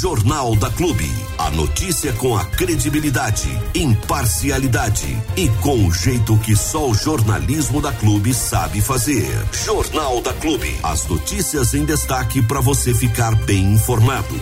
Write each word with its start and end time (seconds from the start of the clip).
Jornal 0.00 0.54
da 0.54 0.70
Clube. 0.70 1.10
A 1.38 1.50
notícia 1.50 2.12
com 2.12 2.36
a 2.36 2.44
credibilidade, 2.44 3.48
imparcialidade 3.74 5.18
e 5.36 5.48
com 5.60 5.88
o 5.88 5.92
jeito 5.92 6.38
que 6.38 6.54
só 6.54 6.88
o 6.88 6.94
jornalismo 6.94 7.82
da 7.82 7.90
Clube 7.90 8.32
sabe 8.32 8.80
fazer. 8.80 9.26
Jornal 9.64 10.20
da 10.20 10.32
Clube. 10.34 10.72
As 10.84 11.08
notícias 11.08 11.74
em 11.74 11.84
destaque 11.84 12.40
para 12.40 12.60
você 12.60 12.94
ficar 12.94 13.34
bem 13.44 13.72
informado. 13.72 14.36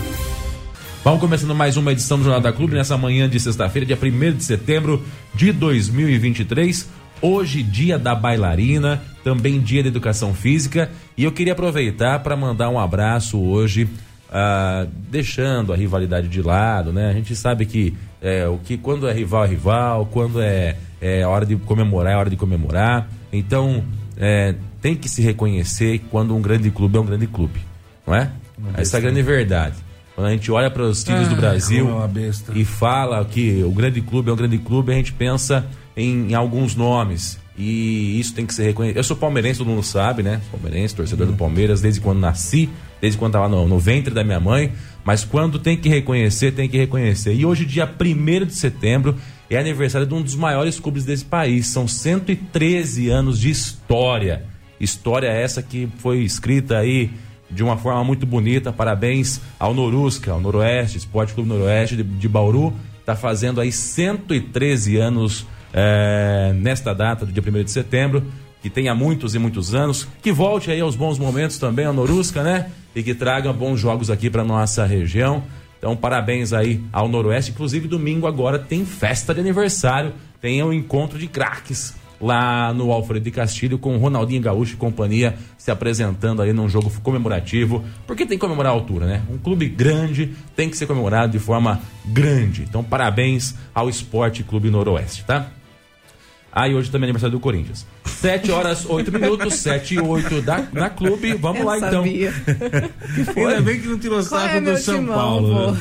Vamos 1.02 1.20
começando 1.20 1.54
mais 1.54 1.78
uma 1.78 1.92
edição 1.92 2.18
do 2.18 2.24
Jornal 2.24 2.42
da 2.42 2.52
Clube 2.52 2.74
nessa 2.74 2.98
manhã 2.98 3.26
de 3.26 3.40
sexta-feira, 3.40 3.86
dia 3.86 3.98
1 3.98 4.36
de 4.36 4.44
setembro 4.44 5.02
de 5.34 5.52
2023. 5.52 6.86
Hoje, 7.22 7.62
dia 7.62 7.98
da 7.98 8.14
bailarina, 8.14 9.02
também 9.24 9.58
dia 9.58 9.82
da 9.82 9.88
educação 9.88 10.34
física. 10.34 10.90
E 11.16 11.24
eu 11.24 11.32
queria 11.32 11.54
aproveitar 11.54 12.18
para 12.18 12.36
mandar 12.36 12.68
um 12.68 12.78
abraço 12.78 13.40
hoje, 13.40 13.88
ah, 14.30 14.86
deixando 15.10 15.72
a 15.72 15.76
rivalidade 15.76 16.28
de 16.28 16.42
lado, 16.42 16.92
né? 16.92 17.10
A 17.10 17.12
gente 17.12 17.34
sabe 17.36 17.66
que, 17.66 17.94
é, 18.20 18.46
o 18.46 18.58
que 18.58 18.76
quando 18.76 19.08
é 19.08 19.12
rival 19.12 19.44
é 19.44 19.48
rival, 19.48 20.06
quando 20.06 20.40
é, 20.40 20.76
é 21.00 21.26
hora 21.26 21.46
de 21.46 21.56
comemorar, 21.56 22.12
é 22.12 22.16
hora 22.16 22.30
de 22.30 22.36
comemorar. 22.36 23.08
Então, 23.32 23.84
é, 24.16 24.54
tem 24.80 24.94
que 24.94 25.08
se 25.08 25.22
reconhecer 25.22 26.00
quando 26.10 26.34
um 26.34 26.40
grande 26.40 26.70
clube 26.70 26.96
é 26.96 27.00
um 27.00 27.06
grande 27.06 27.26
clube, 27.26 27.60
não 28.06 28.14
é? 28.14 28.30
Essa 28.74 28.96
é 28.96 28.98
a 28.98 29.00
grande 29.00 29.22
verdade. 29.22 29.74
Quando 30.14 30.28
a 30.28 30.30
gente 30.30 30.50
olha 30.50 30.70
para 30.70 30.82
os 30.82 31.04
times 31.04 31.26
Ah, 31.26 31.30
do 31.30 31.36
Brasil 31.36 31.88
é 32.00 32.58
e 32.58 32.64
fala 32.64 33.22
que 33.24 33.62
o 33.62 33.70
grande 33.70 34.00
clube 34.00 34.30
é 34.30 34.32
um 34.32 34.36
grande 34.36 34.56
clube, 34.56 34.90
a 34.90 34.96
gente 34.96 35.12
pensa 35.12 35.66
em, 35.94 36.30
em 36.30 36.34
alguns 36.34 36.74
nomes. 36.74 37.38
E 37.58 38.18
isso 38.18 38.34
tem 38.34 38.46
que 38.46 38.54
ser 38.54 38.64
reconhecido. 38.64 38.96
Eu 38.96 39.04
sou 39.04 39.16
palmeirense, 39.16 39.58
todo 39.58 39.68
mundo 39.68 39.82
sabe, 39.82 40.22
né? 40.22 40.40
Palmeirense, 40.50 40.94
torcedor 40.94 41.26
do 41.26 41.34
Palmeiras, 41.34 41.82
desde 41.82 42.00
quando 42.00 42.18
nasci, 42.18 42.70
desde 43.00 43.18
quando 43.18 43.34
estava 43.34 43.48
no, 43.48 43.66
no 43.66 43.78
ventre 43.78 44.12
da 44.12 44.24
minha 44.24 44.40
mãe. 44.40 44.72
Mas 45.04 45.24
quando 45.24 45.58
tem 45.58 45.76
que 45.76 45.88
reconhecer, 45.88 46.52
tem 46.52 46.68
que 46.68 46.76
reconhecer. 46.76 47.34
E 47.34 47.46
hoje, 47.46 47.64
dia 47.64 47.88
1 47.88 48.46
de 48.46 48.54
setembro, 48.54 49.16
é 49.48 49.56
aniversário 49.56 50.06
de 50.06 50.14
um 50.14 50.22
dos 50.22 50.34
maiores 50.34 50.80
clubes 50.80 51.04
desse 51.04 51.24
país. 51.24 51.68
São 51.68 51.86
113 51.86 53.08
anos 53.08 53.38
de 53.38 53.50
história. 53.50 54.44
História 54.80 55.28
essa 55.28 55.62
que 55.62 55.88
foi 55.98 56.18
escrita 56.20 56.78
aí 56.78 57.10
de 57.50 57.62
uma 57.62 57.76
forma 57.76 58.02
muito 58.02 58.26
bonita. 58.26 58.72
Parabéns 58.72 59.40
ao 59.58 59.72
Norusca, 59.72 60.32
ao 60.32 60.40
Noroeste, 60.40 60.98
Esporte 60.98 61.32
Clube 61.32 61.48
Noroeste 61.48 61.96
de, 61.96 62.02
de 62.02 62.28
Bauru. 62.28 62.74
Está 63.00 63.14
fazendo 63.14 63.60
aí 63.60 63.70
113 63.70 64.96
anos 64.96 65.46
eh, 65.72 66.52
nesta 66.56 66.92
data 66.92 67.24
do 67.24 67.32
dia 67.32 67.42
1 67.46 67.64
de 67.64 67.70
setembro. 67.70 68.24
Que 68.66 68.70
tenha 68.70 68.96
muitos 68.96 69.36
e 69.36 69.38
muitos 69.38 69.76
anos. 69.76 70.08
Que 70.20 70.32
volte 70.32 70.72
aí 70.72 70.80
aos 70.80 70.96
bons 70.96 71.20
momentos 71.20 71.56
também 71.56 71.86
ao 71.86 71.92
Norusca, 71.92 72.42
né? 72.42 72.68
E 72.96 73.00
que 73.00 73.14
traga 73.14 73.52
bons 73.52 73.78
jogos 73.78 74.10
aqui 74.10 74.28
para 74.28 74.42
nossa 74.42 74.84
região. 74.84 75.44
Então, 75.78 75.94
parabéns 75.94 76.52
aí 76.52 76.82
ao 76.92 77.06
Noroeste. 77.08 77.52
Inclusive, 77.52 77.86
domingo 77.86 78.26
agora 78.26 78.58
tem 78.58 78.84
festa 78.84 79.32
de 79.32 79.38
aniversário. 79.38 80.14
Tem 80.40 80.60
o 80.64 80.72
encontro 80.72 81.16
de 81.16 81.28
craques 81.28 81.94
lá 82.20 82.74
no 82.74 82.90
Alfredo 82.90 83.24
de 83.24 83.30
Castilho 83.30 83.78
com 83.78 83.96
Ronaldinho 83.98 84.42
Gaúcho 84.42 84.74
e 84.74 84.76
companhia 84.76 85.36
se 85.56 85.70
apresentando 85.70 86.42
aí 86.42 86.52
num 86.52 86.68
jogo 86.68 86.90
comemorativo, 87.04 87.84
porque 88.04 88.26
tem 88.26 88.36
que 88.36 88.40
comemorar 88.40 88.72
a 88.72 88.74
altura, 88.74 89.06
né? 89.06 89.22
Um 89.30 89.38
clube 89.38 89.68
grande 89.68 90.32
tem 90.56 90.68
que 90.68 90.76
ser 90.76 90.86
comemorado 90.86 91.30
de 91.30 91.38
forma 91.38 91.80
grande. 92.04 92.62
Então, 92.62 92.82
parabéns 92.82 93.54
ao 93.72 93.88
Esporte 93.88 94.42
Clube 94.42 94.70
Noroeste, 94.70 95.24
tá? 95.24 95.52
Ah, 96.58 96.66
e 96.66 96.74
hoje 96.74 96.90
também 96.90 97.06
é 97.06 97.10
aniversário 97.10 97.36
do 97.36 97.40
Corinthians. 97.40 97.86
7 98.06 98.50
horas, 98.50 98.86
8 98.88 99.12
minutos, 99.12 99.56
7 99.56 99.96
e 99.96 100.00
8 100.00 100.40
da, 100.40 100.60
da 100.60 100.88
clube. 100.88 101.34
Vamos 101.34 101.60
Eu 101.60 101.66
lá 101.66 101.76
então. 101.76 101.90
sabia. 102.02 102.32
Ainda 103.36 103.60
bem 103.60 103.78
que 103.78 103.86
não 103.88 103.98
tirou 103.98 104.18
Qual 104.24 104.40
sarro 104.40 104.56
é 104.56 104.60
do 104.62 104.78
São 104.78 104.94
timão, 104.94 105.14
Paulo. 105.14 105.72
né? 105.72 105.80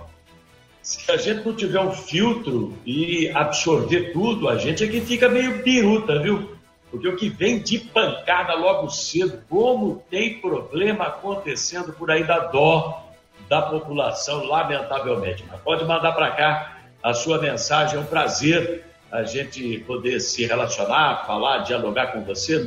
Se 0.81 1.11
a 1.11 1.17
gente 1.17 1.45
não 1.45 1.55
tiver 1.55 1.79
um 1.79 1.91
filtro 1.91 2.77
e 2.85 3.29
absorver 3.29 4.11
tudo, 4.13 4.49
a 4.49 4.57
gente 4.57 4.83
é 4.83 4.87
que 4.87 4.99
fica 5.01 5.29
meio 5.29 5.61
biruta, 5.63 6.19
viu? 6.19 6.55
Porque 6.89 7.07
o 7.07 7.15
que 7.15 7.29
vem 7.29 7.59
de 7.59 7.79
pancada 7.79 8.55
logo 8.55 8.89
cedo, 8.89 9.43
como 9.47 10.03
tem 10.09 10.41
problema 10.41 11.05
acontecendo 11.05 11.93
por 11.93 12.09
aí, 12.09 12.23
dá 12.23 12.39
dó 12.39 13.07
da 13.47 13.61
população, 13.61 14.43
lamentavelmente. 14.43 15.45
Mas 15.49 15.61
pode 15.61 15.85
mandar 15.85 16.13
para 16.13 16.31
cá 16.31 16.77
a 17.03 17.13
sua 17.13 17.39
mensagem, 17.39 17.97
é 17.97 17.99
um 17.99 18.05
prazer 18.05 18.85
a 19.11 19.23
gente 19.23 19.79
poder 19.79 20.19
se 20.19 20.45
relacionar, 20.45 21.25
falar, 21.27 21.59
dialogar 21.59 22.13
com 22.13 22.23
você, 22.23 22.65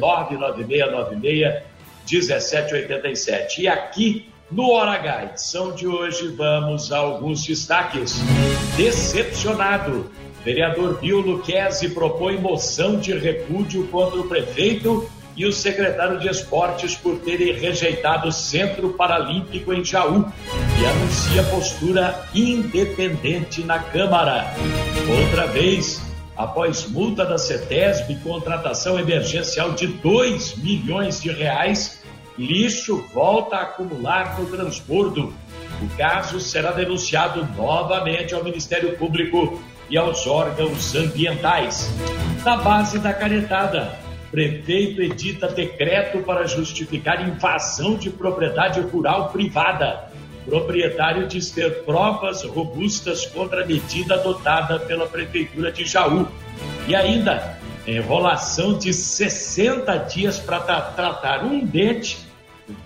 99696-1787. 2.07 3.59
E 3.59 3.69
aqui 3.69 4.33
no 4.51 4.71
Hora 4.71 4.93
H, 4.93 5.25
edição 5.25 5.73
de 5.73 5.87
hoje, 5.87 6.29
vamos 6.29 6.93
a 6.93 6.99
alguns 6.99 7.43
destaques. 7.45 8.21
Decepcionado, 8.77 10.11
vereador 10.45 11.01
Bill 11.01 11.21
Luquezzi 11.21 11.89
propõe 11.89 12.39
moção 12.39 12.99
de 12.99 13.17
repúdio 13.17 13.87
contra 13.89 14.21
o 14.21 14.29
prefeito 14.29 15.09
e 15.37 15.45
o 15.47 15.53
secretário 15.53 16.21
de 16.21 16.29
esportes 16.29 16.95
por 16.95 17.19
terem 17.19 17.55
rejeitado 17.55 18.29
o 18.29 18.33
Centro 18.33 18.91
Paralímpico 18.91 19.73
em 19.73 19.85
Jaú 19.85 20.31
e 20.81 20.87
anuncia 20.87 21.43
postura 21.45 22.29
independente 22.33 23.63
na 23.63 23.81
Câmara. 23.81 24.55
Outra 25.21 25.47
vez, 25.47 26.01
após 26.37 26.87
multa 26.89 27.25
da 27.25 27.39
CETESB 27.39 28.13
e 28.13 28.17
contratação 28.17 28.99
emergencial 28.99 29.73
de 29.73 29.89
2 29.89 30.57
milhões 30.59 31.21
de 31.21 31.33
reais, 31.33 32.04
lixo 32.39 33.05
volta 33.13 33.57
a 33.57 33.63
acumular 33.63 34.39
no 34.39 34.47
transbordo. 34.47 35.33
O 35.83 35.97
caso 35.97 36.41
será 36.41 36.73
denunciado 36.73 37.47
novamente 37.57 38.35
ao 38.35 38.45
Ministério 38.45 38.97
Público 38.97 39.61
e 39.89 39.97
aos 39.97 40.27
órgãos 40.27 40.95
ambientais. 40.95 41.91
Na 42.45 42.57
base 42.57 42.99
da 42.99 43.13
canetada, 43.13 43.99
prefeito 44.31 45.03
edita 45.03 45.49
decreto 45.49 46.21
para 46.21 46.47
justificar 46.47 47.27
invasão 47.27 47.97
de 47.97 48.11
propriedade 48.11 48.81
rural 48.81 49.29
privada. 49.31 50.13
Proprietário 50.45 51.27
diz 51.27 51.51
ter 51.51 51.85
provas 51.85 52.43
robustas 52.45 53.27
contra 53.27 53.63
a 53.63 53.67
medida 53.67 54.15
adotada 54.15 54.79
pela 54.79 55.07
Prefeitura 55.07 55.73
de 55.73 55.87
Jaú. 55.87 56.29
E 56.87 56.95
ainda, 56.95 57.59
Enrolação 57.87 58.79
de 58.79 58.95
60 58.95 59.95
dias 59.99 60.39
para 60.39 60.61
tra 60.61 60.81
tratar 60.81 61.45
um 61.45 61.63
dente, 61.63 62.24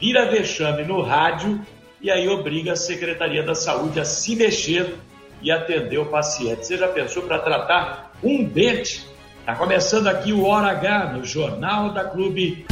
vira 0.00 0.30
vexame 0.30 0.84
no 0.84 1.02
rádio 1.02 1.60
e 2.00 2.10
aí 2.10 2.28
obriga 2.28 2.72
a 2.72 2.76
Secretaria 2.76 3.42
da 3.42 3.54
Saúde 3.54 4.00
a 4.00 4.04
se 4.04 4.36
mexer 4.36 4.94
e 5.42 5.50
atender 5.50 5.98
o 5.98 6.06
paciente. 6.06 6.66
Você 6.66 6.76
já 6.76 6.88
pensou 6.88 7.22
para 7.22 7.38
tratar 7.38 8.12
um 8.22 8.44
dente? 8.44 9.06
Está 9.40 9.54
começando 9.54 10.08
aqui 10.08 10.32
o 10.32 10.44
Hora 10.44 10.69
H 10.72 11.12
no 11.14 11.25
Jornal 11.25 11.92
da 11.92 12.04
Clube. 12.04 12.66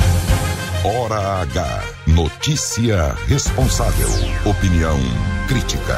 Hora 0.85 1.41
H. 1.43 1.83
Notícia 2.07 3.15
responsável. 3.27 4.09
Opinião 4.49 4.97
crítica. 5.49 5.97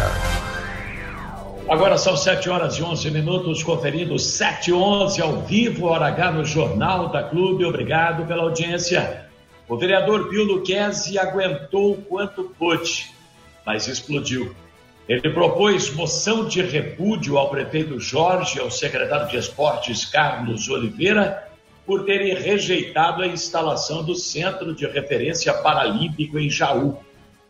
Agora 1.68 1.98
são 1.98 2.16
7 2.16 2.48
horas 2.48 2.76
e 2.76 2.82
11 2.82 3.10
minutos, 3.10 3.62
conferindo 3.62 4.18
7 4.18 4.70
e 4.70 4.72
11 4.72 5.20
ao 5.20 5.42
vivo, 5.42 5.86
Hora 5.86 6.06
H 6.06 6.30
no 6.30 6.44
Jornal 6.44 7.10
da 7.10 7.22
Clube. 7.22 7.66
Obrigado 7.66 8.26
pela 8.26 8.44
audiência. 8.44 9.27
O 9.68 9.76
vereador 9.76 10.30
Pio 10.30 10.44
Luquezzi 10.44 11.18
aguentou 11.18 11.96
quanto 12.08 12.44
pôde, 12.58 13.10
mas 13.66 13.86
explodiu. 13.86 14.56
Ele 15.06 15.28
propôs 15.30 15.90
moção 15.90 16.48
de 16.48 16.62
repúdio 16.62 17.36
ao 17.36 17.50
prefeito 17.50 18.00
Jorge 18.00 18.58
e 18.58 18.60
ao 18.60 18.70
secretário 18.70 19.28
de 19.28 19.36
Esportes 19.36 20.06
Carlos 20.06 20.68
Oliveira 20.70 21.48
por 21.84 22.04
terem 22.04 22.34
rejeitado 22.34 23.22
a 23.22 23.26
instalação 23.26 24.02
do 24.02 24.14
Centro 24.14 24.74
de 24.74 24.86
Referência 24.86 25.52
Paralímpico 25.52 26.38
em 26.38 26.48
Jaú. 26.48 26.98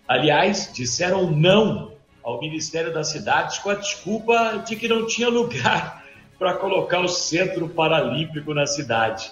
Aliás, 0.06 0.72
disseram 0.72 1.30
não 1.30 1.92
ao 2.22 2.40
Ministério 2.40 2.92
das 2.92 3.08
Cidades 3.08 3.58
com 3.58 3.70
a 3.70 3.74
desculpa 3.74 4.62
de 4.66 4.74
que 4.74 4.88
não 4.88 5.06
tinha 5.06 5.28
lugar 5.28 6.04
para 6.38 6.54
colocar 6.54 7.00
o 7.00 7.08
Centro 7.08 7.68
Paralímpico 7.68 8.54
na 8.54 8.66
cidade. 8.66 9.30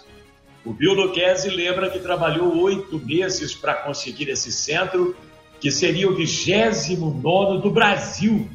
O 0.67 0.73
Bill 0.73 0.93
Luquezzi 0.93 1.49
lembra 1.49 1.89
que 1.89 1.99
trabalhou 1.99 2.55
oito 2.59 2.99
meses 2.99 3.55
para 3.55 3.73
conseguir 3.73 4.29
esse 4.29 4.53
centro, 4.53 5.17
que 5.59 5.71
seria 5.71 6.11
o 6.11 6.15
29 6.15 7.63
do 7.63 7.71
Brasil, 7.71 8.51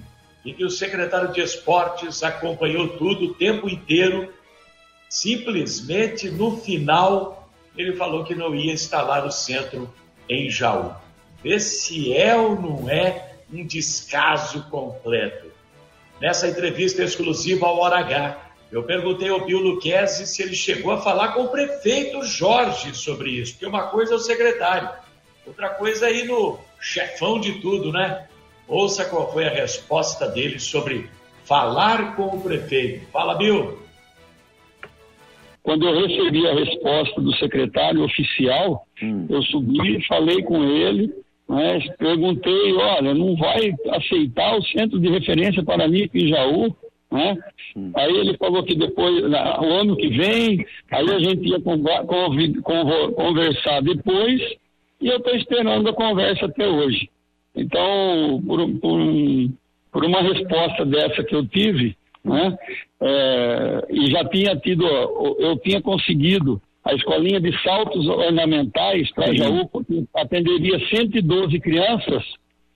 e 0.46 0.54
que 0.54 0.64
o 0.64 0.70
secretário 0.70 1.32
de 1.32 1.42
Esportes 1.42 2.22
acompanhou 2.22 2.90
tudo 2.90 3.26
o 3.26 3.34
tempo 3.34 3.68
inteiro 3.68 4.32
Simplesmente 5.12 6.30
no 6.30 6.56
final 6.56 7.52
ele 7.76 7.98
falou 7.98 8.24
que 8.24 8.34
não 8.34 8.56
ia 8.56 8.72
instalar 8.72 9.26
o 9.26 9.32
centro 9.32 9.94
em 10.30 10.50
Jaú. 10.50 10.96
Vê 11.44 11.60
se 11.60 12.16
é 12.16 12.34
ou 12.34 12.56
não 12.56 12.90
é 12.90 13.34
um 13.52 13.66
descaso 13.66 14.64
completo. 14.70 15.52
Nessa 16.22 16.48
entrevista 16.48 17.04
exclusiva 17.04 17.66
ao 17.66 17.78
Hora 17.80 18.00
H, 18.00 18.51
eu 18.72 18.84
perguntei 18.84 19.30
ao 19.30 19.46
Bill 19.46 19.60
Luquezzi 19.60 20.26
se 20.26 20.42
ele 20.42 20.56
chegou 20.56 20.92
a 20.94 21.02
falar 21.02 21.30
com 21.30 21.44
o 21.44 21.50
prefeito 21.50 22.24
Jorge 22.24 22.96
sobre 22.96 23.32
isso, 23.32 23.54
porque 23.54 23.66
uma 23.66 23.88
coisa 23.88 24.14
é 24.14 24.16
o 24.16 24.20
secretário, 24.20 24.90
outra 25.46 25.70
coisa 25.70 26.08
é 26.08 26.14
ir 26.14 26.26
no 26.26 26.58
chefão 26.80 27.40
de 27.40 27.60
tudo, 27.60 27.92
né? 27.92 28.28
Ouça 28.68 29.04
qual 29.06 29.32
foi 29.32 29.46
a 29.46 29.50
resposta 29.50 30.28
dele 30.30 30.58
sobre 30.58 31.10
falar 31.44 32.16
com 32.16 32.28
o 32.28 32.42
prefeito. 32.42 33.06
Fala, 33.12 33.36
Bill. 33.36 33.78
Quando 35.62 35.88
eu 35.88 36.08
recebi 36.08 36.48
a 36.48 36.54
resposta 36.54 37.22
do 37.22 37.36
secretário 37.36 38.04
oficial, 38.04 38.88
hum. 39.04 39.28
eu 39.30 39.44
subi, 39.44 40.04
falei 40.08 40.42
com 40.42 40.64
ele, 40.64 41.14
né, 41.48 41.80
perguntei, 42.00 42.74
olha, 42.74 43.14
não 43.14 43.36
vai 43.36 43.74
aceitar 43.92 44.58
o 44.58 44.64
centro 44.64 45.00
de 45.00 45.10
referência 45.10 45.62
para 45.64 45.88
mim 45.88 46.10
em 46.14 46.30
Jaú? 46.30 46.76
Né? 47.12 47.38
Hum. 47.76 47.92
Aí 47.96 48.16
ele 48.16 48.38
falou 48.38 48.64
que 48.64 48.76
depois, 48.76 49.24
o 49.24 49.66
ano 49.66 49.98
que 49.98 50.08
vem, 50.08 50.66
aí 50.92 51.12
a 51.12 51.20
gente 51.20 51.48
ia 51.48 51.60
conversar 51.60 53.82
depois, 53.82 54.42
e 55.02 55.08
eu 55.08 55.18
estou 55.18 55.36
esperando 55.36 55.90
a 55.90 55.94
conversa 55.94 56.46
até 56.46 56.68
hoje. 56.68 57.10
Então, 57.56 58.42
por, 58.48 58.70
por, 58.80 59.00
por 59.92 60.06
uma 60.06 60.22
resposta 60.22 60.86
dessa 60.86 61.24
que 61.24 61.36
eu 61.36 61.46
tive, 61.46 61.96
né? 62.24 62.58
É, 63.02 63.86
e 63.90 64.12
já 64.12 64.24
tinha 64.26 64.56
tido, 64.56 64.86
eu 64.86 65.58
tinha 65.58 65.82
conseguido 65.82 66.62
a 66.84 66.94
escolinha 66.94 67.40
de 67.40 67.52
saltos 67.62 68.08
ornamentais 68.08 69.12
para 69.14 69.36
Jaú, 69.36 69.68
que 69.86 70.06
atenderia 70.16 70.80
112 70.88 71.60
crianças, 71.60 72.24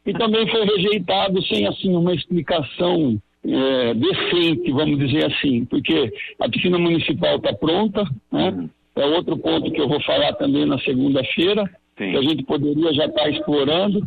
e 0.05 0.13
também 0.13 0.47
foi 0.47 0.65
rejeitado 0.65 1.41
sem 1.47 1.67
assim 1.67 1.95
uma 1.95 2.13
explicação 2.13 3.19
é, 3.47 3.93
decente, 3.93 4.71
vamos 4.71 4.97
dizer 4.97 5.25
assim, 5.25 5.65
porque 5.65 6.11
a 6.39 6.49
piscina 6.49 6.79
municipal 6.79 7.35
está 7.35 7.53
pronta, 7.53 8.03
né? 8.31 8.49
Uhum. 8.49 8.69
É 8.95 9.05
outro 9.05 9.37
ponto 9.37 9.71
que 9.71 9.81
eu 9.81 9.89
vou 9.89 10.01
falar 10.03 10.33
também 10.33 10.65
na 10.65 10.79
segunda-feira, 10.79 11.69
que 11.97 12.15
a 12.15 12.21
gente 12.21 12.43
poderia 12.43 12.93
já 12.93 13.05
estar 13.05 13.23
tá 13.23 13.29
explorando, 13.29 14.05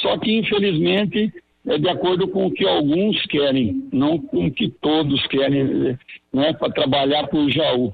só 0.00 0.16
que 0.18 0.38
infelizmente 0.38 1.32
é 1.66 1.78
de 1.78 1.88
acordo 1.88 2.26
com 2.26 2.46
o 2.46 2.50
que 2.50 2.66
alguns 2.66 3.20
querem, 3.26 3.86
não 3.92 4.18
com 4.18 4.46
o 4.46 4.50
que 4.50 4.70
todos 4.80 5.26
querem, 5.26 5.96
né, 6.32 6.52
para 6.54 6.72
trabalhar 6.72 7.26
para 7.26 7.38
o 7.38 7.50
Jaú. 7.50 7.92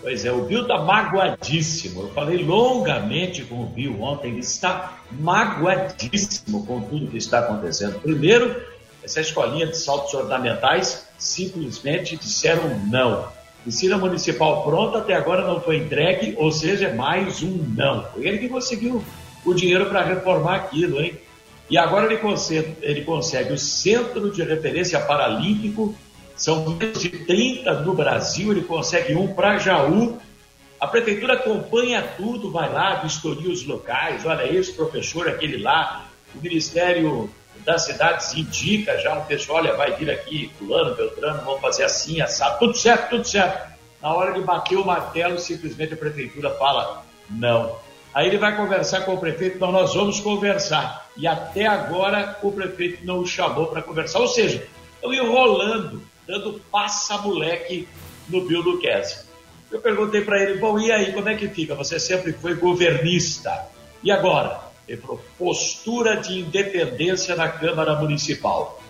Pois 0.00 0.24
é, 0.24 0.30
o 0.30 0.44
Bill 0.44 0.62
está 0.62 0.78
magoadíssimo. 0.78 2.02
Eu 2.02 2.08
falei 2.10 2.38
longamente 2.44 3.42
com 3.42 3.62
o 3.62 3.66
Bill 3.66 4.00
ontem, 4.00 4.30
ele 4.30 4.38
está 4.38 5.00
magoadíssimo 5.10 6.64
com 6.64 6.80
tudo 6.82 7.08
que 7.08 7.16
está 7.16 7.40
acontecendo. 7.40 7.98
Primeiro, 8.00 8.54
essa 9.06 9.20
escolinha 9.20 9.68
de 9.68 9.76
saltos 9.76 10.12
ornamentais 10.12 11.06
simplesmente 11.16 12.16
disseram 12.16 12.76
não. 12.90 13.28
Piscina 13.64 13.96
municipal 13.96 14.64
pronta, 14.64 14.98
até 14.98 15.14
agora 15.14 15.46
não 15.46 15.60
foi 15.60 15.76
entregue, 15.76 16.34
ou 16.36 16.50
seja, 16.50 16.88
é 16.88 16.92
mais 16.92 17.40
um 17.40 17.56
não. 17.76 18.04
Foi 18.12 18.26
ele 18.26 18.38
que 18.38 18.48
conseguiu 18.48 19.02
o 19.44 19.54
dinheiro 19.54 19.86
para 19.86 20.02
reformar 20.02 20.56
aquilo, 20.56 21.00
hein? 21.00 21.14
E 21.70 21.78
agora 21.78 22.06
ele 22.06 22.18
consegue, 22.18 22.76
ele 22.82 23.02
consegue 23.02 23.52
o 23.52 23.58
Centro 23.58 24.30
de 24.30 24.42
Referência 24.42 25.00
Paralímpico, 25.00 25.94
são 26.36 26.68
menos 26.70 27.00
de 27.00 27.08
30 27.08 27.72
no 27.80 27.94
Brasil, 27.94 28.50
ele 28.50 28.62
consegue 28.62 29.14
um 29.14 29.34
para 29.34 29.58
Jaú. 29.58 30.18
A 30.80 30.86
prefeitura 30.86 31.34
acompanha 31.34 32.02
tudo, 32.16 32.50
vai 32.50 32.72
lá, 32.72 32.96
vistoria 32.96 33.50
os 33.50 33.64
locais, 33.64 34.26
olha 34.26 34.52
esse 34.52 34.72
professor, 34.72 35.28
aquele 35.28 35.58
lá. 35.58 36.08
O 36.34 36.42
Ministério 36.42 37.30
das 37.66 37.84
Cidades 37.84 38.32
indica 38.32 38.96
já 39.00 39.18
um 39.18 39.24
pessoal, 39.24 39.58
olha, 39.58 39.74
vai 39.74 39.92
vir 39.96 40.08
aqui, 40.08 40.52
fulano, 40.56 40.94
Beltrano, 40.94 41.42
vamos 41.44 41.60
fazer 41.60 41.82
assim, 41.82 42.20
assado, 42.20 42.60
tudo 42.60 42.78
certo, 42.78 43.10
tudo 43.10 43.26
certo. 43.26 43.74
Na 44.00 44.14
hora 44.14 44.32
de 44.32 44.40
bater 44.40 44.76
o 44.76 44.86
martelo, 44.86 45.36
simplesmente 45.36 45.94
a 45.94 45.96
prefeitura 45.96 46.50
fala 46.50 47.04
não. 47.28 47.76
Aí 48.14 48.28
ele 48.28 48.38
vai 48.38 48.56
conversar 48.56 49.00
com 49.00 49.14
o 49.14 49.18
prefeito, 49.18 49.56
então 49.56 49.72
nós 49.72 49.94
vamos 49.94 50.20
conversar. 50.20 51.10
E 51.16 51.26
até 51.26 51.66
agora 51.66 52.38
o 52.40 52.52
prefeito 52.52 53.04
não 53.04 53.18
o 53.18 53.26
chamou 53.26 53.66
para 53.66 53.82
conversar. 53.82 54.20
Ou 54.20 54.28
seja, 54.28 54.66
estão 54.94 55.12
enrolando, 55.12 56.00
dando 56.26 56.60
passa-moleque 56.70 57.88
no 58.28 58.46
Bill 58.46 58.62
Duquesne. 58.62 59.26
Eu 59.72 59.80
perguntei 59.80 60.20
para 60.20 60.40
ele, 60.40 60.58
bom, 60.58 60.78
e 60.78 60.92
aí, 60.92 61.12
como 61.12 61.28
é 61.28 61.34
que 61.34 61.48
fica? 61.48 61.74
Você 61.74 61.98
sempre 61.98 62.32
foi 62.32 62.54
governista. 62.54 63.66
E 64.04 64.10
agora? 64.12 64.65
Ele 64.88 65.00
falou, 65.00 65.22
postura 65.38 66.16
de 66.16 66.40
independência 66.40 67.34
na 67.34 67.48
Câmara 67.48 67.96
Municipal. 67.96 68.80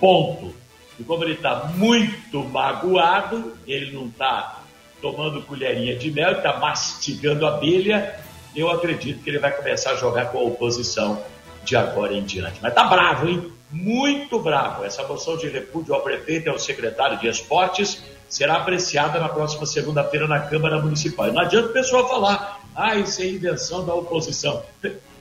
Ponto. 0.00 0.54
E 0.98 1.04
como 1.04 1.24
ele 1.24 1.34
está 1.34 1.66
muito 1.74 2.44
magoado, 2.44 3.56
ele 3.66 3.92
não 3.92 4.06
está 4.06 4.60
tomando 5.00 5.42
colherinha 5.42 5.96
de 5.96 6.10
mel, 6.10 6.32
está 6.32 6.58
mastigando 6.58 7.46
abelha, 7.46 8.18
eu 8.54 8.70
acredito 8.70 9.22
que 9.22 9.30
ele 9.30 9.38
vai 9.38 9.52
começar 9.52 9.92
a 9.92 9.96
jogar 9.96 10.26
com 10.26 10.38
a 10.38 10.42
oposição 10.42 11.22
de 11.64 11.76
agora 11.76 12.14
em 12.14 12.22
diante. 12.22 12.58
Mas 12.62 12.72
tá 12.72 12.84
bravo, 12.84 13.28
hein? 13.28 13.52
Muito 13.70 14.38
bravo. 14.38 14.84
Essa 14.84 15.06
moção 15.06 15.36
de 15.36 15.48
repúdio 15.48 15.94
ao 15.94 16.02
prefeito 16.02 16.46
e 16.46 16.48
ao 16.48 16.58
secretário 16.58 17.18
de 17.18 17.26
esportes 17.26 18.02
será 18.28 18.56
apreciada 18.56 19.18
na 19.18 19.28
próxima 19.28 19.66
segunda-feira 19.66 20.28
na 20.28 20.40
Câmara 20.40 20.80
Municipal. 20.80 21.28
E 21.28 21.32
não 21.32 21.40
adianta 21.40 21.68
o 21.68 21.72
pessoal 21.72 22.08
falar, 22.08 22.60
ah, 22.74 22.94
isso 22.96 23.20
é 23.20 23.26
invenção 23.26 23.84
da 23.84 23.94
oposição. 23.94 24.62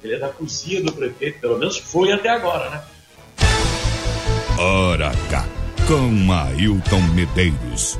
Ele 0.03 0.15
é 0.15 0.19
da 0.19 0.27
cozinha 0.27 0.83
do 0.83 0.91
prefeito, 0.91 1.39
pelo 1.39 1.57
menos 1.57 1.77
foi 1.77 2.11
até 2.11 2.29
agora, 2.29 2.69
né? 2.69 2.83
Hora 4.59 5.11
cá, 5.31 5.47
com 5.87 6.31
Ailton 6.31 7.01
Medeiros. 7.13 7.97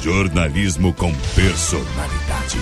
Jornalismo 0.00 0.94
com 0.94 1.12
personalidade. 1.34 2.58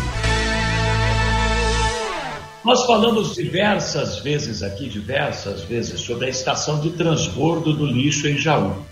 Nós 2.64 2.84
falamos 2.84 3.36
diversas 3.36 4.18
vezes 4.18 4.64
aqui, 4.64 4.88
diversas 4.88 5.62
vezes, 5.62 6.00
sobre 6.00 6.26
a 6.26 6.28
estação 6.28 6.80
de 6.80 6.90
transbordo 6.90 7.72
do 7.72 7.86
lixo 7.86 8.26
em 8.26 8.36
Jaú. 8.36 8.84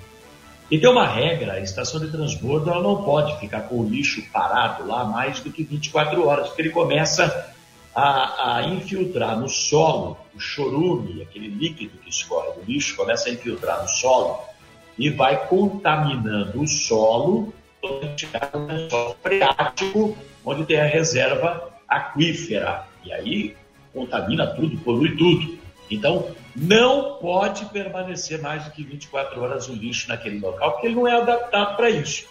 E 0.70 0.78
tem 0.78 0.88
uma 0.88 1.06
regra, 1.06 1.54
a 1.54 1.60
estação 1.60 2.00
de 2.00 2.10
transbordo 2.10 2.70
ela 2.70 2.82
não 2.82 3.02
pode 3.02 3.38
ficar 3.40 3.62
com 3.62 3.80
o 3.80 3.88
lixo 3.88 4.22
parado 4.32 4.86
lá 4.86 5.04
mais 5.04 5.40
do 5.40 5.50
que 5.50 5.64
24 5.64 6.24
horas, 6.26 6.46
porque 6.46 6.62
ele 6.62 6.70
começa 6.70 7.55
a, 7.96 8.58
a 8.58 8.62
infiltrar 8.66 9.40
no 9.40 9.48
solo 9.48 10.18
o 10.34 10.38
chorume, 10.38 11.22
aquele 11.22 11.48
líquido 11.48 11.96
que 11.96 12.10
escorre 12.10 12.52
do 12.52 12.70
lixo, 12.70 12.94
começa 12.94 13.30
a 13.30 13.32
infiltrar 13.32 13.80
no 13.80 13.88
solo 13.88 14.38
e 14.98 15.08
vai 15.08 15.46
contaminando 15.48 16.60
o 16.60 16.68
solo, 16.68 17.54
um 17.82 18.90
solo 18.90 19.16
freático, 19.22 20.14
onde 20.44 20.66
tem 20.66 20.78
a 20.78 20.84
reserva 20.84 21.72
aquífera. 21.88 22.86
E 23.02 23.10
aí 23.14 23.56
contamina 23.94 24.46
tudo, 24.48 24.76
polui 24.78 25.16
tudo. 25.16 25.58
Então, 25.90 26.34
não 26.54 27.14
pode 27.14 27.64
permanecer 27.66 28.42
mais 28.42 28.62
do 28.64 28.72
que 28.72 28.84
24 28.84 29.40
horas 29.40 29.70
o 29.70 29.72
lixo 29.72 30.08
naquele 30.08 30.38
local, 30.38 30.72
porque 30.72 30.88
ele 30.88 30.96
não 30.96 31.08
é 31.08 31.16
adaptado 31.16 31.76
para 31.76 31.88
isso. 31.88 32.26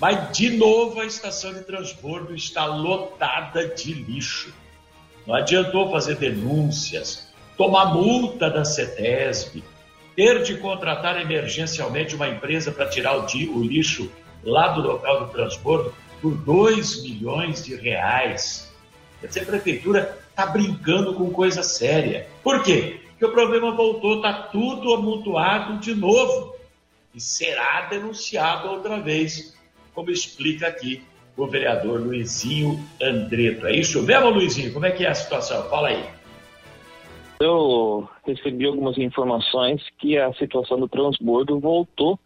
Mas, 0.00 0.36
de 0.36 0.50
novo, 0.50 1.00
a 1.00 1.04
estação 1.04 1.54
de 1.54 1.60
transbordo 1.60 2.34
está 2.34 2.64
lotada 2.64 3.68
de 3.68 3.92
lixo. 3.92 4.52
Não 5.26 5.34
adiantou 5.34 5.90
fazer 5.90 6.16
denúncias, 6.16 7.28
tomar 7.56 7.86
multa 7.94 8.50
da 8.50 8.64
CETESB, 8.64 9.62
ter 10.14 10.42
de 10.42 10.56
contratar 10.58 11.20
emergencialmente 11.20 12.14
uma 12.14 12.28
empresa 12.28 12.70
para 12.70 12.88
tirar 12.88 13.16
o, 13.16 13.62
lixo 13.62 14.10
lá 14.42 14.68
do 14.68 14.82
local 14.82 15.24
do 15.24 15.32
transbordo 15.32 15.94
por 16.20 16.34
2 16.36 17.02
milhões 17.02 17.64
de 17.64 17.74
reais. 17.74 18.72
Quer 19.20 19.28
dizer, 19.28 19.40
a 19.40 19.46
prefeitura 19.46 20.18
está 20.30 20.46
brincando 20.46 21.14
com 21.14 21.30
coisa 21.30 21.62
séria. 21.62 22.28
Por 22.42 22.62
quê? 22.62 23.00
Porque 23.10 23.24
o 23.24 23.32
problema 23.32 23.74
voltou, 23.74 24.16
está 24.16 24.32
tudo 24.32 24.92
amontoado 24.92 25.78
de 25.78 25.94
novo 25.94 26.54
e 27.14 27.20
será 27.20 27.82
denunciado 27.82 28.68
outra 28.68 29.00
vez, 29.00 29.56
como 29.94 30.10
explica 30.10 30.66
aqui 30.66 31.02
o 31.36 31.46
vereador 31.46 32.00
Luizinho 32.00 32.78
Andreto. 33.02 33.66
É 33.66 33.74
isso 33.74 34.02
mesmo, 34.02 34.30
Luizinho? 34.30 34.72
Como 34.72 34.86
é 34.86 34.90
que 34.90 35.04
é 35.04 35.08
a 35.08 35.14
situação? 35.14 35.68
Fala 35.68 35.88
aí. 35.88 36.04
Eu 37.40 38.08
recebi 38.24 38.66
algumas 38.66 38.96
informações 38.96 39.82
que 39.98 40.16
a 40.16 40.32
situação 40.34 40.78
do 40.78 40.88
transbordo 40.88 41.58
voltou 41.58 42.18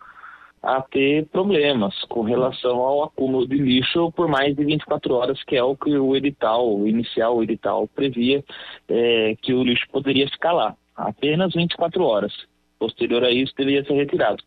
a 0.62 0.82
ter 0.82 1.26
problemas 1.26 1.94
com 2.08 2.22
relação 2.22 2.76
ao 2.78 3.04
acúmulo 3.04 3.46
de 3.46 3.56
lixo 3.56 4.12
por 4.12 4.28
mais 4.28 4.54
de 4.54 4.64
24 4.64 5.14
horas, 5.14 5.42
que 5.44 5.56
é 5.56 5.62
o 5.62 5.76
que 5.76 5.96
o 5.96 6.16
edital, 6.16 6.86
inicial 6.86 7.36
o 7.36 7.42
edital 7.42 7.88
previa, 7.88 8.44
é, 8.88 9.36
que 9.40 9.54
o 9.54 9.62
lixo 9.62 9.86
poderia 9.90 10.28
ficar 10.28 10.52
lá, 10.52 10.76
apenas 10.96 11.54
24 11.54 12.02
horas. 12.02 12.32
Posterior 12.78 13.24
a 13.24 13.30
isso, 13.30 13.52
deveria 13.56 13.84
ser 13.84 13.94
retirado. 13.94 14.42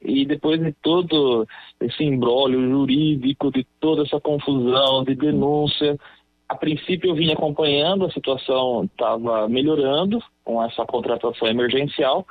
E 0.00 0.24
depois 0.24 0.60
de 0.60 0.72
todo 0.82 1.46
esse 1.80 2.04
embrólio 2.04 2.68
jurídico, 2.70 3.50
de 3.50 3.66
toda 3.80 4.02
essa 4.02 4.20
confusão, 4.20 5.04
de 5.04 5.14
denúncia, 5.14 5.98
a 6.48 6.54
princípio 6.54 7.10
eu 7.10 7.14
vim 7.14 7.32
acompanhando, 7.32 8.04
a 8.04 8.10
situação 8.10 8.84
estava 8.84 9.48
melhorando 9.48 10.22
com 10.44 10.62
essa 10.62 10.84
contratação 10.84 11.48
emergencial, 11.48 12.26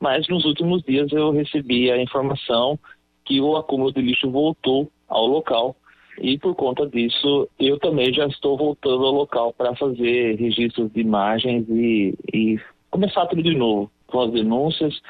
mas 0.00 0.26
nos 0.28 0.44
últimos 0.44 0.82
dias 0.82 1.12
eu 1.12 1.30
recebi 1.30 1.90
a 1.90 2.02
informação 2.02 2.78
que 3.24 3.40
o 3.40 3.56
acúmulo 3.56 3.92
de 3.92 4.02
lixo 4.02 4.28
voltou 4.30 4.90
ao 5.08 5.26
local 5.26 5.76
e 6.20 6.38
por 6.38 6.54
conta 6.56 6.86
disso 6.86 7.48
eu 7.58 7.78
também 7.78 8.12
já 8.12 8.26
estou 8.26 8.56
voltando 8.56 9.06
ao 9.06 9.12
local 9.12 9.52
para 9.52 9.76
fazer 9.76 10.36
registros 10.36 10.92
de 10.92 11.00
imagens 11.00 11.64
e, 11.68 12.14
e, 12.34 12.60
começar 12.90 13.26
tudo 13.26 13.42
de 13.42 13.54
novo 13.54 13.90
com 14.08 14.20
as 14.20 14.32
denúncias 14.32 15.00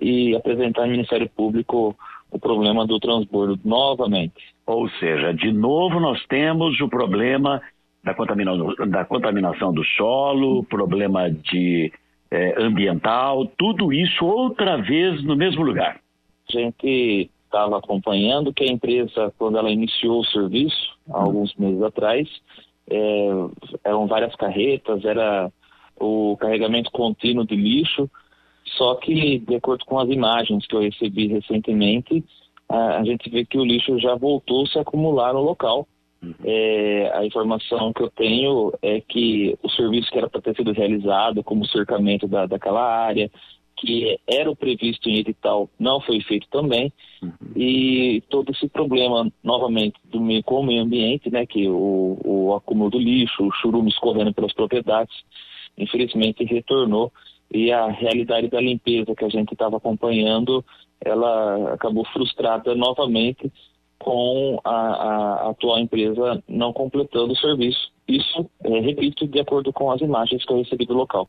e 0.00 0.34
apresentar 0.34 0.82
ao 0.82 0.88
Ministério 0.88 1.28
Público 1.28 1.96
o 2.30 2.38
problema 2.38 2.86
do 2.86 2.98
transbordo 3.00 3.58
novamente. 3.64 4.54
Ou 4.66 4.88
seja, 4.90 5.32
de 5.32 5.52
novo 5.52 5.98
nós 5.98 6.24
temos 6.26 6.80
o 6.80 6.88
problema 6.88 7.60
da 8.04 8.14
contaminação, 8.14 8.74
da 8.88 9.04
contaminação 9.04 9.72
do 9.72 9.84
solo, 9.84 10.64
problema 10.64 11.30
de 11.30 11.92
é, 12.30 12.62
ambiental, 12.62 13.46
tudo 13.58 13.92
isso 13.92 14.24
outra 14.24 14.76
vez 14.76 15.22
no 15.24 15.36
mesmo 15.36 15.62
lugar. 15.62 16.00
A 16.48 16.52
gente 16.52 17.30
estava 17.44 17.78
acompanhando 17.78 18.54
que 18.54 18.64
a 18.64 18.72
empresa, 18.72 19.32
quando 19.36 19.58
ela 19.58 19.70
iniciou 19.70 20.20
o 20.20 20.26
serviço, 20.26 20.96
há 21.12 21.20
alguns 21.20 21.54
meses 21.56 21.82
atrás, 21.82 22.28
é, 22.88 23.28
eram 23.84 24.06
várias 24.06 24.34
carretas, 24.36 25.04
era 25.04 25.50
o 25.98 26.36
carregamento 26.40 26.90
contínuo 26.90 27.44
de 27.44 27.56
lixo, 27.56 28.08
só 28.76 28.94
que, 28.96 29.38
de 29.38 29.54
acordo 29.54 29.84
com 29.84 29.98
as 29.98 30.08
imagens 30.08 30.66
que 30.66 30.74
eu 30.74 30.80
recebi 30.80 31.26
recentemente, 31.28 32.24
a, 32.68 33.04
gente 33.04 33.28
vê 33.28 33.44
que 33.44 33.58
o 33.58 33.64
lixo 33.64 33.98
já 33.98 34.14
voltou 34.14 34.64
a 34.64 34.66
se 34.66 34.78
acumular 34.78 35.34
no 35.34 35.42
local. 35.42 35.86
É, 36.44 37.10
a 37.14 37.24
informação 37.24 37.94
que 37.94 38.02
eu 38.02 38.10
tenho 38.10 38.72
é 38.82 39.00
que 39.00 39.56
o 39.62 39.70
serviço 39.70 40.10
que 40.10 40.18
era 40.18 40.28
para 40.28 40.42
ter 40.42 40.54
sido 40.54 40.70
realizado, 40.72 41.42
como 41.42 41.62
o 41.62 41.68
cercamento 41.68 42.28
da, 42.28 42.46
daquela 42.46 42.82
área, 42.82 43.30
que 43.80 44.18
era 44.26 44.50
o 44.50 44.54
previsto 44.54 45.08
em 45.08 45.16
edital, 45.16 45.68
não 45.78 46.00
foi 46.00 46.20
feito 46.20 46.46
também. 46.50 46.92
Uhum. 47.22 47.32
E 47.56 48.22
todo 48.28 48.52
esse 48.52 48.68
problema, 48.68 49.32
novamente, 49.42 49.98
do 50.04 50.20
meio, 50.20 50.42
com 50.44 50.60
o 50.60 50.62
meio 50.62 50.82
ambiente, 50.82 51.30
né, 51.30 51.46
que 51.46 51.66
o, 51.66 52.20
o 52.22 52.54
acúmulo 52.54 52.90
do 52.90 52.98
lixo, 52.98 53.42
o 53.42 53.52
churume 53.52 53.88
escorrendo 53.88 54.34
pelas 54.34 54.52
propriedades, 54.52 55.14
infelizmente 55.78 56.44
retornou. 56.44 57.10
E 57.52 57.72
a 57.72 57.88
realidade 57.88 58.48
da 58.48 58.60
limpeza 58.60 59.14
que 59.14 59.24
a 59.24 59.28
gente 59.28 59.52
estava 59.52 59.76
acompanhando, 59.76 60.64
ela 61.04 61.74
acabou 61.74 62.04
frustrada 62.12 62.74
novamente 62.74 63.50
com 63.98 64.58
a, 64.64 64.70
a, 64.70 65.50
atual 65.50 65.78
empresa 65.78 66.42
não 66.48 66.72
completando 66.72 67.32
o 67.32 67.36
serviço. 67.36 67.90
Isso, 68.08 68.48
é, 68.64 68.80
repito, 68.80 69.26
de 69.26 69.38
acordo 69.38 69.72
com 69.72 69.90
as 69.90 70.00
imagens 70.00 70.44
que 70.44 70.52
eu 70.52 70.58
recebi 70.58 70.86
do 70.86 70.94
local. 70.94 71.26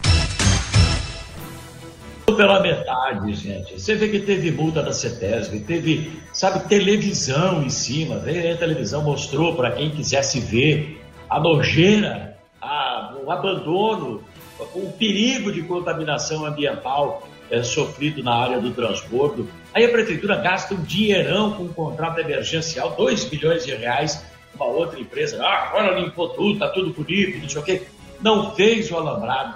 Pela 2.25 2.61
metade, 2.61 3.33
gente. 3.33 3.73
Você 3.77 3.93
vê 3.95 4.07
que 4.07 4.19
teve 4.19 4.51
multa 4.51 4.81
da 4.81 4.93
CETESB, 4.93 5.59
teve, 5.65 6.11
sabe, 6.31 6.67
televisão 6.67 7.61
em 7.61 7.69
cima. 7.69 8.19
Veio 8.19 8.53
a 8.53 8.57
televisão, 8.57 9.03
mostrou 9.03 9.53
para 9.53 9.71
quem 9.71 9.89
quisesse 9.89 10.39
ver 10.39 11.01
a 11.29 11.39
nojeira, 11.39 12.37
a, 12.61 13.17
o 13.23 13.29
abandono, 13.29 14.23
o 14.73 14.91
perigo 14.97 15.51
de 15.51 15.63
contaminação 15.63 16.45
ambiental 16.45 17.27
é, 17.49 17.61
sofrido 17.63 18.23
na 18.23 18.33
área 18.33 18.59
do 18.59 18.71
transbordo. 18.71 19.47
Aí 19.73 19.85
a 19.85 19.89
prefeitura 19.89 20.37
gasta 20.37 20.73
um 20.73 20.81
dinheirão 20.81 21.51
com 21.53 21.63
um 21.63 21.73
contrato 21.73 22.19
emergencial, 22.19 22.95
2 22.95 23.25
bilhões 23.25 23.65
de 23.65 23.75
reais, 23.75 24.23
uma 24.55 24.65
outra 24.65 24.99
empresa, 24.99 25.43
ah, 25.43 25.69
agora 25.69 25.99
limpou 25.99 26.29
tudo, 26.29 26.59
tá 26.59 26.69
tudo 26.69 26.91
bonito, 26.91 27.39
não 27.39 27.49
sei 27.49 27.61
o 27.61 27.63
quê. 27.63 27.87
Não 28.21 28.53
fez 28.53 28.91
o 28.91 28.97
alambrado, 28.97 29.55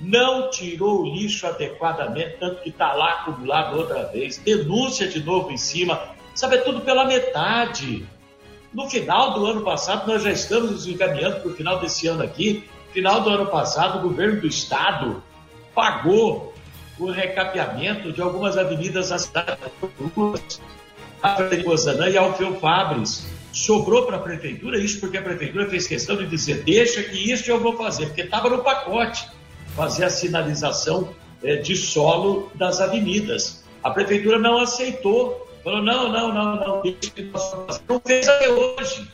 não 0.00 0.50
tirou 0.50 1.02
o 1.02 1.14
lixo 1.14 1.46
adequadamente, 1.46 2.36
tanto 2.40 2.62
que 2.62 2.70
está 2.70 2.92
lá 2.92 3.20
acumulado 3.20 3.78
outra 3.78 4.04
vez, 4.04 4.38
denúncia 4.38 5.06
de 5.06 5.22
novo 5.22 5.50
em 5.50 5.56
cima, 5.56 6.00
sabe, 6.34 6.56
é 6.56 6.58
tudo 6.58 6.80
pela 6.80 7.04
metade. 7.04 8.06
No 8.72 8.88
final 8.88 9.34
do 9.34 9.46
ano 9.46 9.62
passado, 9.62 10.06
nós 10.06 10.22
já 10.22 10.30
estamos 10.30 10.70
nos 10.70 10.86
encaminhando 10.86 11.40
para 11.40 11.50
o 11.50 11.54
final 11.54 11.80
desse 11.80 12.06
ano 12.06 12.22
aqui. 12.22 12.68
Final 12.92 13.20
do 13.22 13.30
ano 13.30 13.46
passado, 13.46 13.98
o 13.98 14.02
governo 14.02 14.40
do 14.40 14.46
estado 14.46 15.22
pagou 15.74 16.54
o 16.98 17.10
recapeamento 17.10 18.12
de 18.12 18.20
algumas 18.20 18.58
avenidas 18.58 19.08
da 19.08 19.18
cidade, 19.18 19.56
a 21.22 21.36
Frederico 21.36 21.72
e 22.10 22.18
Alfeu 22.18 22.58
Fabres. 22.60 23.26
Sobrou 23.52 24.06
para 24.06 24.16
a 24.16 24.20
prefeitura 24.20 24.78
isso 24.78 25.00
porque 25.00 25.18
a 25.18 25.22
prefeitura 25.22 25.68
fez 25.68 25.86
questão 25.86 26.16
de 26.16 26.26
dizer: 26.26 26.62
deixa 26.62 27.02
que 27.02 27.32
isso 27.32 27.50
eu 27.50 27.58
vou 27.58 27.76
fazer, 27.76 28.06
porque 28.06 28.22
estava 28.22 28.48
no 28.48 28.62
pacote 28.62 29.28
fazer 29.74 30.04
a 30.04 30.10
sinalização 30.10 31.10
é, 31.42 31.56
de 31.56 31.74
solo 31.74 32.50
das 32.54 32.80
avenidas. 32.80 33.64
A 33.82 33.90
prefeitura 33.90 34.38
não 34.38 34.58
aceitou, 34.58 35.48
falou: 35.64 35.82
não, 35.82 36.12
não, 36.12 36.32
não, 36.32 36.56
não, 36.56 36.82
deixa 36.82 37.10
que 37.12 37.22
nós 37.22 37.82
não 37.88 38.00
fez 38.04 38.28
até 38.28 38.48
hoje. 38.48 39.08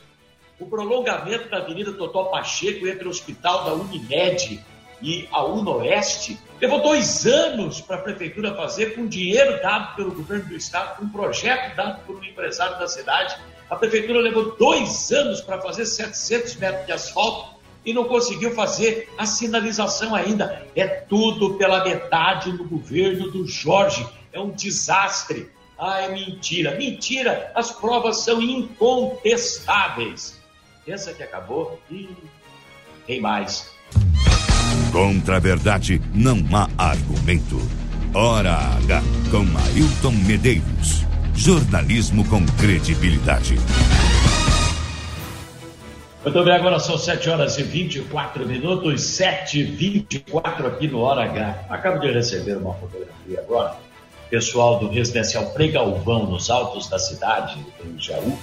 O 0.59 0.65
prolongamento 0.65 1.49
da 1.49 1.57
Avenida 1.57 1.93
Totó 1.93 2.25
Pacheco 2.25 2.87
entre 2.87 3.07
o 3.07 3.11
Hospital 3.11 3.63
da 3.63 3.73
Unimed 3.73 4.59
e 5.01 5.27
a 5.31 5.43
Unoeste 5.43 6.37
Levou 6.59 6.81
dois 6.81 7.27
anos 7.27 7.81
para 7.81 7.97
a 7.97 8.01
prefeitura 8.01 8.55
fazer, 8.55 8.95
com 8.95 9.05
dinheiro 9.05 9.61
dado 9.61 9.95
pelo 9.95 10.11
governo 10.11 10.45
do 10.45 10.55
estado, 10.55 10.97
com 10.97 11.05
um 11.05 11.09
projeto 11.09 11.75
dado 11.75 12.03
por 12.03 12.15
um 12.15 12.23
empresário 12.23 12.79
da 12.79 12.87
cidade. 12.87 13.37
A 13.69 13.75
prefeitura 13.75 14.19
levou 14.19 14.55
dois 14.57 15.11
anos 15.11 15.39
para 15.39 15.61
fazer 15.61 15.85
700 15.85 16.55
metros 16.55 16.87
de 16.87 16.93
asfalto 16.93 17.57
e 17.85 17.93
não 17.93 18.05
conseguiu 18.05 18.55
fazer 18.55 19.07
a 19.19 19.27
sinalização 19.27 20.15
ainda. 20.15 20.65
É 20.75 20.87
tudo 20.87 21.53
pela 21.59 21.83
metade 21.83 22.51
no 22.51 22.63
governo 22.63 23.29
do 23.29 23.45
Jorge. 23.45 24.03
É 24.33 24.39
um 24.39 24.49
desastre. 24.49 25.51
Ah, 25.77 26.01
é 26.01 26.09
mentira. 26.09 26.75
Mentira. 26.75 27.51
As 27.53 27.71
provas 27.71 28.23
são 28.23 28.41
incontestáveis. 28.41 30.41
Pensa 30.87 31.13
que 31.13 31.21
acabou? 31.21 31.77
e 31.91 32.07
tem 33.05 33.19
mais. 33.19 33.69
Contra 34.89 35.35
a 35.35 35.39
verdade 35.39 36.01
não 36.13 36.37
há 36.53 36.69
argumento. 36.77 37.57
Hora 38.13 38.53
H 38.53 39.01
com 39.29 39.43
Ailton 39.65 40.11
Medeiros. 40.25 41.03
Jornalismo 41.35 42.25
com 42.29 42.45
credibilidade. 42.57 43.55
Muito 46.23 46.43
bem, 46.45 46.53
agora 46.53 46.79
são 46.79 46.97
7 46.97 47.29
horas 47.31 47.57
e 47.57 47.63
24 47.63 48.47
minutos, 48.47 49.01
7 49.01 49.59
e 49.59 49.63
24 49.63 50.67
aqui 50.67 50.87
no 50.87 51.01
Hora 51.01 51.23
H. 51.25 51.65
Acabo 51.69 51.99
de 51.99 52.13
receber 52.13 52.55
uma 52.55 52.73
fotografia 52.73 53.41
agora 53.41 53.75
pessoal 54.29 54.79
do 54.79 54.89
residencial 54.89 55.47
Pregalvão, 55.51 56.25
nos 56.25 56.49
altos 56.49 56.87
da 56.87 56.99
cidade, 56.99 57.57
em 57.83 57.99
Jaú, 57.99 58.37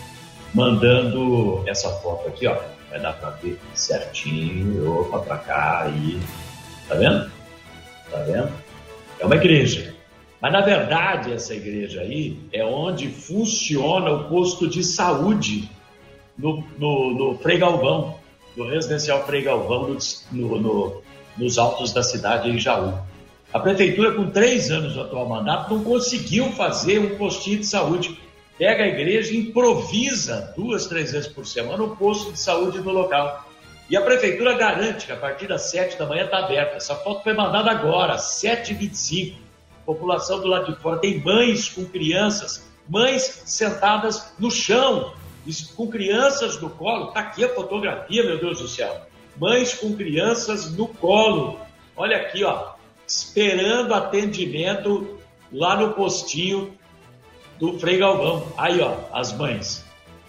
mandando 0.55 1.63
essa 1.67 1.91
foto 2.01 2.29
aqui, 2.29 2.47
ó. 2.47 2.57
Vai 2.91 3.01
dar 3.01 3.13
para 3.15 3.31
ver 3.31 3.59
certinho. 3.75 5.01
Opa, 5.01 5.19
para 5.19 5.39
cá 5.39 5.83
aí. 5.83 6.21
Tá 6.89 6.95
vendo? 6.95 7.31
Tá 8.11 8.19
vendo? 8.19 8.53
É 9.19 9.27
uma 9.27 9.37
igreja. 9.37 9.95
Mas 10.41 10.53
na 10.53 10.61
verdade, 10.61 11.33
essa 11.33 11.55
igreja 11.55 12.03
aí 12.03 12.39
é 12.53 12.65
onde 12.65 13.09
funciona 13.09 14.11
o 14.11 14.25
posto 14.29 14.69
de 14.69 14.85
saúde 14.85 15.71
no, 16.37 16.63
no, 16.79 17.15
no 17.15 17.39
Frei 17.39 17.59
Galvão, 17.59 18.17
no 18.57 18.69
residencial 18.69 19.25
Frei 19.25 19.43
Galvão, 19.43 19.97
no, 20.31 20.61
no, 20.61 21.03
nos 21.37 21.59
altos 21.59 21.93
da 21.93 22.03
cidade 22.03 22.51
em 22.51 22.59
Jaú. 22.59 22.95
A 23.53 23.59
prefeitura, 23.59 24.13
com 24.13 24.31
três 24.31 24.71
anos 24.71 24.95
do 24.95 25.01
atual 25.01 25.29
mandato, 25.29 25.73
não 25.73 25.83
conseguiu 25.83 26.51
fazer 26.53 26.99
um 26.99 27.17
postinho 27.17 27.61
de 27.61 27.67
saúde. 27.67 28.19
Pega 28.59 28.85
a 28.85 28.87
igreja 28.87 29.33
e 29.33 29.39
improvisa 29.39 30.53
duas, 30.57 30.87
três 30.87 31.13
vezes 31.13 31.29
por 31.29 31.47
semana 31.47 31.83
um 31.83 31.97
posto 31.97 32.33
de 32.33 32.39
saúde 32.39 32.81
no 32.81 32.93
local. 32.93 33.49
E 33.91 33.97
a 33.97 34.01
prefeitura 34.01 34.55
garante 34.55 35.07
que 35.07 35.13
a 35.13 35.17
partir 35.17 35.49
das 35.49 35.63
sete 35.71 35.99
da 35.99 36.07
manhã 36.07 36.25
está 36.25 36.39
aberta. 36.39 36.77
Essa 36.77 36.95
foto 36.95 37.23
foi 37.23 37.35
mandada 37.35 37.71
agora, 37.71 38.17
7h25. 38.17 39.37
População 39.85 40.41
do 40.41 40.47
lado 40.47 40.73
de 40.73 40.81
fora. 40.81 40.99
Tem 40.99 41.21
mães 41.21 41.69
com 41.69 41.85
crianças, 41.85 42.71
mães 42.89 43.43
sentadas 43.45 44.33
no 44.39 44.51
chão, 44.51 45.13
com 45.77 45.89
crianças 45.89 46.61
no 46.61 46.71
colo. 46.71 47.09
Está 47.09 47.21
aqui 47.21 47.45
a 47.45 47.55
fotografia, 47.55 48.25
meu 48.25 48.39
Deus 48.39 48.61
do 48.61 48.69
céu. 48.69 49.07
Mães 49.37 49.75
com 49.75 49.95
crianças 49.95 50.71
no 50.75 50.89
colo. 50.89 51.61
Olha 51.97 52.17
aqui, 52.17 52.45
ó 52.45 52.75
esperando 53.07 53.95
atendimento 53.95 55.19
lá 55.53 55.77
no 55.77 55.93
postinho 55.93 56.77
do 57.65 57.79
Frei 57.79 57.97
Galvão. 57.97 58.47
Aí, 58.59 58.81
ó, 58.81 58.95
as 59.13 59.33
mães 59.33 59.85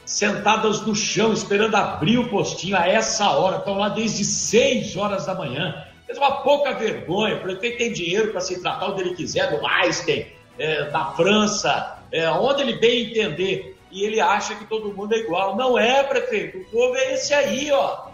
sentadas 0.06 0.82
no 0.82 0.96
chão, 0.96 1.34
esperando 1.34 1.76
abrir 1.76 2.18
o 2.18 2.30
postinho 2.30 2.78
a 2.78 2.88
essa 2.88 3.30
hora, 3.32 3.58
estão 3.58 3.78
lá 3.78 3.90
desde 3.90 4.24
6 4.24 4.96
horas 4.96 5.26
da 5.26 5.34
manhã. 5.34 5.84
É 6.08 6.14
uma 6.14 6.44
pouca 6.44 6.74
vergonha, 6.74 7.36
o 7.36 7.42
prefeito 7.42 7.80
tem 7.80 7.92
dinheiro 7.92 8.32
para 8.32 8.40
se 8.40 8.62
tratar 8.62 8.92
onde 8.92 9.02
ele 9.02 9.16
quiser, 9.16 9.50
do 9.50 9.66
Einstein, 9.66 10.28
é, 10.60 10.86
da 10.86 11.06
França, 11.14 12.00
é, 12.12 12.30
onde 12.30 12.62
ele 12.62 12.74
bem 12.74 13.08
entender. 13.08 13.76
E 13.92 14.04
ele 14.04 14.22
acha 14.22 14.56
que 14.56 14.66
todo 14.66 14.94
mundo 14.94 15.14
é 15.14 15.18
igual. 15.18 15.56
Não 15.56 15.78
é, 15.78 16.04
prefeito, 16.04 16.60
o 16.60 16.66
povo 16.66 16.96
é 16.96 17.16
esse 17.16 17.34
aí, 17.34 17.72
ó. 17.72 18.10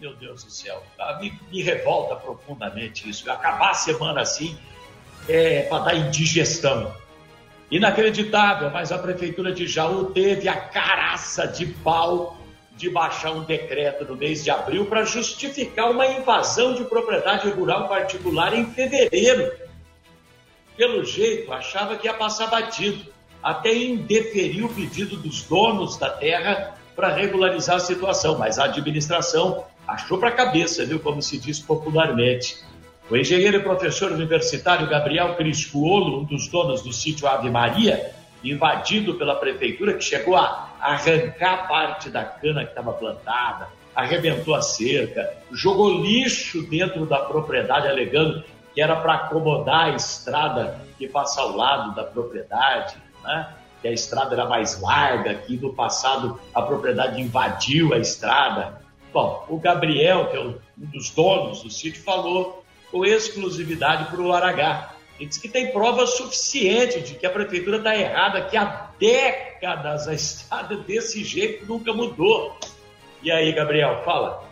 Meu 0.00 0.14
Deus 0.14 0.44
do 0.44 0.50
céu, 0.50 0.82
tá? 0.96 1.18
me, 1.20 1.32
me 1.50 1.62
revolta 1.62 2.16
profundamente 2.16 3.08
isso. 3.08 3.30
Acabar 3.30 3.70
a 3.70 3.74
semana 3.74 4.20
assim 4.20 4.56
é 5.28 5.62
para 5.62 5.84
dar 5.84 5.94
indigestão. 5.94 6.92
Inacreditável, 7.70 8.70
mas 8.70 8.90
a 8.90 8.98
prefeitura 8.98 9.52
de 9.52 9.66
Jaú 9.66 10.06
teve 10.06 10.48
a 10.48 10.56
caraça 10.56 11.46
de 11.46 11.66
pau 11.66 12.38
de 12.74 12.88
baixar 12.88 13.32
um 13.32 13.42
decreto 13.42 14.04
no 14.04 14.16
mês 14.16 14.42
de 14.44 14.50
abril 14.50 14.86
para 14.86 15.04
justificar 15.04 15.90
uma 15.90 16.06
invasão 16.06 16.74
de 16.74 16.84
propriedade 16.84 17.50
rural 17.50 17.88
particular 17.88 18.54
em 18.54 18.64
fevereiro. 18.66 19.52
Pelo 20.76 21.04
jeito, 21.04 21.52
achava 21.52 21.96
que 21.96 22.06
ia 22.06 22.14
passar 22.14 22.46
batido, 22.46 23.04
até 23.42 23.74
indeferiu 23.74 24.66
o 24.66 24.74
pedido 24.74 25.16
dos 25.16 25.42
donos 25.42 25.98
da 25.98 26.08
terra 26.08 26.76
para 26.94 27.12
regularizar 27.12 27.76
a 27.76 27.80
situação, 27.80 28.38
mas 28.38 28.58
a 28.58 28.64
administração 28.64 29.64
achou 29.86 30.18
para 30.18 30.28
a 30.28 30.32
cabeça, 30.32 30.86
viu, 30.86 31.00
como 31.00 31.20
se 31.20 31.36
diz 31.36 31.58
popularmente. 31.58 32.58
O 33.10 33.16
engenheiro 33.16 33.56
e 33.56 33.62
professor 33.62 34.12
universitário 34.12 34.86
Gabriel 34.86 35.34
Criscuolo, 35.34 36.20
um 36.20 36.24
dos 36.24 36.46
donos 36.48 36.82
do 36.82 36.92
sítio 36.92 37.26
Ave 37.26 37.50
Maria, 37.50 38.12
invadido 38.44 39.14
pela 39.14 39.34
prefeitura, 39.34 39.94
que 39.94 40.04
chegou 40.04 40.36
a 40.36 40.74
arrancar 40.78 41.66
parte 41.66 42.10
da 42.10 42.22
cana 42.22 42.64
que 42.64 42.70
estava 42.70 42.92
plantada, 42.92 43.68
arrebentou 43.96 44.54
a 44.54 44.60
cerca, 44.60 45.32
jogou 45.50 46.02
lixo 46.02 46.62
dentro 46.68 47.06
da 47.06 47.20
propriedade, 47.20 47.88
alegando 47.88 48.44
que 48.74 48.80
era 48.82 48.94
para 48.96 49.14
acomodar 49.14 49.86
a 49.86 49.96
estrada 49.96 50.78
que 50.98 51.08
passa 51.08 51.40
ao 51.40 51.56
lado 51.56 51.94
da 51.94 52.04
propriedade, 52.04 52.96
né? 53.24 53.54
que 53.80 53.88
a 53.88 53.92
estrada 53.92 54.34
era 54.34 54.46
mais 54.46 54.80
larga, 54.82 55.34
que 55.34 55.56
no 55.56 55.72
passado 55.72 56.38
a 56.54 56.60
propriedade 56.60 57.18
invadiu 57.22 57.94
a 57.94 57.98
estrada. 57.98 58.82
Bom, 59.14 59.46
o 59.48 59.58
Gabriel, 59.58 60.26
que 60.26 60.36
é 60.36 60.40
um 60.40 60.58
dos 60.76 61.10
donos 61.10 61.62
do 61.62 61.70
sítio, 61.70 62.02
falou 62.02 62.57
com 62.90 63.04
exclusividade 63.04 64.10
para 64.10 64.20
o 64.20 64.32
Aragá. 64.32 64.92
Ele 65.18 65.28
disse 65.28 65.40
que 65.40 65.48
tem 65.48 65.72
prova 65.72 66.06
suficiente 66.06 67.00
de 67.00 67.14
que 67.14 67.26
a 67.26 67.30
prefeitura 67.30 67.78
está 67.78 67.96
errada, 67.96 68.42
que 68.42 68.56
há 68.56 68.90
décadas 68.98 70.06
a 70.06 70.14
estrada 70.14 70.76
desse 70.86 71.24
jeito 71.24 71.66
nunca 71.66 71.92
mudou. 71.92 72.56
E 73.22 73.30
aí, 73.30 73.52
Gabriel, 73.52 74.02
fala. 74.04 74.48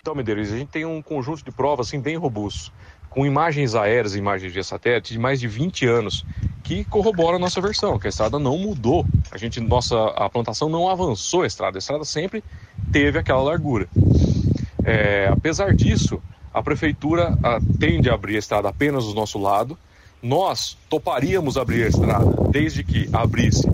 Então, 0.00 0.14
Medeiros, 0.14 0.52
a 0.52 0.56
gente 0.56 0.68
tem 0.68 0.84
um 0.84 1.02
conjunto 1.02 1.44
de 1.44 1.50
provas 1.50 1.88
assim, 1.88 2.00
bem 2.00 2.16
robusto, 2.16 2.72
com 3.10 3.26
imagens 3.26 3.74
aéreas 3.74 4.14
e 4.14 4.18
imagens 4.18 4.52
de 4.52 4.62
satélite 4.62 5.12
de 5.12 5.18
mais 5.18 5.40
de 5.40 5.48
20 5.48 5.86
anos, 5.86 6.24
que 6.62 6.84
corroboram 6.84 7.36
a 7.36 7.38
nossa 7.38 7.60
versão, 7.60 7.98
que 7.98 8.06
a 8.06 8.10
estrada 8.10 8.38
não 8.38 8.56
mudou. 8.56 9.04
A 9.30 9.36
gente, 9.36 9.60
nossa, 9.60 9.96
a 10.10 10.28
plantação 10.30 10.68
não 10.68 10.88
avançou 10.88 11.42
a 11.42 11.46
estrada, 11.46 11.76
a 11.76 11.80
estrada 11.80 12.04
sempre 12.04 12.42
teve 12.92 13.18
aquela 13.18 13.42
largura. 13.42 13.88
É, 14.84 15.28
apesar 15.30 15.74
disso, 15.74 16.22
a 16.56 16.62
prefeitura 16.62 17.36
a, 17.42 17.60
tende 17.78 18.08
a 18.08 18.14
abrir 18.14 18.36
a 18.36 18.38
estrada 18.38 18.70
apenas 18.70 19.04
do 19.04 19.12
nosso 19.12 19.38
lado. 19.38 19.76
Nós 20.22 20.74
toparíamos 20.88 21.58
abrir 21.58 21.84
a 21.84 21.88
estrada 21.88 22.48
desde 22.50 22.82
que 22.82 23.10
abrisse 23.12 23.68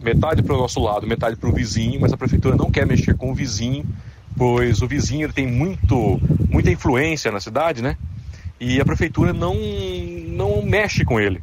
metade 0.00 0.40
para 0.40 0.54
o 0.54 0.58
nosso 0.58 0.78
lado, 0.78 1.04
metade 1.04 1.34
para 1.34 1.48
o 1.48 1.52
vizinho, 1.52 2.00
mas 2.00 2.12
a 2.12 2.16
prefeitura 2.16 2.54
não 2.54 2.70
quer 2.70 2.86
mexer 2.86 3.16
com 3.16 3.32
o 3.32 3.34
vizinho, 3.34 3.84
pois 4.36 4.80
o 4.80 4.86
vizinho 4.86 5.24
ele 5.24 5.32
tem 5.32 5.48
muito, 5.48 6.20
muita 6.48 6.70
influência 6.70 7.32
na 7.32 7.40
cidade, 7.40 7.82
né? 7.82 7.96
E 8.60 8.80
a 8.80 8.84
prefeitura 8.84 9.32
não, 9.32 9.56
não 9.56 10.62
mexe 10.62 11.04
com 11.04 11.18
ele. 11.18 11.42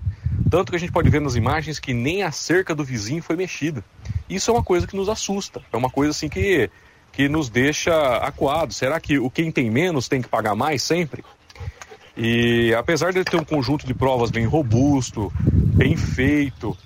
Tanto 0.49 0.69
que 0.69 0.77
a 0.77 0.79
gente 0.79 0.93
pode 0.93 1.09
ver 1.09 1.19
nas 1.19 1.35
imagens 1.35 1.77
que 1.77 1.93
nem 1.93 2.23
a 2.23 2.31
cerca 2.31 2.73
do 2.73 2.85
vizinho 2.85 3.21
foi 3.21 3.35
mexida. 3.35 3.83
Isso 4.29 4.49
é 4.49 4.53
uma 4.53 4.63
coisa 4.63 4.87
que 4.87 4.95
nos 4.95 5.09
assusta. 5.09 5.61
É 5.73 5.75
uma 5.75 5.89
coisa 5.89 6.11
assim 6.11 6.29
que 6.29 6.69
que 7.15 7.29
nos 7.29 7.49
deixa 7.49 8.17
acuados. 8.17 8.75
Será 8.75 8.99
que 8.99 9.17
o 9.17 9.29
quem 9.29 9.51
tem 9.51 9.71
menos 9.71 10.07
tem 10.07 10.21
que 10.21 10.27
pagar 10.27 10.55
mais 10.55 10.83
sempre? 10.83 11.23
E 12.17 12.73
apesar 12.77 13.11
de 13.11 13.23
ter 13.23 13.37
um 13.37 13.43
conjunto 13.43 13.85
de 13.85 13.93
provas 13.93 14.31
bem 14.31 14.45
robusto, 14.45 15.31
bem 15.41 15.95
feito, 15.95 16.77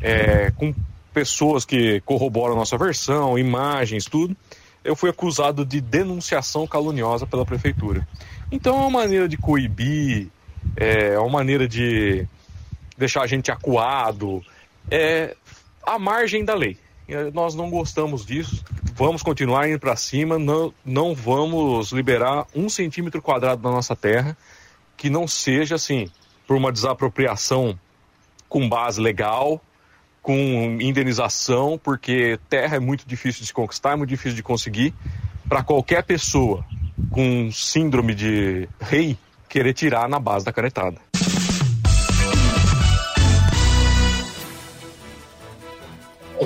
é, 0.00 0.50
com 0.50 0.74
pessoas 1.12 1.64
que 1.64 2.00
corroboram 2.02 2.54
a 2.54 2.56
nossa 2.56 2.76
versão, 2.78 3.38
imagens, 3.38 4.04
tudo, 4.04 4.36
eu 4.84 4.96
fui 4.96 5.10
acusado 5.10 5.64
de 5.64 5.80
denunciação 5.80 6.66
caluniosa 6.66 7.26
pela 7.26 7.44
prefeitura. 7.44 8.06
Então 8.50 8.76
é 8.76 8.80
uma 8.80 8.90
maneira 8.90 9.28
de 9.28 9.36
coibir, 9.36 10.28
é 10.76 11.18
uma 11.18 11.30
maneira 11.30 11.68
de 11.68 12.26
deixar 12.96 13.22
a 13.22 13.26
gente 13.26 13.50
acuado, 13.50 14.42
é 14.90 15.34
a 15.82 15.98
margem 15.98 16.44
da 16.44 16.54
lei. 16.54 16.78
Nós 17.32 17.54
não 17.54 17.70
gostamos 17.70 18.24
disso, 18.24 18.64
vamos 18.94 19.22
continuar 19.22 19.68
indo 19.68 19.78
para 19.78 19.96
cima, 19.96 20.38
não, 20.38 20.72
não 20.84 21.14
vamos 21.14 21.92
liberar 21.92 22.46
um 22.54 22.68
centímetro 22.68 23.20
quadrado 23.20 23.62
da 23.62 23.70
nossa 23.70 23.94
terra 23.96 24.36
que 24.96 25.10
não 25.10 25.26
seja 25.26 25.74
assim, 25.74 26.08
por 26.46 26.56
uma 26.56 26.70
desapropriação 26.70 27.78
com 28.48 28.68
base 28.68 29.00
legal, 29.00 29.60
com 30.20 30.78
indenização, 30.80 31.80
porque 31.82 32.38
terra 32.48 32.76
é 32.76 32.80
muito 32.80 33.06
difícil 33.06 33.44
de 33.44 33.52
conquistar, 33.52 33.92
é 33.92 33.96
muito 33.96 34.10
difícil 34.10 34.36
de 34.36 34.42
conseguir. 34.42 34.94
Para 35.48 35.64
qualquer 35.64 36.04
pessoa 36.04 36.64
com 37.10 37.50
síndrome 37.50 38.14
de 38.14 38.68
rei 38.80 39.18
querer 39.48 39.74
tirar 39.74 40.08
na 40.08 40.18
base 40.18 40.44
da 40.44 40.52
canetada. 40.52 40.98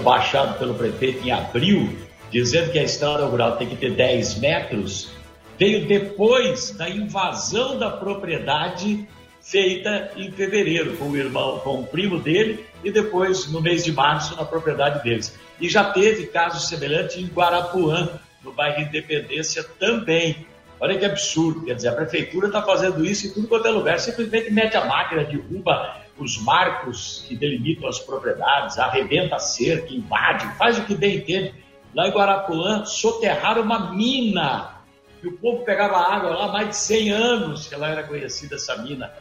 Baixado 0.06 0.56
pelo 0.56 0.72
prefeito 0.72 1.26
em 1.26 1.32
abril, 1.32 1.98
dizendo 2.30 2.70
que 2.70 2.78
a 2.78 2.84
estrada 2.84 3.26
rural 3.26 3.56
tem 3.56 3.68
que 3.68 3.74
ter 3.74 3.90
10 3.90 4.38
metros, 4.38 5.10
veio 5.58 5.84
depois 5.84 6.70
da 6.70 6.88
invasão 6.88 7.76
da 7.76 7.90
propriedade 7.90 9.04
feita 9.42 10.12
em 10.16 10.30
fevereiro 10.30 10.96
com 10.96 11.06
o 11.06 11.16
irmão, 11.16 11.58
com 11.58 11.80
o 11.80 11.86
primo 11.86 12.20
dele 12.20 12.64
e 12.84 12.90
depois 12.92 13.50
no 13.50 13.60
mês 13.60 13.82
de 13.82 13.90
março 13.90 14.36
na 14.36 14.44
propriedade 14.44 15.02
deles. 15.02 15.36
E 15.60 15.68
já 15.68 15.90
teve 15.90 16.26
caso 16.26 16.64
semelhante 16.64 17.20
em 17.20 17.26
Guarapuã, 17.26 18.08
no 18.44 18.52
bairro 18.52 18.82
Independência 18.82 19.64
também. 19.80 20.46
Olha 20.78 20.96
que 20.96 21.04
absurdo, 21.04 21.64
quer 21.64 21.74
dizer, 21.74 21.88
a 21.88 21.92
prefeitura 21.92 22.46
está 22.46 22.62
fazendo 22.62 23.04
isso 23.04 23.26
em 23.26 23.30
tudo 23.30 23.48
quanto 23.48 23.66
é 23.66 23.70
lugar, 23.72 23.98
simplesmente 23.98 24.52
mete 24.52 24.76
a 24.76 24.84
máquina, 24.84 25.24
derruba 25.24 26.05
os 26.18 26.38
marcos 26.38 27.24
que 27.28 27.36
delimitam 27.36 27.88
as 27.88 27.98
propriedades, 27.98 28.78
arrebenta 28.78 29.38
cerca, 29.38 29.92
invade, 29.92 30.46
faz 30.56 30.78
o 30.78 30.84
que 30.84 30.94
bem 30.94 31.16
entende. 31.16 31.54
Lá 31.94 32.08
em 32.08 32.10
Guarapuã, 32.10 32.84
soterraram 32.84 33.62
uma 33.62 33.92
mina, 33.92 34.76
e 35.22 35.28
o 35.28 35.32
povo 35.38 35.64
pegava 35.64 35.96
água 35.96 36.30
lá 36.30 36.44
há 36.46 36.52
mais 36.52 36.68
de 36.70 36.76
100 36.76 37.10
anos 37.10 37.68
que 37.68 37.74
ela 37.74 37.88
era 37.88 38.02
conhecida, 38.02 38.56
essa 38.56 38.76
mina. 38.76 39.12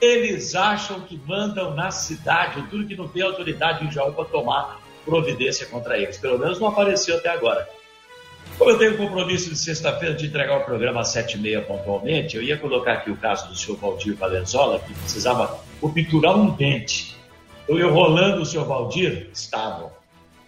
Eles 0.00 0.54
acham 0.54 1.00
que 1.00 1.20
mandam 1.26 1.74
na 1.74 1.90
cidade, 1.90 2.62
tudo 2.70 2.86
que 2.86 2.96
não 2.96 3.08
tem 3.08 3.22
autoridade 3.22 3.84
em 3.84 3.90
Jaú 3.90 4.12
para 4.12 4.24
tomar 4.26 4.80
providência 5.04 5.66
contra 5.66 5.96
eles. 5.98 6.18
Pelo 6.18 6.38
menos 6.38 6.60
não 6.60 6.68
apareceu 6.68 7.16
até 7.16 7.28
agora. 7.30 7.68
Como 8.58 8.72
eu 8.72 8.78
tenho 8.78 8.96
compromisso 8.96 9.50
de 9.50 9.56
sexta-feira 9.56 10.16
de 10.16 10.26
entregar 10.26 10.58
o 10.58 10.64
programa 10.64 11.02
às 11.02 11.08
sete 11.08 11.36
e 11.36 11.40
meia 11.40 11.62
pontualmente, 11.62 12.36
eu 12.36 12.42
ia 12.42 12.58
colocar 12.58 12.94
aqui 12.94 13.08
o 13.08 13.16
caso 13.16 13.46
do 13.46 13.54
senhor 13.54 13.78
Valdir 13.78 14.16
Valenzola, 14.16 14.80
que 14.80 14.92
precisava 14.94 15.60
obturar 15.80 16.36
um 16.36 16.50
dente. 16.50 17.16
Eu 17.68 17.78
ia 17.78 17.86
rolando 17.86 18.42
o 18.42 18.44
senhor 18.44 18.66
Valdir, 18.66 19.30
estavam, 19.32 19.92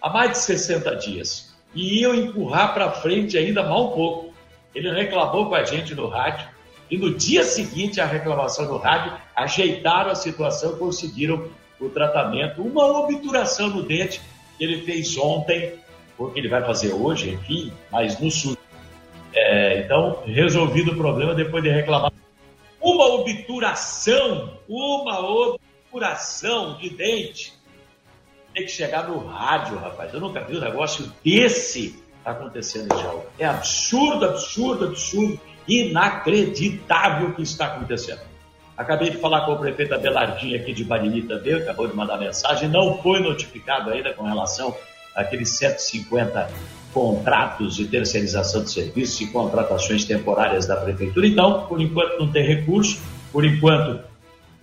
há 0.01 0.09
mais 0.09 0.31
de 0.31 0.37
60 0.39 0.93
dias. 0.97 1.55
E 1.73 2.01
iam 2.01 2.13
empurrar 2.13 2.73
para 2.73 2.91
frente 2.91 3.37
ainda 3.37 3.63
mal 3.63 3.91
um 3.91 3.95
pouco. 3.95 4.33
Ele 4.75 4.91
reclamou 4.91 5.47
com 5.47 5.55
a 5.55 5.63
gente 5.63 5.95
no 5.95 6.09
rádio, 6.09 6.49
e 6.89 6.97
no 6.97 7.13
dia 7.13 7.45
seguinte 7.45 8.01
à 8.01 8.05
reclamação 8.05 8.65
no 8.65 8.75
rádio, 8.75 9.13
ajeitaram 9.33 10.11
a 10.11 10.15
situação, 10.15 10.75
conseguiram 10.75 11.47
o 11.79 11.87
tratamento. 11.87 12.61
Uma 12.61 12.85
obturação 12.99 13.69
no 13.69 13.83
dente 13.83 14.19
que 14.57 14.65
ele 14.65 14.81
fez 14.81 15.15
ontem 15.15 15.79
porque 16.21 16.39
ele 16.39 16.49
vai 16.49 16.63
fazer 16.63 16.93
hoje, 16.93 17.31
enfim, 17.31 17.73
mas 17.91 18.19
no 18.19 18.29
sul. 18.29 18.55
É, 19.33 19.79
então, 19.79 20.21
resolvido 20.23 20.91
o 20.91 20.95
problema 20.95 21.33
depois 21.33 21.63
de 21.63 21.69
reclamar. 21.71 22.11
Uma 22.79 23.05
obturação, 23.07 24.59
uma 24.69 25.19
obturação 25.19 26.77
de 26.77 26.91
dente. 26.91 27.53
Tem 28.53 28.65
que 28.65 28.71
chegar 28.71 29.07
no 29.09 29.25
rádio, 29.25 29.79
rapaz. 29.79 30.13
Eu 30.13 30.19
nunca 30.19 30.41
vi 30.41 30.57
um 30.57 30.59
negócio 30.59 31.11
desse 31.25 31.99
acontecendo 32.23 32.93
em 32.93 33.01
Jaú. 33.01 33.23
É 33.39 33.45
absurdo, 33.45 34.25
absurdo, 34.25 34.85
absurdo, 34.85 35.39
inacreditável 35.67 37.29
o 37.29 37.33
que 37.33 37.41
está 37.41 37.65
acontecendo. 37.65 38.21
Acabei 38.77 39.09
de 39.09 39.17
falar 39.17 39.47
com 39.47 39.53
o 39.53 39.57
prefeito 39.57 39.95
Abelardinho 39.95 40.55
aqui 40.55 40.71
de 40.71 40.83
Bariri 40.83 41.23
também, 41.23 41.55
acabou 41.55 41.87
de 41.87 41.95
mandar 41.95 42.17
mensagem, 42.17 42.69
não 42.69 43.01
foi 43.01 43.21
notificado 43.21 43.89
ainda 43.89 44.13
com 44.13 44.23
relação 44.23 44.75
aqueles 45.15 45.57
150 45.57 46.49
contratos 46.93 47.75
de 47.75 47.85
terceirização 47.85 48.63
de 48.63 48.71
serviços 48.71 49.21
e 49.21 49.27
contratações 49.27 50.05
temporárias 50.05 50.65
da 50.65 50.75
prefeitura. 50.75 51.25
Então, 51.25 51.65
por 51.67 51.81
enquanto 51.81 52.19
não 52.19 52.31
tem 52.31 52.45
recurso, 52.45 53.01
por 53.31 53.45
enquanto 53.45 54.03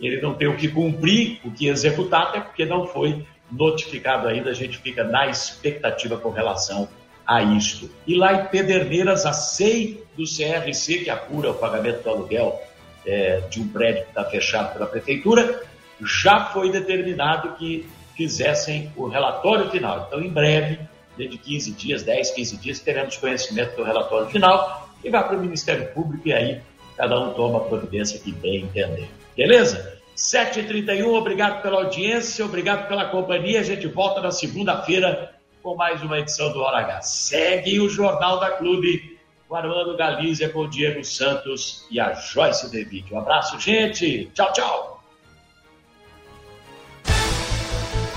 ele 0.00 0.20
não 0.20 0.34
tem 0.34 0.48
o 0.48 0.56
que 0.56 0.68
cumprir, 0.68 1.40
o 1.44 1.50
que 1.50 1.66
executar, 1.68 2.28
até 2.28 2.40
porque 2.40 2.64
não 2.64 2.86
foi 2.86 3.24
notificado 3.50 4.28
ainda. 4.28 4.50
A 4.50 4.54
gente 4.54 4.78
fica 4.78 5.02
na 5.02 5.26
expectativa 5.26 6.16
com 6.16 6.30
relação 6.30 6.88
a 7.26 7.42
isto. 7.42 7.90
E 8.06 8.14
lá 8.14 8.32
em 8.34 8.46
Pederneiras, 8.46 9.26
a 9.26 9.32
SEI 9.32 10.02
do 10.16 10.24
CRC, 10.24 11.04
que 11.04 11.10
apura 11.10 11.50
o 11.50 11.54
pagamento 11.54 12.02
do 12.02 12.10
aluguel 12.10 12.60
é, 13.04 13.40
de 13.50 13.60
um 13.60 13.68
prédio 13.68 14.04
que 14.04 14.10
está 14.10 14.24
fechado 14.24 14.72
pela 14.72 14.86
prefeitura, 14.86 15.62
já 16.00 16.46
foi 16.46 16.70
determinado 16.70 17.56
que 17.56 17.86
fizessem 18.18 18.92
o 18.96 19.06
relatório 19.06 19.70
final. 19.70 20.06
Então, 20.08 20.20
em 20.20 20.28
breve, 20.28 20.80
dentro 21.16 21.38
de 21.38 21.38
15 21.38 21.70
dias, 21.70 22.02
10, 22.02 22.32
15 22.32 22.56
dias, 22.56 22.80
teremos 22.80 23.16
conhecimento 23.16 23.76
do 23.76 23.84
relatório 23.84 24.28
final 24.28 24.88
e 25.04 25.08
vai 25.08 25.24
para 25.24 25.36
o 25.36 25.40
Ministério 25.40 25.86
Público 25.94 26.26
e 26.26 26.32
aí 26.32 26.60
cada 26.96 27.18
um 27.18 27.32
toma 27.32 27.58
a 27.58 27.60
providência 27.60 28.18
que 28.18 28.32
bem 28.32 28.64
entender. 28.64 29.08
Beleza? 29.36 29.96
7h31, 30.16 31.06
obrigado 31.06 31.62
pela 31.62 31.76
audiência, 31.76 32.44
obrigado 32.44 32.88
pela 32.88 33.04
companhia. 33.04 33.60
A 33.60 33.62
gente 33.62 33.86
volta 33.86 34.20
na 34.20 34.32
segunda-feira 34.32 35.32
com 35.62 35.76
mais 35.76 36.02
uma 36.02 36.18
edição 36.18 36.52
do 36.52 36.60
Hora 36.60 36.78
H. 36.78 37.02
Segue 37.02 37.78
o 37.78 37.88
Jornal 37.88 38.40
da 38.40 38.50
Clube 38.50 39.16
com 39.48 39.54
Armando 39.54 39.96
Galícia, 39.96 40.48
com 40.48 40.62
o 40.62 40.68
Diego 40.68 41.04
Santos 41.04 41.86
e 41.88 42.00
a 42.00 42.14
Joyce 42.14 42.68
Devido. 42.68 43.14
Um 43.14 43.18
abraço, 43.18 43.60
gente. 43.60 44.28
Tchau, 44.34 44.52
tchau. 44.52 44.97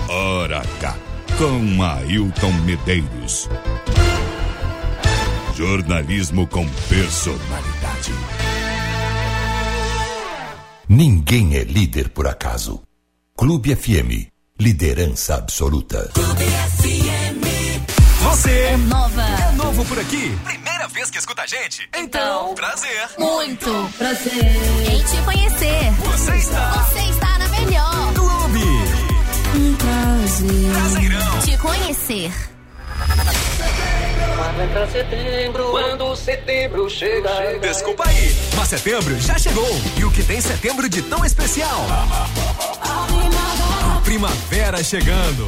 Hora 0.08 0.60
H, 0.60 0.96
com 1.38 1.82
Ailton 1.82 2.52
Medeiros. 2.64 3.48
Jornalismo 5.54 6.46
com 6.46 6.66
personalidade. 6.88 8.12
Ninguém 10.88 11.56
é 11.56 11.64
líder 11.64 12.10
por 12.10 12.26
acaso. 12.26 12.82
Clube 13.36 13.74
FM, 13.74 14.28
liderança 14.58 15.36
absoluta. 15.36 16.10
Clube 16.14 16.44
FM. 16.44 17.42
Você 18.22 18.50
é 18.50 18.76
nova. 18.76 19.22
É 19.22 19.52
novo 19.52 19.84
por 19.84 19.98
aqui. 19.98 20.36
Primeira 20.44 20.88
vez 20.88 21.10
que 21.10 21.18
escuta 21.18 21.42
a 21.42 21.46
gente? 21.46 21.88
Então, 21.96 22.54
prazer. 22.54 23.08
Muito 23.18 23.90
prazer 23.98 24.56
em 24.90 25.02
te 25.04 25.22
conhecer. 25.24 25.92
Você 26.04 26.36
está. 26.36 26.70
Você 26.84 27.00
está 27.10 27.38
na 27.38 27.48
melhor. 27.48 28.21
Clube 30.42 30.70
prazer. 30.70 30.72
Prazeirão. 30.72 31.38
Te 31.40 31.56
conhecer. 31.58 32.32
Pra 34.72 34.86
setembro, 34.86 35.70
quando 35.70 36.16
setembro 36.16 36.90
chega. 36.90 37.58
Desculpa 37.60 38.08
aí, 38.08 38.36
mas 38.56 38.68
setembro 38.68 39.18
já 39.20 39.38
chegou. 39.38 39.68
E 39.96 40.04
o 40.04 40.10
que 40.10 40.22
tem 40.22 40.40
setembro 40.40 40.88
de 40.88 41.02
tão 41.02 41.24
especial? 41.24 41.86
A 42.80 44.00
primavera 44.04 44.82
chegando. 44.82 45.46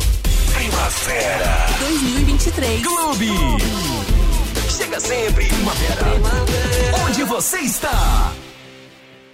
Primavera 0.53 1.67
2023. 1.81 2.83
Clube. 2.83 3.31
Chega 4.69 5.01
sempre, 5.01 5.47
primavera. 5.47 6.05
primavera. 6.05 7.05
Onde 7.07 7.25
você 7.25 7.59
está? 7.59 8.33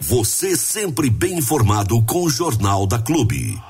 Você 0.00 0.56
sempre 0.56 1.10
bem 1.10 1.38
informado 1.38 2.02
com 2.04 2.24
o 2.24 2.30
Jornal 2.30 2.86
da 2.86 2.98
Clube 2.98 3.60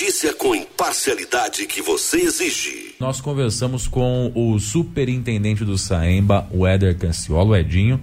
notícia 0.00 0.32
com 0.32 0.54
imparcialidade 0.54 1.66
que 1.66 1.82
você 1.82 2.22
exige. 2.22 2.94
Nós 2.98 3.20
conversamos 3.20 3.86
com 3.86 4.32
o 4.34 4.58
superintendente 4.58 5.62
do 5.62 5.76
Saemba, 5.76 6.48
o 6.50 6.66
Éder 6.66 6.96
Canciolo, 6.96 7.50
o 7.50 7.56
Edinho, 7.56 8.00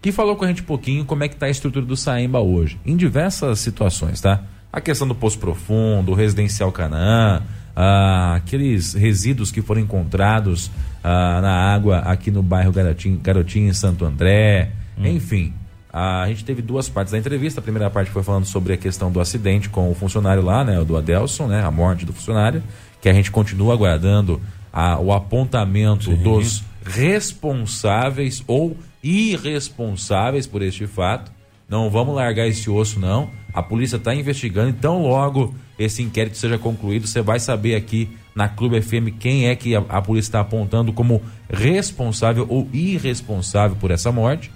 que 0.00 0.12
falou 0.12 0.36
com 0.36 0.44
a 0.44 0.48
gente 0.48 0.62
um 0.62 0.64
pouquinho 0.64 1.04
como 1.04 1.24
é 1.24 1.28
que 1.28 1.34
está 1.34 1.46
a 1.46 1.50
estrutura 1.50 1.84
do 1.84 1.96
Saemba 1.96 2.38
hoje, 2.38 2.78
em 2.86 2.96
diversas 2.96 3.58
situações, 3.58 4.20
tá? 4.20 4.44
A 4.72 4.80
questão 4.80 5.08
do 5.08 5.14
poço 5.14 5.40
profundo, 5.40 6.12
o 6.12 6.14
residencial 6.14 6.70
Canaã, 6.70 7.42
ah, 7.74 8.36
aqueles 8.36 8.94
resíduos 8.94 9.50
que 9.50 9.60
foram 9.60 9.80
encontrados 9.80 10.70
ah, 11.02 11.40
na 11.42 11.74
água 11.74 11.98
aqui 11.98 12.30
no 12.30 12.44
bairro 12.44 12.70
Garotinho, 12.70 13.18
Garotinho 13.18 13.68
em 13.68 13.74
Santo 13.74 14.04
André, 14.04 14.70
hum. 14.96 15.04
enfim, 15.04 15.52
a 15.92 16.24
gente 16.28 16.44
teve 16.44 16.62
duas 16.62 16.88
partes 16.88 17.12
da 17.12 17.18
entrevista. 17.18 17.60
A 17.60 17.62
primeira 17.62 17.90
parte 17.90 18.10
foi 18.10 18.22
falando 18.22 18.44
sobre 18.44 18.72
a 18.72 18.76
questão 18.76 19.10
do 19.10 19.20
acidente 19.20 19.68
com 19.68 19.90
o 19.90 19.94
funcionário 19.94 20.42
lá, 20.42 20.64
né, 20.64 20.82
do 20.84 20.96
Adelson, 20.96 21.46
né, 21.46 21.64
a 21.64 21.70
morte 21.70 22.04
do 22.04 22.12
funcionário, 22.12 22.62
que 23.00 23.08
a 23.08 23.12
gente 23.12 23.30
continua 23.30 23.74
aguardando 23.74 24.40
a, 24.72 24.98
o 25.00 25.12
apontamento 25.12 26.04
Sim. 26.04 26.16
dos 26.16 26.62
responsáveis 26.84 28.42
ou 28.46 28.76
irresponsáveis 29.02 30.46
por 30.46 30.62
este 30.62 30.86
fato. 30.86 31.32
Não 31.68 31.90
vamos 31.90 32.14
largar 32.14 32.46
esse 32.48 32.68
osso, 32.68 32.98
não. 32.98 33.30
A 33.52 33.62
polícia 33.62 33.96
está 33.96 34.14
investigando, 34.14 34.68
então 34.68 35.02
logo 35.02 35.54
esse 35.78 36.02
inquérito 36.02 36.36
seja 36.36 36.58
concluído, 36.58 37.06
você 37.06 37.22
vai 37.22 37.40
saber 37.40 37.74
aqui 37.74 38.08
na 38.34 38.48
Clube 38.48 38.80
FM 38.80 39.18
quem 39.18 39.48
é 39.48 39.56
que 39.56 39.74
a, 39.74 39.82
a 39.88 40.00
polícia 40.00 40.28
está 40.28 40.40
apontando 40.40 40.92
como 40.92 41.22
responsável 41.48 42.46
ou 42.48 42.68
irresponsável 42.72 43.76
por 43.76 43.90
essa 43.90 44.12
morte. 44.12 44.50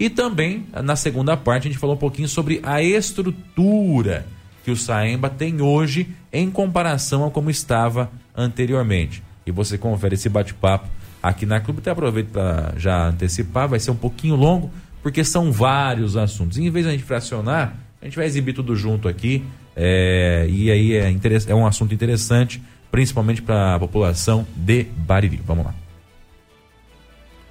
E 0.00 0.08
também, 0.08 0.64
na 0.82 0.96
segunda 0.96 1.36
parte, 1.36 1.68
a 1.68 1.70
gente 1.70 1.78
falou 1.78 1.94
um 1.94 1.98
pouquinho 1.98 2.26
sobre 2.26 2.58
a 2.62 2.82
estrutura 2.82 4.24
que 4.64 4.70
o 4.70 4.76
Saemba 4.76 5.28
tem 5.28 5.60
hoje 5.60 6.08
em 6.32 6.50
comparação 6.50 7.26
a 7.26 7.30
como 7.30 7.50
estava 7.50 8.10
anteriormente. 8.34 9.22
E 9.44 9.52
você 9.52 9.76
confere 9.76 10.14
esse 10.14 10.30
bate-papo 10.30 10.88
aqui 11.22 11.44
na 11.44 11.60
Clube. 11.60 11.80
Até 11.80 11.90
aproveito 11.90 12.28
para 12.28 12.72
já 12.78 13.08
antecipar, 13.08 13.68
vai 13.68 13.78
ser 13.78 13.90
um 13.90 13.96
pouquinho 13.96 14.36
longo, 14.36 14.70
porque 15.02 15.22
são 15.22 15.52
vários 15.52 16.16
assuntos. 16.16 16.56
E 16.56 16.62
em 16.62 16.70
vez 16.70 16.86
de 16.86 16.88
a 16.88 16.92
gente 16.92 17.04
fracionar, 17.04 17.76
a 18.00 18.04
gente 18.06 18.16
vai 18.16 18.24
exibir 18.24 18.54
tudo 18.54 18.74
junto 18.74 19.06
aqui. 19.06 19.44
É, 19.76 20.46
e 20.48 20.70
aí 20.70 20.94
é, 20.94 21.14
é 21.46 21.54
um 21.54 21.66
assunto 21.66 21.92
interessante, 21.92 22.62
principalmente 22.90 23.42
para 23.42 23.74
a 23.74 23.78
população 23.78 24.46
de 24.56 24.84
Bariri. 24.96 25.42
Vamos 25.44 25.66
lá. 25.66 25.74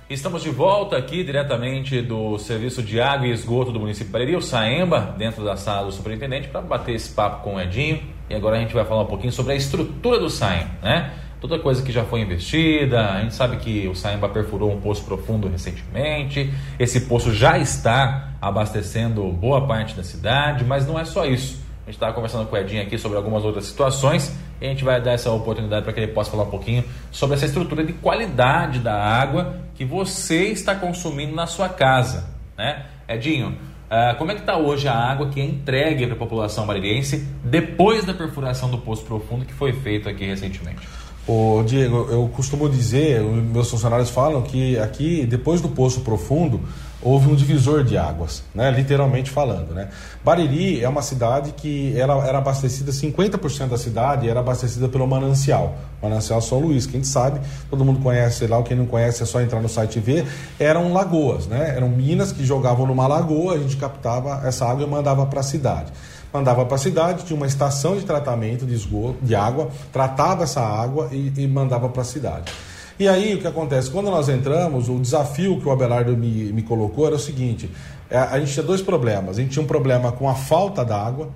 Estamos 0.09 0.41
de 0.41 0.49
volta 0.49 0.97
aqui 0.97 1.23
diretamente 1.23 2.01
do 2.01 2.39
Serviço 2.39 2.81
de 2.81 2.99
Água 2.99 3.27
e 3.27 3.31
Esgoto 3.31 3.71
do 3.71 3.79
município 3.79 4.25
de 4.25 4.35
o 4.35 4.41
Saemba, 4.41 5.13
dentro 5.15 5.45
da 5.45 5.55
sala 5.55 5.85
do 5.85 5.91
superintendente, 5.91 6.47
para 6.47 6.61
bater 6.61 6.95
esse 6.95 7.11
papo 7.11 7.43
com 7.43 7.57
o 7.57 7.61
Edinho. 7.61 8.01
E 8.27 8.33
agora 8.33 8.57
a 8.57 8.59
gente 8.59 8.73
vai 8.73 8.83
falar 8.85 9.03
um 9.03 9.05
pouquinho 9.05 9.31
sobre 9.31 9.53
a 9.53 9.55
estrutura 9.55 10.17
do 10.17 10.27
Saemba, 10.27 10.71
né? 10.81 11.13
Toda 11.39 11.59
coisa 11.59 11.83
que 11.83 11.91
já 11.91 12.03
foi 12.05 12.21
investida, 12.21 13.07
a 13.07 13.21
gente 13.21 13.35
sabe 13.35 13.57
que 13.57 13.87
o 13.87 13.93
Saemba 13.93 14.27
perfurou 14.27 14.73
um 14.73 14.81
poço 14.81 15.05
profundo 15.05 15.47
recentemente, 15.47 16.51
esse 16.79 17.01
poço 17.01 17.31
já 17.31 17.59
está 17.59 18.33
abastecendo 18.41 19.31
boa 19.31 19.67
parte 19.67 19.95
da 19.95 20.03
cidade, 20.03 20.65
mas 20.65 20.87
não 20.87 20.99
é 20.99 21.05
só 21.05 21.23
isso. 21.23 21.61
A 21.83 21.91
gente 21.91 21.97
estava 21.97 22.13
conversando 22.13 22.47
com 22.47 22.55
o 22.55 22.59
Edinho 22.59 22.81
aqui 22.81 22.97
sobre 22.97 23.15
algumas 23.15 23.45
outras 23.45 23.65
situações 23.65 24.35
e 24.59 24.65
a 24.65 24.69
gente 24.69 24.83
vai 24.83 24.99
dar 24.99 25.11
essa 25.11 25.31
oportunidade 25.31 25.83
para 25.83 25.93
que 25.93 25.99
ele 25.99 26.11
possa 26.11 26.31
falar 26.31 26.43
um 26.43 26.49
pouquinho 26.49 26.83
sobre 27.11 27.35
essa 27.35 27.45
estrutura 27.45 27.83
de 27.83 27.93
qualidade 27.93 28.79
da 28.79 28.93
água 28.93 29.68
que 29.79 29.85
você 29.85 30.47
está 30.49 30.75
consumindo 30.75 31.33
na 31.33 31.47
sua 31.47 31.69
casa, 31.69 32.25
né? 32.57 32.83
Edinho, 33.07 33.57
Ah, 33.89 34.13
como 34.19 34.29
é 34.29 34.35
que 34.35 34.41
está 34.41 34.55
hoje 34.55 34.87
a 34.87 34.93
água 34.93 35.29
que 35.29 35.39
é 35.39 35.43
entregue 35.45 36.05
para 36.05 36.15
a 36.15 36.19
população 36.19 36.67
baririense 36.67 37.25
depois 37.43 38.05
da 38.05 38.13
perfuração 38.13 38.69
do 38.69 38.77
poço 38.77 39.03
profundo 39.03 39.45
que 39.45 39.53
foi 39.53 39.71
feito 39.71 40.07
aqui 40.07 40.25
recentemente? 40.25 40.81
Ô, 41.25 41.63
Diego, 41.65 42.07
eu 42.11 42.29
costumo 42.35 42.69
dizer, 42.69 43.21
meus 43.21 43.71
funcionários 43.71 44.09
falam 44.09 44.41
que 44.43 44.77
aqui, 44.77 45.25
depois 45.25 45.61
do 45.61 45.69
poço 45.69 46.01
profundo, 46.01 46.61
houve 47.01 47.29
um 47.29 47.35
divisor 47.35 47.83
de 47.83 47.97
águas, 47.97 48.43
né? 48.53 48.69
literalmente 48.71 49.31
falando. 49.31 49.73
Né? 49.73 49.89
Bariri 50.23 50.83
é 50.83 50.89
uma 50.89 51.01
cidade 51.01 51.53
que 51.53 51.97
era 51.97 52.13
abastecida, 52.37 52.91
50% 52.91 53.67
da 53.67 53.77
cidade 53.77 54.29
era 54.29 54.39
abastecida 54.39 54.87
pelo 54.89 55.07
manancial, 55.07 55.75
manancial 56.01 56.41
São 56.41 56.59
Luís, 56.59 56.85
quem 56.85 57.03
sabe, 57.03 57.39
todo 57.69 57.85
mundo 57.85 58.01
conhece 58.01 58.47
lá, 58.47 58.61
quem 58.63 58.75
não 58.75 58.85
conhece 58.85 59.23
é 59.23 59.25
só 59.25 59.41
entrar 59.41 59.61
no 59.61 59.69
site 59.69 59.97
e 59.97 60.01
ver, 60.01 60.27
eram 60.59 60.91
lagoas, 60.91 61.47
né? 61.47 61.73
eram 61.75 61.89
minas 61.89 62.31
que 62.31 62.45
jogavam 62.45 62.85
numa 62.85 63.07
lagoa, 63.07 63.53
a 63.53 63.57
gente 63.57 63.77
captava 63.77 64.45
essa 64.45 64.65
água 64.65 64.83
e 64.83 64.87
mandava 64.87 65.25
para 65.25 65.39
a 65.39 65.43
cidade 65.43 65.91
mandava 66.31 66.63
para 66.63 66.75
a 66.75 66.77
cidade, 66.77 67.23
tinha 67.23 67.35
uma 67.35 67.47
estação 67.47 67.97
de 67.97 68.05
tratamento 68.05 68.63
de 68.63 68.75
esgoto, 68.75 69.17
de 69.19 69.33
água, 69.33 69.69
tratava 69.91 70.43
essa 70.43 70.61
água 70.61 71.09
e, 71.11 71.33
e 71.35 71.47
mandava 71.47 71.89
para 71.89 72.03
a 72.03 72.05
cidade. 72.05 72.51
E 72.99 73.07
aí 73.07 73.33
o 73.33 73.39
que 73.39 73.47
acontece? 73.47 73.89
Quando 73.89 74.11
nós 74.11 74.27
entramos, 74.27 74.89
o 74.89 74.99
desafio 74.99 75.57
que 75.61 75.67
o 75.67 75.71
Abelardo 75.71 76.17
me, 76.17 76.51
me 76.51 76.61
colocou 76.61 77.07
era 77.07 77.15
o 77.15 77.19
seguinte: 77.19 77.71
é, 78.09 78.17
a 78.17 78.37
gente 78.37 78.51
tinha 78.51 78.65
dois 78.65 78.81
problemas. 78.81 79.37
A 79.37 79.41
gente 79.41 79.51
tinha 79.51 79.63
um 79.63 79.67
problema 79.67 80.11
com 80.11 80.27
a 80.27 80.35
falta 80.35 80.83
d'água, 80.83 81.29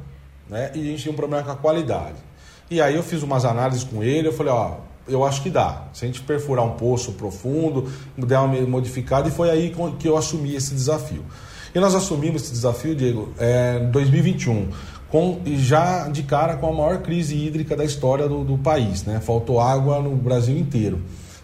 né? 0.50 0.72
E 0.76 0.82
a 0.82 0.84
gente 0.84 1.04
tinha 1.04 1.14
um 1.14 1.16
problema 1.16 1.42
com 1.44 1.52
a 1.52 1.56
qualidade. 1.56 2.18
E 2.70 2.82
aí 2.82 2.96
eu 2.96 3.04
fiz 3.04 3.24
umas 3.24 3.46
análises 3.46 3.84
com 3.84 4.04
ele, 4.04 4.28
eu 4.28 4.34
falei, 4.34 4.52
ó, 4.52 4.78
eu 5.08 5.24
acho 5.24 5.42
que 5.42 5.50
dá. 5.50 5.84
Se 5.94 6.04
a 6.04 6.08
gente 6.08 6.22
perfurar 6.22 6.66
um 6.66 6.72
poço 6.72 7.14
profundo, 7.14 7.90
der 8.18 8.40
uma 8.40 8.60
modificada, 8.68 9.30
e 9.30 9.32
foi 9.32 9.50
aí 9.50 9.74
que 10.00 10.08
eu 10.08 10.18
assumi 10.18 10.56
esse 10.56 10.74
desafio. 10.74 11.24
E 11.74 11.80
nós 11.80 11.96
assumimos 11.96 12.44
esse 12.44 12.52
desafio, 12.52 12.96
Diego, 12.96 13.34
é, 13.40 13.80
em 13.82 13.90
2021, 13.90 14.68
com, 15.10 15.40
já 15.58 16.08
de 16.08 16.24
cara 16.24 16.58
com 16.58 16.68
a 16.68 16.74
maior 16.74 17.02
crise 17.02 17.36
hídrica 17.36 17.76
da 17.76 17.86
história 17.86 18.28
do, 18.28 18.44
do 18.44 18.58
país. 18.58 19.04
Né? 19.04 19.20
Faltou 19.20 19.60
água 19.60 20.00
no 20.02 20.16
Brasil 20.16 20.58
inteiro. 20.58 21.02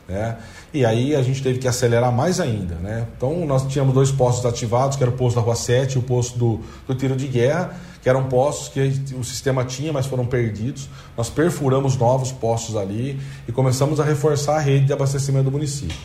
Né? 0.10 0.38
E 0.74 0.84
aí 0.84 1.16
a 1.16 1.22
gente 1.22 1.42
teve 1.44 1.60
que 1.60 1.68
acelerar 1.68 2.12
mais 2.12 2.40
ainda. 2.40 2.76
Né? 2.76 3.06
Então 3.16 3.46
nós 3.46 3.66
tínhamos 3.68 3.94
dois 3.94 4.12
postos 4.12 4.46
ativados, 4.46 4.98
que 4.98 5.04
era 5.04 5.12
o 5.12 5.16
posto 5.16 5.36
da 5.36 5.42
Rua 5.42 5.56
7 5.56 5.94
e 5.94 6.00
o 6.00 6.02
posto 6.02 6.38
do, 6.38 6.62
do 6.88 6.96
tiro 6.96 7.16
de 7.16 7.28
guerra, 7.28 7.76
que 8.02 8.10
eram 8.10 8.24
postos 8.24 8.70
que 8.70 9.16
o 9.16 9.24
sistema 9.24 9.64
tinha, 9.64 9.94
mas 9.94 10.08
foram 10.08 10.26
perdidos. 10.26 10.90
Nós 11.16 11.30
perfuramos 11.30 11.96
novos 11.96 12.32
postos 12.32 12.76
ali 12.76 13.20
e 13.48 13.52
começamos 13.52 14.00
a 14.00 14.04
reforçar 14.04 14.56
a 14.56 14.60
rede 14.60 14.88
de 14.88 14.94
abastecimento 14.94 15.46
do 15.46 15.52
município. 15.52 15.96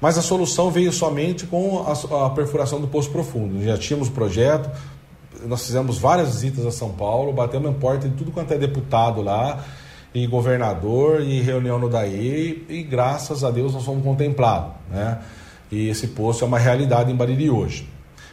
Mas 0.00 0.18
a 0.18 0.22
solução 0.22 0.70
veio 0.70 0.92
somente 0.92 1.46
com 1.46 1.86
a, 1.86 2.26
a 2.26 2.30
perfuração 2.30 2.80
do 2.80 2.88
poço 2.88 3.10
profundo. 3.10 3.62
Já 3.62 3.78
tínhamos 3.78 4.08
o 4.08 4.10
projeto, 4.10 4.68
nós 5.46 5.64
fizemos 5.64 5.98
várias 5.98 6.34
visitas 6.34 6.66
a 6.66 6.72
São 6.72 6.90
Paulo, 6.90 7.32
batemos 7.32 7.70
em 7.70 7.74
porta 7.74 8.08
de 8.08 8.16
tudo 8.16 8.30
quanto 8.32 8.52
é 8.52 8.58
deputado 8.58 9.22
lá, 9.22 9.64
e 10.14 10.26
governador, 10.26 11.20
e 11.20 11.40
reunião 11.40 11.78
no 11.78 11.88
DAE, 11.88 12.64
e 12.68 12.82
graças 12.82 13.42
a 13.42 13.50
Deus 13.50 13.74
nós 13.74 13.84
fomos 13.84 14.04
contemplados. 14.04 14.72
Né? 14.90 15.18
E 15.72 15.88
esse 15.88 16.08
poço 16.08 16.44
é 16.44 16.46
uma 16.46 16.58
realidade 16.58 17.10
em 17.10 17.16
Bariri 17.16 17.50
hoje. 17.50 17.88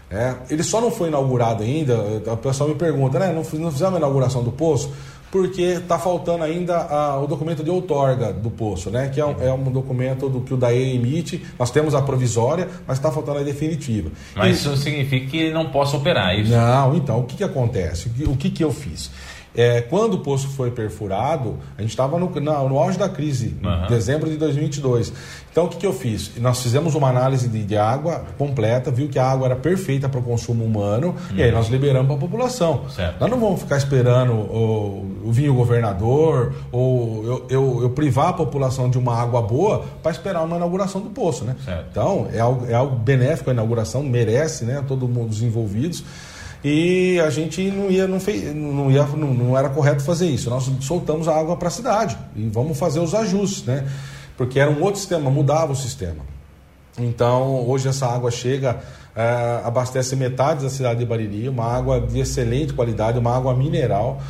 É, 0.09 0.35
ele 0.49 0.61
só 0.61 0.79
não 0.79 0.91
foi 0.91 1.07
inaugurado 1.07 1.63
ainda, 1.63 1.97
o 2.31 2.37
pessoal 2.37 2.69
me 2.69 2.75
pergunta, 2.75 3.17
né? 3.17 3.27
Não, 3.27 3.35
não 3.35 3.71
fizemos 3.71 3.81
a 3.81 3.97
inauguração 3.97 4.43
do 4.43 4.51
poço? 4.51 4.91
porque 5.31 5.61
está 5.61 5.97
faltando 5.97 6.43
ainda 6.43 6.75
a, 6.75 7.19
o 7.19 7.25
documento 7.25 7.63
de 7.63 7.69
outorga 7.69 8.33
do 8.33 8.51
poço, 8.51 8.89
né? 8.89 9.07
que 9.07 9.19
é 9.19 9.25
um, 9.25 9.41
é 9.41 9.51
um, 9.51 9.63
documento 9.71 10.27
do 10.27 10.41
que 10.41 10.53
o 10.53 10.57
DAE 10.57 10.95
emite. 10.95 11.41
Nós 11.57 11.71
temos 11.71 11.95
a 11.95 12.01
provisória, 12.01 12.67
mas 12.85 12.97
está 12.97 13.09
faltando 13.09 13.39
a 13.39 13.43
definitiva. 13.43 14.11
Mas 14.35 14.49
e, 14.49 14.51
isso 14.59 14.75
significa 14.75 15.27
que 15.27 15.37
ele 15.37 15.53
não 15.53 15.69
possa 15.71 15.95
operar, 15.95 16.31
é 16.31 16.41
isso? 16.41 16.51
Não, 16.51 16.95
então, 16.97 17.19
o 17.19 17.23
que, 17.23 17.37
que 17.37 17.43
acontece? 17.45 18.09
O 18.09 18.11
que, 18.11 18.23
o 18.25 18.35
que, 18.35 18.49
que 18.49 18.63
eu 18.63 18.73
fiz? 18.73 19.09
É, 19.53 19.81
quando 19.81 20.13
o 20.13 20.19
poço 20.19 20.47
foi 20.47 20.71
perfurado, 20.71 21.57
a 21.77 21.81
gente 21.81 21.91
estava 21.91 22.17
no, 22.17 22.29
no, 22.29 22.79
auge 22.79 22.97
da 22.97 23.09
crise, 23.09 23.57
uhum. 23.61 23.85
em 23.85 23.87
dezembro 23.87 24.29
de 24.29 24.37
2022. 24.37 25.11
Então, 25.51 25.65
o 25.65 25.67
que, 25.67 25.77
que 25.77 25.85
eu 25.85 25.91
fiz? 25.91 26.31
Nós 26.37 26.63
fizemos 26.63 26.95
uma 26.95 27.09
análise 27.09 27.49
de, 27.49 27.65
de 27.65 27.75
água 27.75 28.23
completa, 28.37 28.89
viu 28.89 29.09
que 29.09 29.19
a 29.19 29.29
água 29.29 29.47
era 29.47 29.55
perfeita 29.57 30.07
para 30.07 30.21
o 30.21 30.23
consumo 30.23 30.63
humano, 30.63 31.09
uhum. 31.29 31.35
e 31.35 31.43
aí 31.43 31.51
nós 31.51 31.67
liberamos 31.67 32.07
para 32.07 32.15
a 32.15 32.19
população. 32.19 32.89
Certo. 32.89 33.19
Nós 33.19 33.29
não 33.29 33.39
vamos 33.39 33.59
ficar 33.61 33.75
esperando 33.75 34.31
o, 34.31 35.21
o 35.25 35.31
vinho 35.31 35.53
governador, 35.53 36.53
ou 36.71 37.25
eu, 37.25 37.45
eu, 37.49 37.79
eu, 37.83 37.89
privar 37.89 38.29
a 38.29 38.33
população 38.33 38.89
de 38.89 38.97
uma 38.97 39.21
água 39.21 39.41
boa 39.41 39.83
para 40.01 40.11
esperar 40.11 40.43
uma 40.43 40.55
inauguração 40.55 41.01
do 41.01 41.09
poço. 41.09 41.43
Né? 41.43 41.57
Certo. 41.65 41.87
Então, 41.91 42.27
é 42.33 42.39
algo, 42.39 42.65
é 42.69 42.73
algo 42.73 42.95
benéfico 42.95 43.49
a 43.49 43.53
inauguração, 43.53 44.01
merece 44.01 44.63
né, 44.63 44.81
todo 44.87 45.09
mundo, 45.09 45.31
os 45.31 45.41
envolvidos 45.41 46.05
e 46.63 47.19
a 47.19 47.29
gente 47.29 47.71
não 47.71 47.89
ia 47.89 48.07
não, 48.07 48.19
fez, 48.19 48.55
não, 48.55 48.91
ia, 48.91 49.03
não, 49.03 49.33
não 49.33 49.57
era 49.57 49.69
correto 49.69 50.03
fazer 50.03 50.27
isso. 50.27 50.49
Nós 50.49 50.69
soltamos 50.81 51.27
a 51.27 51.35
água 51.35 51.57
para 51.57 51.67
a 51.67 51.71
cidade 51.71 52.17
e 52.35 52.47
vamos 52.49 52.77
fazer 52.77 52.99
os 52.99 53.15
ajustes, 53.15 53.63
né? 53.65 53.87
Porque 54.37 54.59
era 54.59 54.69
um 54.69 54.81
outro 54.81 54.99
sistema, 54.99 55.29
mudava 55.29 55.71
o 55.71 55.75
sistema. 55.75 56.23
Então, 56.99 57.67
hoje 57.67 57.87
essa 57.87 58.05
água 58.05 58.29
chega, 58.29 58.79
é, 59.15 59.61
abastece 59.63 60.15
metade 60.15 60.63
da 60.63 60.69
cidade 60.69 60.99
de 60.99 61.05
Bariri, 61.05 61.49
uma 61.49 61.65
água 61.65 61.99
de 61.99 62.19
excelente 62.19 62.73
qualidade, 62.73 63.17
uma 63.17 63.35
água 63.35 63.55
mineral. 63.55 64.21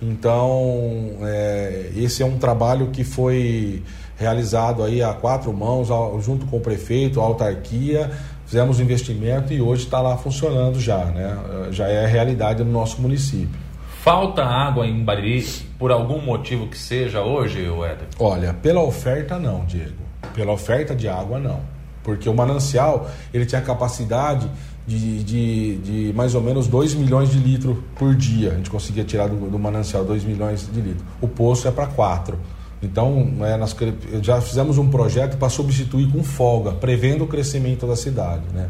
Então, 0.00 1.16
é, 1.22 1.90
esse 1.96 2.22
é 2.22 2.26
um 2.26 2.38
trabalho 2.38 2.88
que 2.90 3.02
foi 3.02 3.82
realizado 4.16 4.82
aí 4.82 5.02
a 5.02 5.12
quatro 5.12 5.52
mãos, 5.52 5.88
junto 6.24 6.46
com 6.46 6.58
o 6.58 6.60
prefeito, 6.60 7.20
a 7.20 7.24
autarquia, 7.24 8.10
fizemos 8.52 8.78
o 8.78 8.82
investimento 8.82 9.50
e 9.50 9.62
hoje 9.62 9.84
está 9.84 9.98
lá 9.98 10.14
funcionando 10.14 10.78
já, 10.78 11.06
né? 11.06 11.38
Já 11.70 11.88
é 11.88 12.04
realidade 12.04 12.62
no 12.62 12.70
nosso 12.70 13.00
município. 13.00 13.58
Falta 14.02 14.44
água 14.44 14.86
em 14.86 15.02
Bariri 15.02 15.42
por 15.78 15.90
algum 15.90 16.20
motivo 16.20 16.66
que 16.66 16.76
seja 16.76 17.22
hoje, 17.22 17.60
Éder? 17.60 18.08
Olha, 18.18 18.52
pela 18.52 18.82
oferta 18.82 19.38
não, 19.38 19.64
Diego. 19.64 20.02
Pela 20.34 20.52
oferta 20.52 20.94
de 20.94 21.08
água 21.08 21.38
não. 21.38 21.60
Porque 22.02 22.28
o 22.28 22.34
manancial, 22.34 23.10
ele 23.32 23.46
tinha 23.46 23.62
capacidade 23.62 24.46
de, 24.86 25.24
de, 25.24 25.76
de 25.76 26.12
mais 26.12 26.34
ou 26.34 26.42
menos 26.42 26.66
2 26.66 26.92
milhões 26.92 27.30
de 27.30 27.38
litros 27.38 27.78
por 27.96 28.14
dia. 28.14 28.50
A 28.50 28.54
gente 28.56 28.68
conseguia 28.68 29.02
tirar 29.02 29.28
do, 29.28 29.48
do 29.48 29.58
manancial 29.58 30.04
2 30.04 30.24
milhões 30.24 30.68
de 30.70 30.78
litros. 30.78 31.06
O 31.22 31.28
poço 31.28 31.66
é 31.66 31.70
para 31.70 31.86
4. 31.86 32.38
Então, 32.82 33.32
é, 33.42 33.56
nós 33.56 33.76
já 34.22 34.40
fizemos 34.40 34.76
um 34.76 34.90
projeto 34.90 35.36
para 35.36 35.48
substituir 35.48 36.10
com 36.10 36.22
folga, 36.24 36.72
prevendo 36.72 37.24
o 37.24 37.26
crescimento 37.28 37.86
da 37.86 37.94
cidade. 37.94 38.42
Né? 38.52 38.68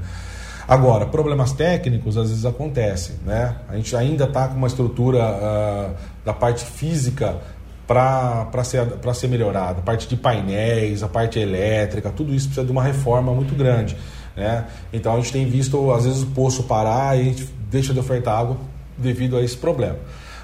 Agora, 0.68 1.06
problemas 1.06 1.52
técnicos 1.52 2.18
às 2.18 2.28
vezes 2.28 2.44
acontecem. 2.44 3.16
Né? 3.24 3.56
A 3.68 3.76
gente 3.76 3.96
ainda 3.96 4.24
está 4.24 4.48
com 4.48 4.56
uma 4.56 4.66
estrutura 4.66 5.18
uh, 5.18 5.94
da 6.24 6.34
parte 6.34 6.64
física 6.64 7.38
para 7.86 8.64
ser, 8.64 8.86
ser 9.14 9.28
melhorada. 9.28 9.78
A 9.78 9.82
parte 9.82 10.06
de 10.06 10.16
painéis, 10.16 11.02
a 11.02 11.08
parte 11.08 11.38
elétrica, 11.38 12.10
tudo 12.10 12.34
isso 12.34 12.46
precisa 12.46 12.66
de 12.66 12.72
uma 12.72 12.82
reforma 12.82 13.32
muito 13.32 13.54
grande. 13.54 13.96
Né? 14.36 14.66
Então, 14.92 15.14
a 15.14 15.16
gente 15.16 15.32
tem 15.32 15.46
visto, 15.46 15.90
às 15.90 16.04
vezes, 16.04 16.22
o 16.22 16.26
poço 16.26 16.64
parar 16.64 17.16
e 17.16 17.20
a 17.20 17.24
gente 17.24 17.48
deixa 17.70 17.94
de 17.94 17.98
ofertar 17.98 18.38
água 18.38 18.56
devido 18.96 19.36
a 19.38 19.42
esse 19.42 19.56
problema. 19.56 19.96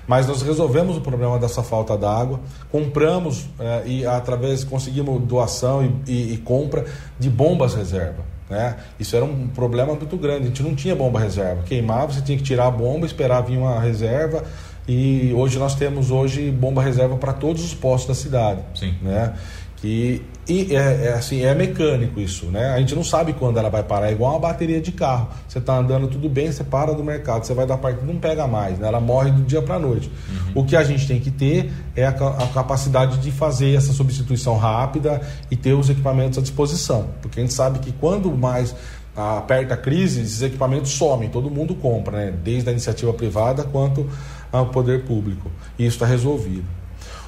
Mas 0.08 0.26
nós 0.26 0.42
resolvemos 0.42 0.96
o 0.96 1.00
problema 1.00 1.38
dessa 1.38 1.62
falta 1.62 1.96
d'água, 1.96 2.40
compramos 2.72 3.46
é, 3.60 3.82
e 3.86 4.06
através 4.06 4.64
conseguimos 4.64 5.20
doação 5.22 5.84
e, 5.84 6.10
e, 6.10 6.34
e, 6.34 6.36
compra 6.38 6.84
de 7.18 7.28
bombas 7.28 7.74
reserva. 7.74 8.24
Né? 8.48 8.76
Isso 8.98 9.14
era 9.14 9.24
um 9.24 9.46
problema 9.48 9.94
muito 9.94 10.16
grande. 10.16 10.44
A 10.44 10.46
gente 10.46 10.62
não 10.62 10.74
tinha 10.74 10.96
bomba 10.96 11.20
reserva. 11.20 11.62
Queimava, 11.62 12.12
você 12.12 12.22
tinha 12.22 12.38
que 12.38 12.44
tirar 12.44 12.66
a 12.66 12.70
bomba, 12.70 13.04
esperar 13.04 13.42
vir 13.42 13.58
uma 13.58 13.78
reserva. 13.78 14.42
E 14.88 15.34
hoje 15.36 15.58
nós 15.58 15.74
temos 15.74 16.10
hoje 16.10 16.50
bomba 16.50 16.82
reserva 16.82 17.16
para 17.16 17.34
todos 17.34 17.62
os 17.62 17.74
postos 17.74 18.08
da 18.08 18.14
cidade. 18.14 18.62
Sim. 18.74 18.94
Né? 19.02 19.34
que 19.80 20.22
e 20.48 20.74
é, 20.74 21.06
é, 21.06 21.12
assim 21.12 21.44
é 21.44 21.54
mecânico 21.54 22.18
isso 22.18 22.46
né? 22.46 22.70
A 22.70 22.78
gente 22.78 22.94
não 22.94 23.04
sabe 23.04 23.34
quando 23.34 23.58
ela 23.58 23.68
vai 23.68 23.82
parar 23.82 24.08
é 24.08 24.12
igual 24.12 24.32
uma 24.32 24.40
bateria 24.40 24.80
de 24.80 24.92
carro. 24.92 25.28
Você 25.46 25.58
está 25.58 25.76
andando 25.76 26.08
tudo 26.08 26.28
bem 26.28 26.50
você 26.50 26.64
para 26.64 26.92
do 26.92 27.04
mercado 27.04 27.44
você 27.44 27.52
vai 27.52 27.66
dar 27.66 27.76
parte 27.76 28.04
não 28.04 28.16
pega 28.16 28.46
mais 28.46 28.78
né? 28.78 28.88
ela 28.88 29.00
morre 29.00 29.30
do 29.30 29.42
dia 29.42 29.60
para 29.60 29.74
a 29.74 29.78
noite. 29.78 30.10
Uhum. 30.28 30.62
o 30.62 30.64
que 30.64 30.74
a 30.74 30.82
gente 30.82 31.06
tem 31.06 31.20
que 31.20 31.30
ter 31.30 31.70
é 31.94 32.06
a, 32.06 32.10
a, 32.10 32.46
capacidade 32.48 33.18
de 33.18 33.30
fazer 33.30 33.74
essa 33.74 33.92
substituição 33.92 34.56
rápida 34.56 35.20
e 35.50 35.56
ter 35.56 35.74
os 35.74 35.90
equipamentos 35.90 36.38
à 36.38 36.42
disposição. 36.42 37.08
Porque 37.20 37.40
a 37.40 37.42
gente 37.42 37.52
sabe 37.52 37.78
que 37.80 37.92
quando 37.92 38.30
mais 38.36 38.74
aperta 39.14 39.74
a 39.74 39.76
crise 39.76 40.22
esses 40.22 40.42
equipamentos 40.42 40.92
somem 40.92 41.28
todo 41.28 41.50
mundo 41.50 41.74
compra 41.74 42.18
né? 42.18 42.34
Desde 42.42 42.68
a 42.68 42.72
iniciativa 42.72 43.12
privada 43.12 43.64
quanto 43.64 44.08
ao 44.50 44.66
poder 44.66 45.04
público. 45.04 45.50
E 45.78 45.84
isso 45.84 45.96
está 45.96 46.06
resolvido. 46.06 46.64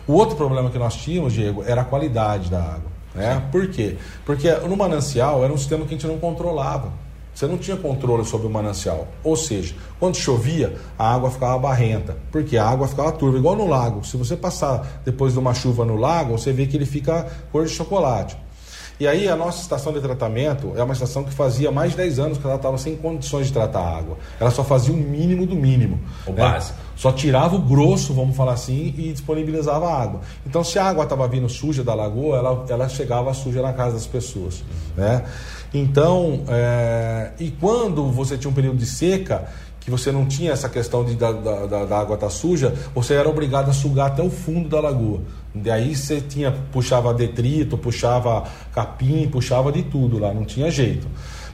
O 0.07 0.15
outro 0.15 0.37
problema 0.37 0.71
que 0.71 0.79
nós 0.79 0.97
tínhamos, 0.97 1.33
Diego, 1.33 1.63
era 1.67 1.83
a 1.83 1.85
qualidade 1.85 2.51
da 2.51 2.61
água. 2.61 2.90
Né? 3.15 3.43
Por 3.51 3.69
quê? 3.69 3.97
Porque 4.25 4.51
no 4.53 4.77
manancial 4.77 5.45
era 5.45 5.53
um 5.53 5.59
sistema 5.59 5.85
que 5.85 5.95
a 5.95 5.97
gente 5.97 6.07
não 6.07 6.19
controlava. 6.19 6.93
Você 7.35 7.47
não 7.47 7.57
tinha 7.57 7.77
controle 7.77 8.25
sobre 8.25 8.47
o 8.47 8.51
manancial. 8.51 9.09
Ou 9.25 9.35
seja, 9.37 9.75
quando 9.99 10.17
chovia, 10.17 10.77
a 10.99 11.15
água 11.15 11.31
ficava 11.31 11.59
barrenta, 11.59 12.17
porque 12.31 12.57
a 12.57 12.69
água 12.69 12.87
ficava 12.87 13.13
turva, 13.13 13.39
igual 13.39 13.57
no 13.57 13.67
lago. 13.67 14.05
Se 14.05 14.17
você 14.17 14.37
passar 14.37 15.01
depois 15.05 15.33
de 15.33 15.39
uma 15.39 15.55
chuva 15.55 15.85
no 15.85 15.97
lago, 15.97 16.37
você 16.37 16.53
vê 16.53 16.67
que 16.67 16.77
ele 16.77 16.85
fica 16.85 17.27
cor 17.51 17.65
de 17.65 17.73
chocolate. 17.73 18.37
E 19.01 19.09
aí 19.09 19.27
a 19.27 19.35
nossa 19.35 19.63
estação 19.63 19.95
de 19.95 20.01
tratamento 20.01 20.75
é 20.77 20.85
uma 20.85 20.93
estação 20.93 21.25
que 21.25 21.33
fazia 21.33 21.73
mais 21.73 21.93
de 21.93 21.97
10 21.97 22.19
anos 22.19 22.39
que 22.39 22.47
ela 22.47 22.57
estava 22.57 22.77
sem 22.77 22.95
condições 22.95 23.47
de 23.47 23.53
tratar 23.55 23.81
a 23.81 23.97
água. 23.97 24.19
Ela 24.39 24.51
só 24.51 24.63
fazia 24.63 24.93
o 24.93 24.97
mínimo 24.97 25.47
do 25.47 25.57
mínimo. 25.57 25.99
O 26.27 26.33
né? 26.33 26.43
básico. 26.43 26.79
Só 26.97 27.11
tirava 27.11 27.57
o 27.57 27.61
grosso, 27.61 28.13
vamos 28.13 28.37
falar 28.37 28.53
assim, 28.53 28.95
e 28.99 29.11
disponibilizava 29.11 29.89
a 29.89 30.03
água. 30.03 30.21
Então, 30.47 30.63
se 30.63 30.79
a 30.79 30.85
água 30.85 31.05
estava 31.05 31.27
vindo 31.27 31.49
suja 31.49 31.83
da 31.83 31.95
lagoa, 31.95 32.37
ela, 32.37 32.67
ela 32.69 32.89
chegava 32.91 33.33
suja 33.33 33.63
na 33.63 33.73
casa 33.73 33.95
das 33.95 34.07
pessoas. 34.07 34.63
Né? 34.95 35.25
Então, 35.73 36.43
é, 36.49 37.31
e 37.39 37.51
quando 37.53 38.11
você 38.13 38.37
tinha 38.37 38.51
um 38.51 38.55
período 38.55 38.77
de 38.77 38.85
seca, 38.85 39.49
que 39.91 39.99
você 39.99 40.13
não 40.13 40.25
tinha 40.25 40.53
essa 40.53 40.69
questão 40.69 41.05
de, 41.05 41.17
da, 41.17 41.33
da, 41.33 41.85
da 41.85 41.99
água 41.99 42.15
estar 42.15 42.29
tá 42.29 42.31
suja, 42.31 42.73
você 42.95 43.15
era 43.15 43.29
obrigado 43.29 43.69
a 43.69 43.73
sugar 43.73 44.07
até 44.07 44.23
o 44.23 44.31
fundo 44.31 44.69
da 44.69 44.81
lagoa. 44.81 45.21
Daí 45.53 45.97
você 45.97 46.21
tinha, 46.21 46.53
puxava 46.73 47.13
detrito, 47.13 47.77
puxava 47.77 48.45
capim, 48.73 49.29
puxava 49.29 49.73
de 49.73 49.83
tudo 49.83 50.19
lá, 50.19 50.33
não 50.33 50.45
tinha 50.45 50.71
jeito. 50.71 51.09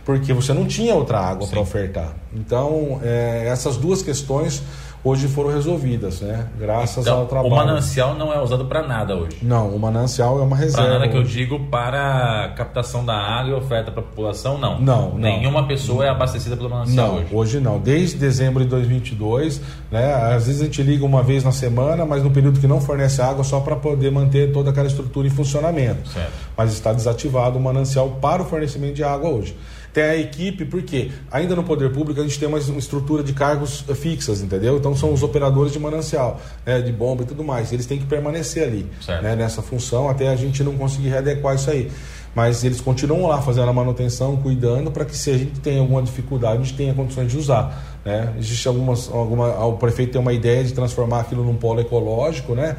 Porque 0.04 0.32
você 0.32 0.52
não 0.52 0.66
tinha 0.66 0.94
outra 0.94 1.18
água 1.18 1.48
para 1.48 1.58
ofertar. 1.58 2.14
Então, 2.32 3.00
é, 3.02 3.48
essas 3.48 3.76
duas 3.76 4.02
questões 4.02 4.62
hoje 5.08 5.28
foram 5.28 5.50
resolvidas, 5.50 6.20
né? 6.20 6.46
Graças 6.58 7.06
Então, 7.06 7.20
ao 7.20 7.26
trabalho. 7.26 7.52
o 7.52 7.56
manancial 7.56 8.14
não 8.14 8.32
é 8.32 8.40
usado 8.42 8.64
para 8.64 8.82
nada 8.86 9.14
hoje. 9.16 9.38
Não, 9.42 9.68
o 9.68 9.78
manancial 9.78 10.38
é 10.38 10.42
uma 10.42 10.56
Para 10.56 10.64
reserva. 10.64 10.88
nada 10.88 11.08
que 11.08 11.16
eu 11.16 11.22
digo 11.22 11.60
para 11.70 12.52
captação 12.56 13.04
da 13.04 13.14
água 13.14 13.50
e 13.52 13.54
oferta 13.54 13.90
para 13.90 14.00
a 14.00 14.04
população, 14.04 14.58
não. 14.58 14.80
Não, 14.80 15.10
não. 15.10 15.18
Nenhuma 15.18 15.66
pessoa 15.66 16.04
é 16.04 16.08
abastecida 16.08 16.56
pelo 16.56 16.68
manancial 16.70 17.06
Não, 17.08 17.14
hoje. 17.16 17.26
hoje 17.32 17.60
não. 17.60 17.78
Desde 17.78 18.16
dezembro 18.16 18.62
de 18.64 18.68
2022, 18.70 19.60
né? 19.90 20.14
Às 20.14 20.46
vezes 20.46 20.60
a 20.60 20.64
gente 20.64 20.82
liga 20.82 21.04
uma 21.04 21.22
vez 21.22 21.44
na 21.44 21.52
semana, 21.52 22.04
mas 22.04 22.22
no 22.22 22.30
período 22.30 22.58
que 22.60 22.66
não 22.66 22.80
fornece 22.80 23.20
água 23.22 23.44
só 23.44 23.60
para 23.60 23.76
poder 23.76 24.10
manter 24.10 24.52
toda 24.52 24.70
aquela 24.70 24.86
estrutura 24.86 25.26
em 25.26 25.30
funcionamento. 25.30 26.08
Certo. 26.08 26.32
Mas 26.56 26.72
está 26.72 26.92
desativado 26.92 27.58
o 27.58 27.60
manancial 27.60 28.10
para 28.20 28.42
o 28.42 28.44
fornecimento 28.44 28.94
de 28.94 29.04
água 29.04 29.30
hoje. 29.30 29.56
Tem 29.96 30.04
a 30.04 30.14
equipe, 30.14 30.66
porque 30.66 31.10
ainda 31.32 31.56
no 31.56 31.64
poder 31.64 31.90
público 31.90 32.20
a 32.20 32.22
gente 32.22 32.38
tem 32.38 32.46
uma 32.46 32.58
uma 32.58 32.78
estrutura 32.78 33.22
de 33.22 33.32
cargos 33.32 33.82
eh, 33.88 33.94
fixas, 33.94 34.42
entendeu? 34.42 34.76
Então 34.76 34.94
são 34.94 35.10
os 35.10 35.22
operadores 35.22 35.72
de 35.72 35.78
manancial, 35.78 36.38
né, 36.66 36.82
de 36.82 36.92
bomba 36.92 37.22
e 37.22 37.24
tudo 37.24 37.42
mais. 37.42 37.72
Eles 37.72 37.86
têm 37.86 37.98
que 37.98 38.04
permanecer 38.04 38.64
ali, 38.64 38.86
né, 39.22 39.34
nessa 39.34 39.62
função, 39.62 40.06
até 40.10 40.28
a 40.28 40.36
gente 40.36 40.62
não 40.62 40.74
conseguir 40.76 41.08
readequar 41.08 41.54
isso 41.54 41.70
aí. 41.70 41.90
Mas 42.34 42.62
eles 42.62 42.78
continuam 42.78 43.26
lá 43.26 43.40
fazendo 43.40 43.70
a 43.70 43.72
manutenção, 43.72 44.36
cuidando, 44.36 44.90
para 44.90 45.06
que 45.06 45.16
se 45.16 45.30
a 45.30 45.38
gente 45.38 45.60
tem 45.60 45.78
alguma 45.78 46.02
dificuldade, 46.02 46.58
a 46.58 46.62
gente 46.62 46.76
tenha 46.76 46.92
condições 46.92 47.32
de 47.32 47.38
usar. 47.38 47.98
Né? 48.04 48.34
Existe 48.38 48.68
algumas, 48.68 49.10
alguma, 49.10 49.64
o 49.64 49.78
prefeito 49.78 50.12
tem 50.12 50.20
uma 50.20 50.34
ideia 50.34 50.62
de 50.62 50.74
transformar 50.74 51.20
aquilo 51.20 51.42
num 51.42 51.56
polo 51.56 51.80
ecológico, 51.80 52.54
né? 52.54 52.76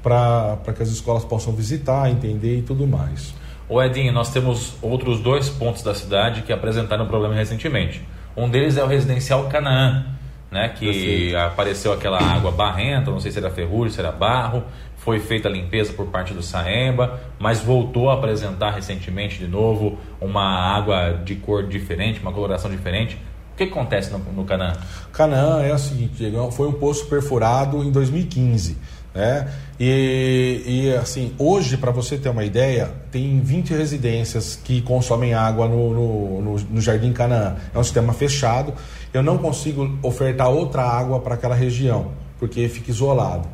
Para 0.00 0.72
que 0.72 0.84
as 0.84 0.88
escolas 0.90 1.24
possam 1.24 1.52
visitar, 1.52 2.08
entender 2.08 2.58
e 2.58 2.62
tudo 2.62 2.86
mais. 2.86 3.39
Ô 3.70 3.80
Edinho, 3.80 4.12
nós 4.12 4.32
temos 4.32 4.74
outros 4.82 5.20
dois 5.20 5.48
pontos 5.48 5.84
da 5.84 5.94
cidade 5.94 6.42
que 6.42 6.52
apresentaram 6.52 7.06
problema 7.06 7.36
recentemente. 7.36 8.04
Um 8.36 8.48
deles 8.48 8.76
é 8.76 8.82
o 8.82 8.86
residencial 8.88 9.48
Canaã, 9.48 10.06
né, 10.50 10.70
que 10.70 11.32
apareceu 11.36 11.92
aquela 11.92 12.18
água 12.18 12.50
barrenta, 12.50 13.12
não 13.12 13.20
sei 13.20 13.30
se 13.30 13.38
era 13.38 13.48
ferrugem, 13.48 13.92
se 13.92 14.00
era 14.00 14.10
barro, 14.10 14.64
foi 14.96 15.20
feita 15.20 15.46
a 15.48 15.52
limpeza 15.52 15.92
por 15.92 16.06
parte 16.06 16.34
do 16.34 16.42
Saemba, 16.42 17.20
mas 17.38 17.60
voltou 17.60 18.10
a 18.10 18.14
apresentar 18.14 18.72
recentemente 18.72 19.38
de 19.38 19.46
novo 19.46 20.00
uma 20.20 20.42
água 20.42 21.20
de 21.24 21.36
cor 21.36 21.64
diferente, 21.64 22.18
uma 22.18 22.32
coloração 22.32 22.68
diferente. 22.68 23.16
O 23.54 23.56
que 23.56 23.62
acontece 23.62 24.10
no, 24.10 24.18
no 24.18 24.44
Canaã? 24.44 24.72
Canaã 25.12 25.62
é 25.62 25.72
o 25.72 25.78
seguinte, 25.78 26.24
foi 26.50 26.66
um 26.66 26.72
poço 26.72 27.06
perfurado 27.06 27.84
em 27.84 27.92
2015. 27.92 28.78
Né? 29.14 29.48
E, 29.78 30.62
e 30.66 30.94
assim, 30.96 31.34
hoje, 31.38 31.76
para 31.76 31.90
você 31.90 32.16
ter 32.16 32.28
uma 32.28 32.44
ideia, 32.44 32.90
tem 33.10 33.40
20 33.40 33.70
residências 33.74 34.58
que 34.62 34.80
consomem 34.82 35.34
água 35.34 35.66
no, 35.66 35.92
no, 35.92 36.40
no- 36.42 36.58
no 36.70 36.80
Jardim 36.80 37.12
Canaã. 37.12 37.56
É 37.74 37.78
um 37.78 37.82
sistema 37.82 38.12
fechado. 38.12 38.72
Eu 39.12 39.22
não 39.22 39.36
consigo 39.38 39.98
ofertar 40.02 40.48
outra 40.48 40.82
água 40.82 41.18
para 41.18 41.34
aquela 41.34 41.54
região, 41.56 42.12
porque 42.38 42.68
fica 42.68 42.90
isolado. 42.90 43.48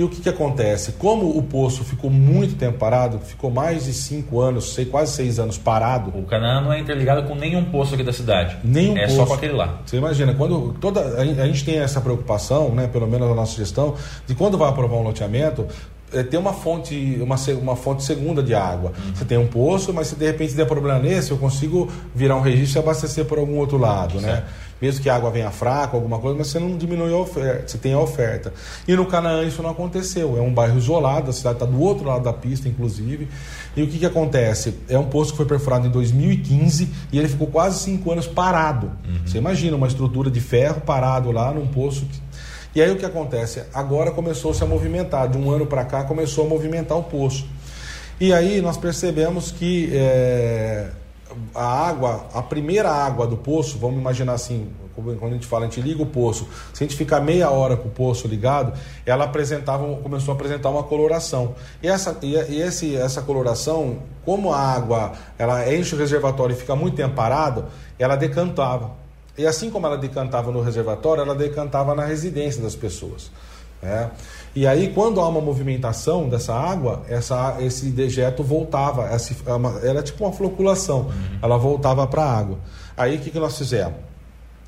E 0.00 0.02
o 0.02 0.08
que, 0.08 0.22
que 0.22 0.30
acontece? 0.30 0.92
Como 0.92 1.36
o 1.36 1.42
poço 1.42 1.84
ficou 1.84 2.10
muito 2.10 2.54
tempo 2.54 2.78
parado, 2.78 3.18
ficou 3.18 3.50
mais 3.50 3.84
de 3.84 3.92
5 3.92 4.40
anos, 4.40 4.72
sei, 4.72 4.86
quase 4.86 5.12
6 5.12 5.38
anos 5.38 5.58
parado, 5.58 6.10
O 6.18 6.22
Canaã 6.22 6.62
não 6.62 6.72
é 6.72 6.80
interligado 6.80 7.28
com 7.28 7.34
nenhum 7.34 7.62
poço 7.66 7.92
aqui 7.92 8.02
da 8.02 8.10
cidade. 8.10 8.56
Nenhum 8.64 8.96
é 8.96 9.02
poço. 9.02 9.16
só 9.16 9.26
com 9.26 9.34
aquele 9.34 9.52
lá. 9.52 9.80
Você 9.84 9.98
imagina, 9.98 10.32
quando 10.32 10.74
toda 10.80 11.02
a 11.20 11.46
gente 11.46 11.66
tem 11.66 11.80
essa 11.80 12.00
preocupação, 12.00 12.74
né, 12.74 12.88
pelo 12.90 13.06
menos 13.06 13.28
na 13.28 13.34
nossa 13.34 13.54
gestão, 13.54 13.94
de 14.26 14.34
quando 14.34 14.56
vai 14.56 14.70
aprovar 14.70 14.96
um 14.96 15.02
loteamento, 15.02 15.66
é, 16.14 16.22
ter 16.22 16.38
uma 16.38 16.54
fonte, 16.54 17.18
uma, 17.20 17.36
uma 17.60 17.76
fonte 17.76 18.02
segunda 18.02 18.42
de 18.42 18.54
água. 18.54 18.92
Você 19.14 19.26
tem 19.26 19.36
um 19.36 19.48
poço, 19.48 19.92
mas 19.92 20.06
se 20.06 20.16
de 20.16 20.24
repente 20.24 20.54
der 20.54 20.64
problema 20.64 20.98
nesse, 20.98 21.30
eu 21.30 21.36
consigo 21.36 21.92
virar 22.14 22.36
um 22.36 22.40
registro 22.40 22.78
e 22.78 22.82
abastecer 22.82 23.26
por 23.26 23.38
algum 23.38 23.58
outro 23.58 23.76
lado, 23.76 24.18
né? 24.18 24.44
Mesmo 24.80 25.02
que 25.02 25.10
a 25.10 25.14
água 25.16 25.30
venha 25.30 25.50
fraca, 25.50 25.96
alguma 25.96 26.18
coisa, 26.18 26.38
mas 26.38 26.46
você 26.48 26.58
não 26.58 26.76
diminui 26.76 27.12
a 27.12 27.16
oferta, 27.16 27.68
você 27.68 27.76
tem 27.78 27.92
a 27.92 27.98
oferta. 27.98 28.52
E 28.88 28.96
no 28.96 29.04
Canaã 29.06 29.44
isso 29.44 29.62
não 29.62 29.70
aconteceu. 29.70 30.38
É 30.38 30.40
um 30.40 30.52
bairro 30.52 30.78
isolado, 30.78 31.28
a 31.30 31.32
cidade 31.32 31.56
está 31.56 31.66
do 31.66 31.80
outro 31.80 32.06
lado 32.06 32.24
da 32.24 32.32
pista, 32.32 32.68
inclusive. 32.68 33.28
E 33.76 33.82
o 33.82 33.86
que, 33.86 33.98
que 33.98 34.06
acontece? 34.06 34.74
É 34.88 34.98
um 34.98 35.04
poço 35.04 35.32
que 35.32 35.36
foi 35.36 35.46
perfurado 35.46 35.86
em 35.86 35.90
2015 35.90 36.88
e 37.12 37.18
ele 37.18 37.28
ficou 37.28 37.46
quase 37.46 37.78
cinco 37.80 38.10
anos 38.10 38.26
parado. 38.26 38.90
Você 39.26 39.38
imagina 39.38 39.76
uma 39.76 39.86
estrutura 39.86 40.30
de 40.30 40.40
ferro 40.40 40.80
parado 40.80 41.30
lá 41.30 41.52
num 41.52 41.66
poço. 41.66 42.06
que- 42.06 42.20
E 42.74 42.80
aí 42.80 42.90
o 42.90 42.96
que 42.96 43.04
acontece? 43.04 43.62
Agora 43.74 44.10
começou-se 44.12 44.62
a 44.62 44.66
movimentar. 44.66 45.28
De 45.28 45.36
um 45.36 45.50
ano 45.50 45.66
para 45.66 45.84
cá 45.84 46.04
começou 46.04 46.46
a 46.46 46.48
movimentar 46.48 46.96
o 46.96 47.02
poço. 47.02 47.44
E 48.20 48.32
aí 48.32 48.60
nós 48.60 48.76
percebemos 48.76 49.50
que 49.50 49.90
é, 49.92 50.88
a 51.54 51.88
água, 51.88 52.26
a 52.34 52.42
primeira 52.42 52.90
água 52.90 53.26
do 53.26 53.36
poço, 53.36 53.78
vamos 53.78 53.98
imaginar 53.98 54.34
assim, 54.34 54.70
quando 54.94 55.24
a 55.24 55.30
gente 55.30 55.46
fala, 55.46 55.64
a 55.64 55.68
gente 55.68 55.80
liga 55.80 56.02
o 56.02 56.06
poço, 56.06 56.48
se 56.72 56.82
a 56.82 56.86
gente 56.86 56.96
ficar 56.96 57.20
meia 57.20 57.50
hora 57.50 57.76
com 57.76 57.88
o 57.88 57.90
poço 57.90 58.26
ligado, 58.26 58.72
ela 59.06 59.24
apresentava, 59.24 59.84
começou 59.96 60.32
a 60.32 60.34
apresentar 60.34 60.70
uma 60.70 60.82
coloração. 60.82 61.54
E 61.82 61.88
essa, 61.88 62.18
e 62.22 62.60
esse, 62.60 62.96
essa 62.96 63.22
coloração, 63.22 63.98
como 64.24 64.52
a 64.52 64.58
água 64.58 65.12
ela 65.38 65.72
enche 65.72 65.94
o 65.94 65.98
reservatório 65.98 66.54
e 66.54 66.58
fica 66.58 66.74
muito 66.74 66.96
tempo 66.96 67.14
parado, 67.14 67.66
ela 67.98 68.16
decantava. 68.16 68.92
E 69.38 69.46
assim 69.46 69.70
como 69.70 69.86
ela 69.86 69.96
decantava 69.96 70.50
no 70.50 70.60
reservatório, 70.60 71.22
ela 71.22 71.34
decantava 71.34 71.94
na 71.94 72.04
residência 72.04 72.62
das 72.62 72.74
pessoas. 72.74 73.30
Né? 73.82 74.10
E 74.54 74.66
aí, 74.66 74.88
quando 74.92 75.20
há 75.20 75.28
uma 75.28 75.40
movimentação 75.40 76.28
dessa 76.28 76.52
água, 76.54 77.02
essa, 77.08 77.56
esse 77.60 77.86
dejeto 77.86 78.42
voltava, 78.42 79.04
essa, 79.08 79.32
é 79.32 79.88
era 79.88 80.02
tipo 80.02 80.24
uma 80.24 80.32
floculação, 80.32 81.08
ela 81.40 81.56
voltava 81.56 82.06
para 82.06 82.22
a 82.24 82.38
água. 82.38 82.58
Aí, 82.96 83.16
o 83.16 83.20
que, 83.20 83.30
que 83.30 83.38
nós 83.38 83.56
fizemos? 83.56 83.94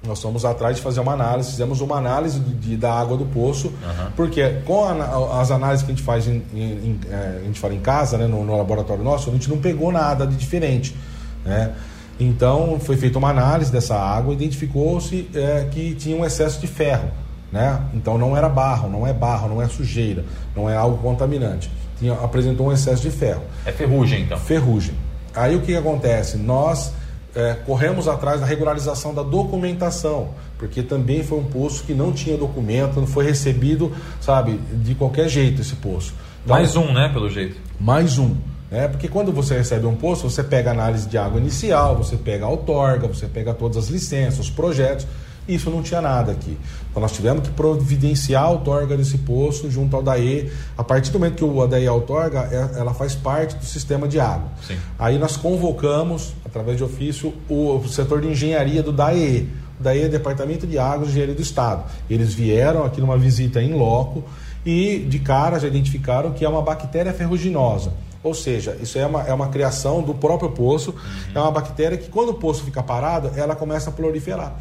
Nós 0.06 0.20
fomos 0.20 0.44
atrás 0.44 0.76
de 0.76 0.82
fazer 0.82 0.98
uma 1.00 1.12
análise, 1.12 1.50
fizemos 1.50 1.80
uma 1.80 1.96
análise 1.96 2.40
de, 2.40 2.76
da 2.76 2.92
água 2.92 3.16
do 3.16 3.24
poço, 3.26 3.72
porque 4.16 4.48
com 4.64 4.84
a- 4.84 5.40
as 5.40 5.50
análises 5.52 5.84
que 5.84 5.92
a 5.92 5.94
gente 5.94 6.04
faz, 6.04 6.26
em, 6.26 6.42
em- 6.52 6.56
em, 6.58 7.00
eh, 7.08 7.38
a 7.42 7.44
gente 7.44 7.60
fala 7.60 7.72
em 7.74 7.80
casa, 7.80 8.18
né, 8.18 8.26
no, 8.26 8.44
no 8.44 8.56
laboratório 8.56 9.04
nosso, 9.04 9.30
a 9.30 9.32
gente 9.32 9.48
não 9.48 9.58
pegou 9.58 9.92
nada 9.92 10.26
de 10.26 10.34
diferente. 10.36 10.96
Né? 11.44 11.72
Então, 12.18 12.78
foi 12.80 12.96
feita 12.96 13.18
uma 13.18 13.30
análise 13.30 13.70
dessa 13.70 13.96
água, 13.96 14.32
identificou-se 14.32 15.28
eh, 15.34 15.68
que 15.70 15.94
tinha 15.94 16.16
um 16.16 16.24
excesso 16.24 16.60
de 16.60 16.66
ferro. 16.66 17.08
Né? 17.52 17.78
Então, 17.92 18.16
não 18.16 18.34
era 18.36 18.48
barro, 18.48 18.88
não 18.88 19.06
é 19.06 19.12
barro, 19.12 19.46
não 19.48 19.60
é 19.60 19.68
sujeira, 19.68 20.24
não 20.56 20.70
é 20.70 20.74
algo 20.76 20.96
contaminante. 20.98 21.70
Tinha, 21.98 22.14
apresentou 22.14 22.68
um 22.68 22.72
excesso 22.72 23.02
de 23.02 23.10
ferro 23.10 23.42
É 23.66 23.70
ferrugem, 23.70 24.22
então. 24.22 24.38
ferrugem. 24.38 24.94
Aí 25.36 25.54
o 25.54 25.60
que, 25.60 25.66
que 25.66 25.76
acontece? 25.76 26.38
Nós 26.38 26.92
eh, 27.36 27.56
corremos 27.66 28.08
atrás 28.08 28.40
da 28.40 28.46
regularização 28.46 29.12
da 29.14 29.22
documentação, 29.22 30.30
porque 30.58 30.82
também 30.82 31.22
foi 31.22 31.38
um 31.38 31.44
poço 31.44 31.84
que 31.84 31.92
não 31.94 32.10
tinha 32.12 32.36
documento, 32.36 32.98
não 33.00 33.06
foi 33.06 33.24
recebido, 33.26 33.92
sabe, 34.20 34.58
de 34.82 34.94
qualquer 34.94 35.28
jeito 35.28 35.60
esse 35.60 35.74
poço. 35.76 36.14
Então, 36.44 36.56
Mais 36.56 36.74
um, 36.74 36.92
né, 36.92 37.08
pelo 37.12 37.28
jeito. 37.30 37.56
mais 37.78 38.18
um. 38.18 38.34
Né? 38.70 38.88
Porque 38.88 39.06
quando 39.08 39.30
você 39.30 39.56
recebe 39.56 39.86
um 39.86 39.94
poço, 39.94 40.28
você 40.28 40.42
pega 40.42 40.70
análise 40.70 41.06
de 41.06 41.18
água 41.18 41.38
inicial, 41.38 41.96
você 41.96 42.16
pega 42.16 42.46
a 42.46 42.48
outorga, 42.48 43.06
você 43.06 43.26
pega 43.26 43.52
todas 43.52 43.76
as 43.76 43.88
licenças, 43.88 44.40
os 44.40 44.50
projetos. 44.50 45.06
Isso 45.48 45.70
não 45.70 45.82
tinha 45.82 46.00
nada 46.00 46.32
aqui. 46.32 46.56
Então 46.90 47.00
nós 47.02 47.12
tivemos 47.12 47.48
que 47.48 47.54
providenciar 47.54 48.44
a 48.44 48.50
outorga 48.50 48.96
desse 48.96 49.18
poço 49.18 49.70
junto 49.70 49.96
ao 49.96 50.02
DAE. 50.02 50.50
A 50.78 50.84
partir 50.84 51.10
do 51.10 51.18
momento 51.18 51.34
que 51.36 51.44
o 51.44 51.66
DAE 51.66 51.88
outorga, 51.88 52.48
é- 52.50 52.78
ela 52.78 52.94
faz 52.94 53.14
parte 53.14 53.56
do 53.56 53.64
sistema 53.64 54.06
de 54.06 54.20
água. 54.20 54.48
Sim. 54.66 54.76
Aí 54.98 55.18
nós 55.18 55.36
convocamos, 55.36 56.32
através 56.44 56.76
de 56.76 56.84
ofício, 56.84 57.34
o, 57.48 57.76
o 57.76 57.88
setor 57.88 58.20
de 58.20 58.28
engenharia 58.28 58.82
do 58.82 58.92
DAE. 58.92 59.48
O 59.80 59.82
DAE 59.82 60.02
é 60.02 60.08
Departamento 60.08 60.66
de 60.66 60.78
Águas 60.78 61.08
e 61.08 61.10
Engenharia 61.10 61.34
do 61.34 61.42
Estado. 61.42 61.84
Eles 62.08 62.32
vieram 62.32 62.84
aqui 62.84 63.00
numa 63.00 63.18
visita 63.18 63.60
em 63.60 63.72
loco 63.74 64.22
e 64.64 64.98
de 64.98 65.18
cara 65.18 65.58
já 65.58 65.66
identificaram 65.66 66.32
que 66.32 66.44
é 66.44 66.48
uma 66.48 66.62
bactéria 66.62 67.12
ferruginosa. 67.12 67.92
Ou 68.22 68.34
seja, 68.34 68.76
isso 68.80 68.98
é 68.98 69.04
uma, 69.04 69.22
é 69.22 69.34
uma 69.34 69.48
criação 69.48 70.00
do 70.00 70.14
próprio 70.14 70.50
poço, 70.50 70.94
é 71.34 71.38
uma 71.38 71.50
bactéria 71.50 71.98
que 71.98 72.08
quando 72.08 72.28
o 72.28 72.34
poço 72.34 72.62
fica 72.62 72.80
parado, 72.82 73.32
ela 73.36 73.56
começa 73.56 73.90
a 73.90 73.92
proliferar. 73.92 74.54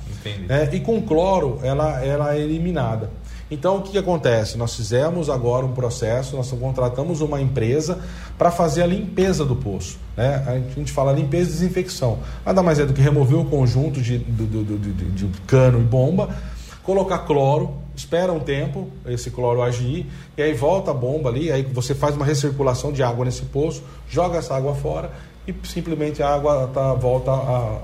Né? 0.47 0.69
E 0.73 0.79
com 0.79 0.99
cloro 1.01 1.59
ela, 1.61 2.03
ela 2.03 2.35
é 2.35 2.39
eliminada. 2.39 3.11
Então 3.51 3.77
o 3.77 3.81
que, 3.81 3.91
que 3.91 3.97
acontece? 3.97 4.57
Nós 4.57 4.75
fizemos 4.75 5.29
agora 5.29 5.65
um 5.65 5.73
processo, 5.73 6.37
nós 6.37 6.49
contratamos 6.51 7.21
uma 7.21 7.39
empresa 7.39 7.99
para 8.37 8.49
fazer 8.49 8.81
a 8.81 8.87
limpeza 8.87 9.45
do 9.45 9.55
poço. 9.55 9.99
Né? 10.17 10.43
A 10.47 10.79
gente 10.79 10.91
fala 10.91 11.11
limpeza 11.11 11.49
e 11.49 11.53
desinfecção. 11.53 12.19
Nada 12.43 12.63
mais 12.63 12.79
é 12.79 12.85
do 12.85 12.93
que 12.93 13.01
remover 13.01 13.37
o 13.37 13.45
conjunto 13.45 14.01
de, 14.01 14.17
do, 14.17 14.47
do, 14.47 14.79
de 14.79 15.27
cano 15.45 15.79
e 15.79 15.83
bomba, 15.83 16.29
colocar 16.81 17.19
cloro, 17.19 17.75
espera 18.01 18.31
um 18.31 18.39
tempo 18.39 18.89
esse 19.05 19.29
cloro 19.29 19.61
agir 19.61 20.05
e 20.37 20.41
aí 20.41 20.53
volta 20.53 20.91
a 20.91 20.93
bomba 20.93 21.29
ali, 21.29 21.51
aí 21.51 21.61
você 21.63 21.93
faz 21.93 22.15
uma 22.15 22.25
recirculação 22.25 22.91
de 22.91 23.03
água 23.03 23.25
nesse 23.25 23.43
poço, 23.43 23.83
joga 24.09 24.37
essa 24.37 24.55
água 24.55 24.73
fora 24.75 25.11
e 25.47 25.53
simplesmente 25.63 26.21
a 26.21 26.33
água 26.33 26.69
tá, 26.73 26.93
volta 26.93 27.31
a, 27.31 27.35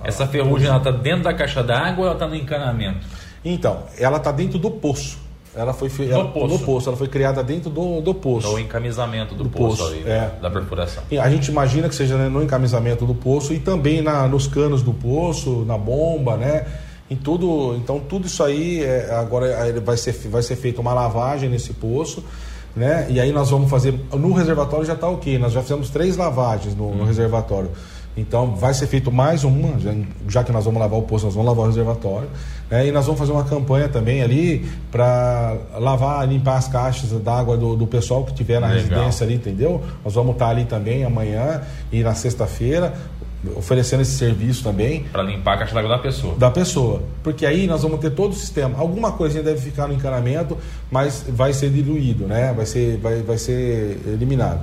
a 0.03 0.07
Essa 0.07 0.27
ferrugem 0.27 0.67
ela 0.67 0.79
tá 0.79 0.91
dentro 0.91 1.23
da 1.23 1.33
caixa 1.33 1.63
d'água 1.63 2.05
ou 2.05 2.09
ela 2.11 2.19
tá 2.19 2.27
no 2.27 2.35
encanamento? 2.35 3.05
Então, 3.45 3.83
ela 3.97 4.17
está 4.17 4.31
dentro 4.31 4.59
do 4.59 4.69
poço. 4.71 5.19
Ela 5.55 5.73
foi 5.73 5.89
No 5.89 6.11
ela, 6.11 6.25
poço. 6.25 6.47
no 6.47 6.59
poço, 6.59 6.89
ela 6.89 6.97
foi 6.97 7.07
criada 7.07 7.43
dentro 7.43 7.69
do, 7.71 7.99
do 7.99 8.13
poço. 8.13 8.51
No 8.51 8.59
encamisamento 8.59 9.33
do, 9.33 9.45
Do 9.45 9.49
poço, 9.49 9.77
poço, 9.77 9.91
ali, 9.91 10.03
é. 10.07 10.31
da 10.39 10.51
perfuração. 10.51 11.03
E 11.09 11.17
A 11.17 11.27
gente 11.29 11.49
imagina 11.49 11.89
que 11.89 11.95
seja 11.95 12.15
né, 12.15 12.29
no 12.29 12.43
encamisamento 12.43 13.05
do 13.05 13.15
poço 13.15 13.53
e 13.53 13.59
também 13.59 14.01
na, 14.01 14.27
nos 14.27 14.45
canos 14.45 14.83
do 14.83 14.93
poço, 14.93 15.63
na 15.65 15.77
bomba, 15.77 16.37
né? 16.37 16.65
Em 17.09 17.15
tudo, 17.15 17.75
então 17.77 17.99
tudo 17.99 18.27
isso 18.27 18.43
aí 18.43 18.83
é, 18.83 19.15
agora 19.15 19.47
vai 19.81 19.95
ser 19.95 20.11
vai 20.29 20.41
ser 20.41 20.57
feita 20.57 20.81
uma 20.81 20.93
lavagem 20.93 21.49
nesse 21.49 21.71
poço, 21.73 22.23
né? 22.75 23.07
E 23.09 23.19
aí 23.19 23.31
nós 23.31 23.49
vamos 23.49 23.69
fazer 23.69 23.97
no 24.11 24.33
reservatório 24.33 24.85
já 24.85 24.93
está 24.93 25.07
ok. 25.07 25.39
Nós 25.39 25.53
já 25.53 25.61
fizemos 25.61 25.89
três 25.89 26.17
lavagens 26.17 26.75
no, 26.75 26.93
no 26.93 27.05
reservatório. 27.05 27.71
Então 28.17 28.55
vai 28.55 28.73
ser 28.73 28.87
feito 28.87 29.11
mais 29.11 29.43
uma, 29.43 29.79
já, 29.79 29.93
já 30.27 30.43
que 30.43 30.51
nós 30.51 30.65
vamos 30.65 30.79
lavar 30.79 30.97
o 30.97 31.03
poço, 31.03 31.25
nós 31.25 31.35
vamos 31.35 31.47
lavar 31.49 31.65
o 31.65 31.67
reservatório. 31.67 32.27
né? 32.69 32.87
E 32.87 32.91
nós 32.91 33.05
vamos 33.05 33.19
fazer 33.19 33.31
uma 33.31 33.43
campanha 33.43 33.87
também 33.87 34.23
ali 34.23 34.67
para 34.91 35.55
lavar, 35.79 36.27
limpar 36.27 36.57
as 36.57 36.67
caixas 36.67 37.11
d'água 37.21 37.55
do, 37.55 37.75
do 37.75 37.85
pessoal 37.85 38.23
que 38.25 38.33
tiver 38.33 38.59
na 38.59 38.69
Legal. 38.69 38.81
residência 38.83 39.23
ali, 39.23 39.35
entendeu? 39.35 39.83
Nós 40.03 40.15
vamos 40.15 40.33
estar 40.33 40.49
ali 40.49 40.65
também 40.65 41.03
amanhã 41.03 41.61
e 41.91 42.01
na 42.01 42.15
sexta-feira 42.15 42.95
oferecendo 43.55 44.01
esse 44.01 44.17
serviço 44.17 44.63
também 44.63 45.03
Para 45.11 45.23
limpar 45.23 45.53
a 45.53 45.57
caixa 45.59 45.73
d'água 45.73 45.89
da 45.89 45.99
pessoa. 45.99 46.35
da 46.35 46.49
pessoa, 46.51 47.03
porque 47.23 47.45
aí 47.45 47.67
nós 47.67 47.83
vamos 47.83 47.99
ter 47.99 48.11
todo 48.11 48.31
o 48.31 48.35
sistema. 48.35 48.77
Alguma 48.77 49.11
coisinha 49.11 49.43
deve 49.43 49.61
ficar 49.61 49.87
no 49.87 49.93
encanamento, 49.93 50.57
mas 50.91 51.25
vai 51.29 51.53
ser 51.53 51.69
diluído, 51.69 52.25
né? 52.25 52.53
Vai 52.55 52.65
ser, 52.65 52.97
vai, 52.97 53.21
vai 53.21 53.37
ser 53.37 53.99
eliminado. 54.07 54.61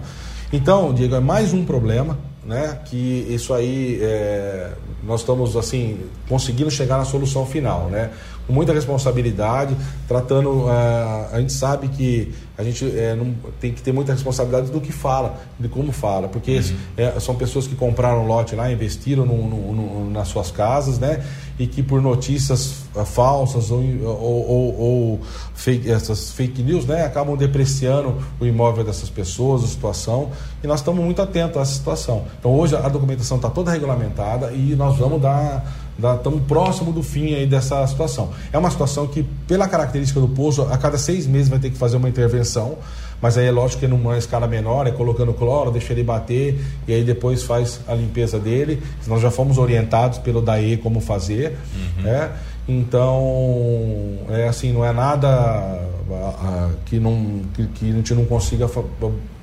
Então, 0.53 0.93
Diego, 0.93 1.15
é 1.15 1.21
mais 1.21 1.53
um 1.53 1.65
problema, 1.65 2.19
né? 2.45 2.79
Que 2.85 3.27
isso 3.31 3.55
aí 3.55 3.99
é, 4.03 4.71
nós 5.03 5.21
estamos 5.21 5.57
assim 5.57 5.99
conseguindo 6.29 6.71
chegar 6.71 6.99
na 6.99 7.05
solução 7.05 7.47
final, 7.47 7.89
né? 7.89 8.11
Com 8.47 8.53
muita 8.53 8.73
responsabilidade, 8.75 9.75
tratando. 10.07 10.67
ah, 10.69 11.29
a 11.33 11.41
gente 11.41 11.53
sabe 11.53 11.89
que 11.89 12.33
a 12.57 12.63
gente 12.63 12.85
é, 12.97 13.15
não, 13.17 13.35
tem 13.61 13.73
que 13.73 13.83
ter 13.83 13.93
muita 13.93 14.13
responsabilidade 14.13 14.71
do 14.71 14.81
que 14.81 14.93
fala, 14.93 15.41
de 15.59 15.67
como 15.69 15.91
fala, 15.91 16.29
porque 16.29 16.61
é, 16.97 17.19
são 17.19 17.35
pessoas 17.35 17.67
que 17.67 17.75
compraram 17.75 18.27
lote 18.27 18.55
lá, 18.55 18.71
investiram 18.71 19.25
no- 19.27 19.49
no- 19.49 19.73
no- 19.73 20.11
nas 20.11 20.29
suas 20.29 20.51
casas, 20.53 20.99
né? 20.99 21.25
E 21.59 21.67
que 21.67 21.83
por 21.83 22.01
notícias 22.01 22.83
ah, 22.97 23.05
falsas 23.05 23.71
ou, 23.71 23.81
ou, 24.05 24.49
ou- 24.49 24.81
ou 24.81 25.21
fake, 25.55 25.91
essas 25.91 26.31
fake 26.33 26.63
news, 26.63 26.85
né? 26.87 27.05
Acabam 27.05 27.37
depreciando 27.37 28.19
o 28.41 28.45
imóvel 28.47 28.85
dessas 28.85 29.09
pessoas, 29.11 29.65
a 29.65 29.67
situação. 29.67 30.31
E 30.63 30.67
nós 30.67 30.81
estamos 30.81 31.03
muito 31.03 31.21
atentos 31.23 31.57
a 31.57 31.61
essa 31.63 31.73
situação. 31.75 32.25
Então 32.39 32.53
hoje 32.55 32.77
a 32.77 32.89
documentação 32.89 33.37
está 33.39 33.51
toda 33.51 33.71
regulamentada 33.73 34.53
e 34.53 34.75
nós 34.77 34.97
vamos 34.97 35.21
dar 35.21 35.65
da- 35.84 35.84
estamos 35.99 36.43
próximo 36.43 36.93
do 36.93 37.03
fim 37.03 37.35
aí 37.35 37.47
dessa 37.47 37.87
situação. 37.87 38.31
É 38.53 38.59
uma 38.59 38.71
situação 38.71 39.07
que, 39.07 39.25
pela 39.47 39.69
característica 39.69 40.21
do 40.21 40.29
poço, 40.29 40.63
a 40.63 40.77
cada 40.77 40.99
seis 40.99 41.27
meses 41.27 41.49
vai 41.49 41.59
ter 41.59 41.71
que 41.71 41.77
fazer 41.79 41.97
uma 41.97 42.09
intervenção, 42.09 42.77
mas 43.23 43.39
aí 43.39 43.47
é 43.47 43.51
lógico 43.51 43.81
que 43.81 43.87
numa 43.87 44.19
escala 44.19 44.47
menor, 44.47 44.87
é 44.87 44.91
colocando 44.91 45.33
cloro, 45.33 45.71
deixa 45.71 45.93
ele 45.93 46.03
bater 46.03 46.61
e 46.87 46.93
aí 46.93 47.05
depois 47.05 47.43
faz 47.43 47.81
a 47.89 47.95
limpeza 47.95 48.39
dele. 48.39 48.83
Nós 49.07 49.23
já 49.23 49.31
fomos 49.31 49.57
orientados 49.57 50.19
pelo 50.19 50.43
DAE 50.43 50.77
como 50.79 51.01
fazer, 51.01 51.57
né? 52.03 52.33
Então, 52.67 54.19
é 54.31 54.49
assim, 54.49 54.73
não 54.73 54.85
é 54.85 54.93
nada 54.93 55.29
ah, 55.29 55.81
ah, 56.11 56.71
que, 56.87 56.99
não, 56.99 57.41
que, 57.55 57.67
que 57.69 57.91
a 57.91 57.93
gente 57.93 58.15
não 58.15 58.25
consiga 58.25 58.67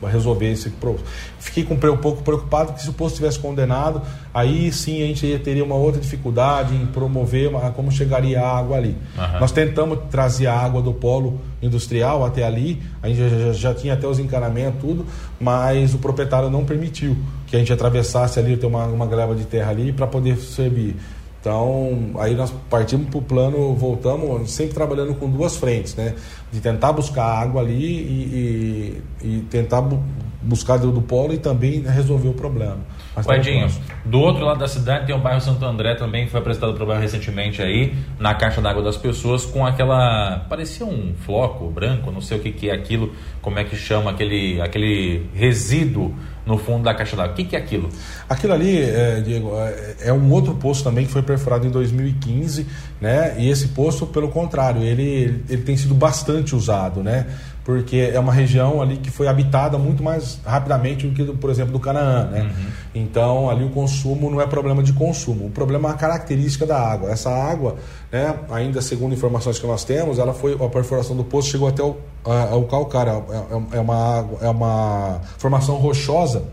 resolver 0.09 0.51
esse 0.51 0.69
problema. 0.71 1.05
Fiquei 1.39 1.63
com, 1.63 1.73
um 1.75 1.97
pouco 1.97 2.23
preocupado 2.23 2.73
que 2.73 2.81
se 2.81 2.89
o 2.89 2.93
posto 2.93 3.15
tivesse 3.17 3.37
condenado, 3.39 4.01
aí 4.33 4.71
sim 4.71 5.01
a 5.03 5.05
gente 5.07 5.25
ia- 5.25 5.39
teria 5.39 5.63
uma 5.63 5.75
outra 5.75 5.99
dificuldade 6.01 6.75
em 6.75 6.85
promover 6.87 7.49
uma- 7.49 7.71
como 7.71 7.91
chegaria 7.91 8.41
a 8.41 8.57
água 8.57 8.77
ali. 8.77 8.95
Aham. 9.17 9.39
Nós 9.39 9.51
tentamos 9.51 9.99
trazer 10.09 10.47
a 10.47 10.57
água 10.57 10.81
do 10.81 10.93
polo 10.93 11.39
industrial 11.61 12.25
até 12.25 12.43
ali, 12.43 12.81
a 13.03 13.07
gente 13.07 13.19
já, 13.29 13.53
já- 13.53 13.73
tinha 13.73 13.93
até 13.93 14.07
os 14.07 14.17
encanamentos, 14.19 14.81
tudo, 14.81 15.05
mas 15.39 15.93
o 15.93 15.97
proprietário 15.99 16.49
não 16.49 16.63
permitiu 16.65 17.15
que 17.47 17.55
a 17.55 17.59
gente 17.59 17.71
atravessasse 17.73 18.39
ali, 18.39 18.57
ter 18.57 18.65
uma, 18.65 18.85
uma 18.85 19.05
gleba 19.05 19.35
de 19.35 19.45
terra 19.45 19.69
ali 19.71 19.91
para 19.91 20.07
poder 20.07 20.37
servir. 20.37 20.95
Então, 21.41 22.11
aí 22.19 22.35
nós 22.35 22.53
partimos 22.69 23.09
para 23.09 23.17
o 23.17 23.21
plano, 23.23 23.73
voltamos 23.73 24.51
sempre 24.51 24.75
trabalhando 24.75 25.15
com 25.15 25.27
duas 25.27 25.57
frentes, 25.57 25.95
né? 25.95 26.13
De 26.51 26.61
tentar 26.61 26.93
buscar 26.93 27.25
água 27.25 27.61
ali 27.61 27.83
e, 27.83 29.01
e- 29.23 29.27
e 29.27 29.39
tentar 29.49 29.81
bu- 29.81 29.99
buscar 30.43 30.77
do, 30.77 30.91
do 30.91 31.01
polo 31.01 31.33
e 31.33 31.39
também 31.39 31.81
resolver 31.81 32.29
o 32.29 32.33
problema. 32.33 32.77
Mas 33.15 33.25
tá 33.25 33.35
Edinho, 33.37 33.61
próximo. 33.61 33.83
do 34.05 34.19
outro 34.19 34.45
lado 34.45 34.59
da 34.59 34.67
cidade 34.67 35.05
tem 35.07 35.15
o 35.15 35.19
bairro 35.19 35.41
Santo 35.41 35.65
André 35.65 35.95
também, 35.95 36.25
que 36.25 36.31
foi 36.31 36.39
apresentado 36.39 36.73
problema 36.75 37.01
recentemente 37.01 37.59
aí, 37.61 37.93
na 38.19 38.35
caixa 38.35 38.61
d'água 38.61 38.83
das 38.83 38.95
pessoas, 38.97 39.43
com 39.43 39.65
aquela. 39.65 40.45
parecia 40.47 40.85
um 40.85 41.13
floco 41.25 41.69
branco, 41.71 42.11
não 42.11 42.21
sei 42.21 42.37
o 42.37 42.41
que, 42.41 42.51
que 42.51 42.69
é 42.69 42.73
aquilo, 42.73 43.13
como 43.41 43.57
é 43.57 43.63
que 43.63 43.75
chama, 43.75 44.11
aquele, 44.11 44.61
aquele 44.61 45.25
resíduo 45.33 46.13
no 46.45 46.57
fundo 46.57 46.83
da 46.83 46.93
caixa 46.93 47.15
d'água. 47.15 47.33
O 47.33 47.35
que, 47.35 47.45
que 47.45 47.55
é 47.55 47.59
aquilo? 47.59 47.89
Aquilo 48.27 48.53
ali, 48.53 48.81
é, 48.81 49.21
Diego, 49.21 49.51
é, 49.57 49.95
é 50.07 50.13
um 50.13 50.31
outro 50.31 50.55
poço 50.55 50.83
também 50.83 51.05
que 51.05 51.11
foi 51.11 51.21
perfurado 51.21 51.67
em 51.67 51.69
2015, 51.69 52.65
né? 52.99 53.35
E 53.37 53.49
esse 53.49 53.69
poço, 53.69 54.07
pelo 54.07 54.29
contrário, 54.29 54.81
ele, 54.81 55.03
ele, 55.03 55.43
ele 55.49 55.61
tem 55.61 55.77
sido 55.77 55.93
bastante 55.93 56.55
usado, 56.55 57.03
né? 57.03 57.27
Porque 57.63 58.09
é 58.11 58.19
uma 58.19 58.33
região 58.33 58.81
ali 58.81 58.97
que 58.97 59.11
foi 59.11 59.27
habitada 59.27 59.77
muito 59.77 60.01
mais 60.01 60.39
rapidamente 60.43 61.05
do 61.05 61.13
que, 61.13 61.23
por 61.37 61.47
exemplo, 61.51 61.71
do 61.71 61.79
Canaã, 61.79 62.27
né? 62.27 62.51
Então, 62.95 63.49
ali 63.51 63.63
o 63.63 63.69
consumo 63.69 64.31
não 64.31 64.41
é 64.41 64.47
problema 64.47 64.81
de 64.81 64.93
consumo, 64.93 65.45
o 65.45 65.49
problema 65.51 65.89
é 65.89 65.91
a 65.91 65.95
característica 65.95 66.65
da 66.65 66.79
água. 66.79 67.11
Essa 67.11 67.29
água, 67.29 67.75
né, 68.11 68.35
ainda 68.49 68.81
segundo 68.81 69.13
informações 69.13 69.59
que 69.59 69.67
nós 69.67 69.83
temos, 69.83 70.17
ela 70.17 70.33
foi, 70.33 70.53
a 70.55 70.69
perfuração 70.69 71.15
do 71.15 71.23
poço 71.23 71.49
chegou 71.49 71.67
até 71.67 71.83
o, 71.83 71.97
a- 72.25 72.49
ao 72.49 72.63
calcário, 72.63 73.23
é, 73.29 73.75
é- 73.75 73.77
é 73.77 73.79
uma, 73.79 74.27
é 74.41 74.49
uma 74.49 75.21
formação 75.37 75.75
rochosa 75.75 76.43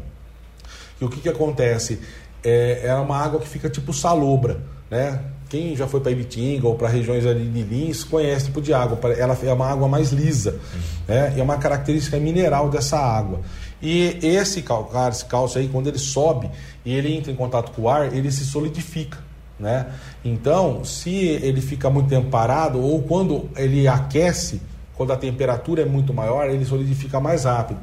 e 1.01 1.05
o 1.07 1.09
que, 1.09 1.21
que 1.21 1.29
acontece? 1.29 2.01
É, 2.45 2.83
é 2.85 2.95
uma 2.95 3.17
água 3.17 3.41
que 3.41 3.49
fica 3.49 3.71
tipo 3.71 3.95
salobra, 3.95 4.61
né? 4.91 5.21
Quem 5.49 5.75
já 5.75 5.87
foi 5.87 6.01
para 6.01 6.13
Ibitinga 6.13 6.67
ou 6.67 6.75
para 6.75 6.89
regiões 6.89 7.25
ali 7.25 7.49
de 7.49 7.63
Lins 7.63 8.05
conhece 8.05 8.37
esse 8.37 8.47
tipo 8.47 8.61
de 8.61 8.75
água. 8.75 8.99
Ela 9.17 9.37
é 9.43 9.53
uma 9.53 9.67
água 9.67 9.89
mais 9.89 10.11
lisa, 10.11 10.61
né? 11.07 11.33
E 11.37 11.41
é 11.41 11.43
uma 11.43 11.57
característica 11.57 12.19
mineral 12.19 12.69
dessa 12.69 12.99
água. 12.99 13.41
E 13.81 14.19
esse 14.23 14.61
calcário, 14.63 15.15
esse 15.15 15.25
cálcio 15.25 15.61
aí, 15.61 15.69
quando 15.69 15.87
ele 15.87 15.99
sobe 15.99 16.51
e 16.85 16.93
ele 16.93 17.15
entra 17.15 17.33
em 17.33 17.37
contato 17.37 17.73
com 17.73 17.83
o 17.83 17.89
ar, 17.89 18.13
ele 18.15 18.31
se 18.31 18.45
solidifica, 18.45 19.19
né? 19.59 19.87
Então, 20.25 20.85
se 20.85 21.15
ele 21.15 21.61
fica 21.61 21.89
muito 21.89 22.09
tempo 22.09 22.29
parado 22.29 22.81
ou 22.81 23.01
quando 23.03 23.49
ele 23.57 23.89
aquece, 23.89 24.61
quando 24.97 25.13
a 25.13 25.17
temperatura 25.17 25.83
é 25.83 25.85
muito 25.87 26.13
maior, 26.13 26.51
ele 26.51 26.65
solidifica 26.65 27.21
mais 27.21 27.45
rápido. 27.45 27.81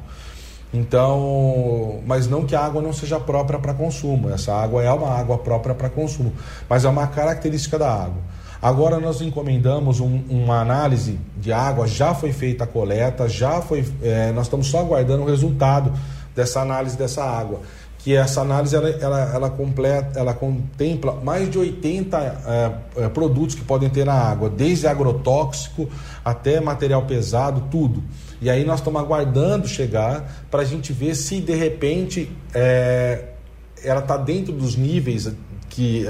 Então, 0.75 2.01
mas 2.05 2.27
não 2.27 2.45
que 2.45 2.53
a 2.55 2.59
água 2.65 2.81
não 2.81 2.91
seja 2.91 3.17
própria 3.19 3.57
para 3.57 3.73
consumo. 3.73 4.29
Essa 4.29 4.53
água 4.53 4.83
é 4.83 4.91
uma 4.91 5.09
água 5.09 5.37
própria 5.37 5.73
para 5.73 5.89
consumo, 5.89 6.33
mas 6.69 6.83
é 6.83 6.89
uma 6.89 7.07
característica 7.07 7.79
da 7.79 7.89
água. 7.91 8.21
Agora 8.61 8.99
nós 8.99 9.21
encomendamos 9.21 9.99
um- 9.99 10.21
uma 10.29 10.59
análise 10.59 11.17
de 11.37 11.53
água, 11.53 11.87
já 11.87 12.13
foi 12.13 12.33
feita 12.33 12.63
a 12.65 12.67
coleta, 12.67 13.29
já 13.29 13.61
foi, 13.61 13.85
é, 14.01 14.31
nós 14.31 14.47
estamos 14.47 14.67
só 14.67 14.79
aguardando 14.79 15.23
o 15.23 15.25
resultado 15.25 15.93
dessa 16.35 16.61
análise 16.61 16.97
dessa 16.97 17.23
água. 17.23 17.59
Que 17.99 18.15
essa 18.15 18.41
análise 18.41 18.75
ela, 18.75 18.89
ela, 18.89 19.31
ela 19.33 19.49
completa, 19.49 20.19
ela 20.19 20.33
contempla 20.33 21.13
mais 21.23 21.49
de 21.49 21.57
80 21.57 22.17
é, 22.97 23.03
é, 23.05 23.09
produtos 23.09 23.55
que 23.55 23.63
podem 23.63 23.89
ter 23.89 24.05
na 24.05 24.13
água, 24.13 24.47
desde 24.49 24.87
agrotóxico 24.87 25.89
até 26.23 26.59
material 26.59 27.03
pesado, 27.03 27.63
tudo. 27.71 28.03
E 28.41 28.49
aí 28.49 28.65
nós 28.65 28.79
estamos 28.79 29.01
aguardando 29.01 29.67
chegar 29.67 30.45
para 30.51 30.61
a 30.61 30.65
gente 30.65 30.91
ver 30.93 31.15
se 31.15 31.39
de 31.39 31.53
repente 31.53 32.29
é, 32.53 33.29
ela 33.83 34.01
está 34.01 34.17
dentro 34.17 34.51
dos 34.51 34.75
níveis 34.75 35.27
que, 35.75 36.05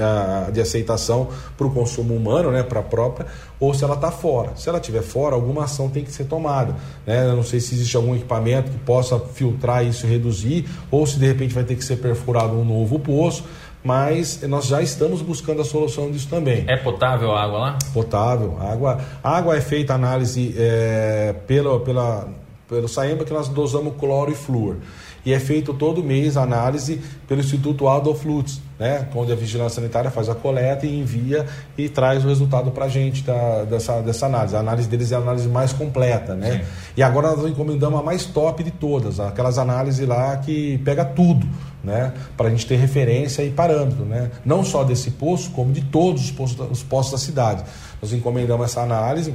de 0.52 0.60
aceitação 0.60 1.28
para 1.58 1.66
o 1.66 1.70
consumo 1.70 2.14
humano, 2.14 2.52
né, 2.52 2.62
para 2.62 2.78
a 2.78 2.82
própria, 2.82 3.26
ou 3.58 3.74
se 3.74 3.82
ela 3.82 3.94
está 3.94 4.12
fora. 4.12 4.52
Se 4.54 4.68
ela 4.68 4.78
estiver 4.78 5.02
fora, 5.02 5.34
alguma 5.34 5.64
ação 5.64 5.88
tem 5.88 6.04
que 6.04 6.12
ser 6.12 6.24
tomada. 6.24 6.76
Né? 7.04 7.24
Eu 7.24 7.34
não 7.34 7.42
sei 7.42 7.58
se 7.58 7.74
existe 7.74 7.96
algum 7.96 8.14
equipamento 8.14 8.70
que 8.70 8.78
possa 8.78 9.18
filtrar 9.18 9.84
isso 9.84 10.06
e 10.06 10.10
reduzir, 10.10 10.68
ou 10.88 11.04
se 11.04 11.18
de 11.18 11.26
repente 11.26 11.52
vai 11.52 11.64
ter 11.64 11.74
que 11.74 11.84
ser 11.84 11.96
perfurado 11.96 12.54
um 12.54 12.64
novo 12.64 13.00
poço. 13.00 13.44
Mas 13.86 14.42
nós 14.42 14.66
já 14.66 14.82
estamos 14.82 15.22
buscando 15.22 15.62
a 15.62 15.64
solução 15.64 16.10
disso 16.10 16.26
também. 16.28 16.64
É 16.66 16.76
potável 16.76 17.30
a 17.30 17.44
água 17.44 17.58
lá? 17.58 17.78
Potável. 17.94 18.56
A 18.58 18.72
água, 18.72 19.00
a 19.22 19.36
água 19.36 19.56
é 19.56 19.60
feita 19.60 19.94
análise 19.94 20.52
é, 20.58 21.32
pela, 21.46 21.78
pela, 21.78 22.28
pelo 22.68 22.88
Saemba 22.88 23.24
que 23.24 23.32
nós 23.32 23.48
dosamos 23.48 23.94
cloro 23.96 24.32
e 24.32 24.34
flúor. 24.34 24.78
E 25.24 25.32
é 25.32 25.40
feito 25.40 25.74
todo 25.74 26.04
mês 26.04 26.36
a 26.36 26.42
análise 26.42 27.00
pelo 27.26 27.40
Instituto 27.40 27.88
Adolf 27.88 28.24
Lutz, 28.24 28.60
né? 28.78 29.08
onde 29.12 29.32
a 29.32 29.34
Vigilância 29.34 29.80
Sanitária 29.80 30.08
faz 30.08 30.28
a 30.28 30.36
coleta 30.36 30.86
e 30.86 31.00
envia 31.00 31.46
e 31.76 31.88
traz 31.88 32.24
o 32.24 32.28
resultado 32.28 32.70
para 32.70 32.84
a 32.84 32.88
gente 32.88 33.24
da, 33.24 33.64
dessa, 33.64 34.00
dessa 34.02 34.26
análise. 34.26 34.54
A 34.54 34.60
análise 34.60 34.88
deles 34.88 35.10
é 35.10 35.16
a 35.16 35.18
análise 35.18 35.48
mais 35.48 35.72
completa. 35.72 36.36
Né? 36.36 36.64
E 36.96 37.02
agora 37.02 37.34
nós 37.34 37.50
encomendamos 37.50 37.98
a 37.98 38.02
mais 38.04 38.24
top 38.24 38.62
de 38.62 38.70
todas, 38.70 39.18
aquelas 39.18 39.58
análises 39.58 40.06
lá 40.06 40.36
que 40.36 40.78
pega 40.84 41.04
tudo, 41.04 41.44
né? 41.86 42.12
para 42.36 42.48
a 42.48 42.50
gente 42.50 42.66
ter 42.66 42.76
referência 42.76 43.42
e 43.42 43.50
parâmetro. 43.50 44.04
Né? 44.04 44.30
Não 44.44 44.64
só 44.64 44.84
desse 44.84 45.12
poço, 45.12 45.50
como 45.52 45.72
de 45.72 45.82
todos 45.82 46.24
os 46.24 46.30
postos, 46.30 46.84
os 46.84 47.10
da 47.10 47.18
cidade. 47.18 47.64
Nós 48.02 48.12
encomendamos 48.12 48.66
essa 48.66 48.82
análise 48.82 49.32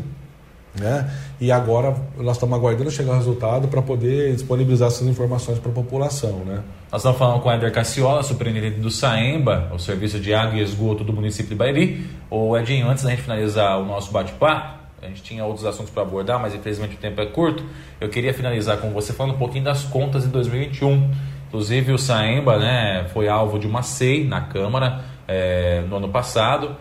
né? 0.80 1.10
E 1.40 1.52
agora 1.52 1.96
nós 2.18 2.38
estamos 2.38 2.58
aguardando 2.58 2.90
chegar 2.90 3.12
o 3.12 3.16
resultado 3.16 3.68
para 3.68 3.82
poder 3.82 4.34
disponibilizar 4.34 4.88
essas 4.88 5.06
informações 5.08 5.60
para 5.60 5.70
a 5.70 5.74
população, 5.74 6.46
né? 6.46 6.64
Nós 6.92 7.02
estamos 7.02 7.18
falando 7.18 7.42
com 7.42 7.50
o 7.50 7.52
Eder 7.52 7.72
Cassiola, 7.72 8.24
superintendente 8.24 8.80
do 8.80 8.90
SAEMBA, 8.90 9.70
o 9.74 9.80
Serviço 9.80 10.20
de 10.20 10.34
Água 10.34 10.60
e 10.60 10.64
Esgoto 10.64 11.04
do 11.04 11.12
município 11.12 11.50
de 11.50 11.56
Bairi. 11.56 12.10
O 12.30 12.58
Edinho, 12.58 12.90
antes 12.90 13.04
da 13.04 13.10
gente 13.10 13.22
finalizar 13.22 13.80
o 13.80 13.86
nosso 13.86 14.12
bate-papo, 14.12 14.80
a 15.02 15.08
gente 15.08 15.24
tinha 15.24 15.44
outros 15.44 15.66
assuntos 15.66 15.92
para 15.92 16.04
abordar, 16.04 16.40
mas 16.40 16.54
infelizmente 16.54 16.96
o 16.96 17.00
tempo 17.00 17.20
é 17.20 17.26
curto. 17.26 17.64
Eu 18.00 18.08
queria 18.08 18.34
finalizar 18.34 18.78
com 18.78 18.92
você 18.92 19.12
falando 19.12 19.36
um 19.36 19.40
pouquinho 19.40 19.64
das 19.64 19.84
contas 19.84 20.24
de 20.24 20.30
2021. 20.30 21.12
Inclusive 21.52 21.92
o 21.92 21.98
SAEMBA 21.98 22.58
né, 22.60 23.10
foi 23.12 23.28
alvo 23.28 23.60
de 23.60 23.68
uma 23.68 23.84
SEI 23.84 24.24
na 24.24 24.40
Câmara 24.40 25.02
é, 25.28 25.82
no 25.82 25.98
ano 25.98 26.08
passado 26.08 26.78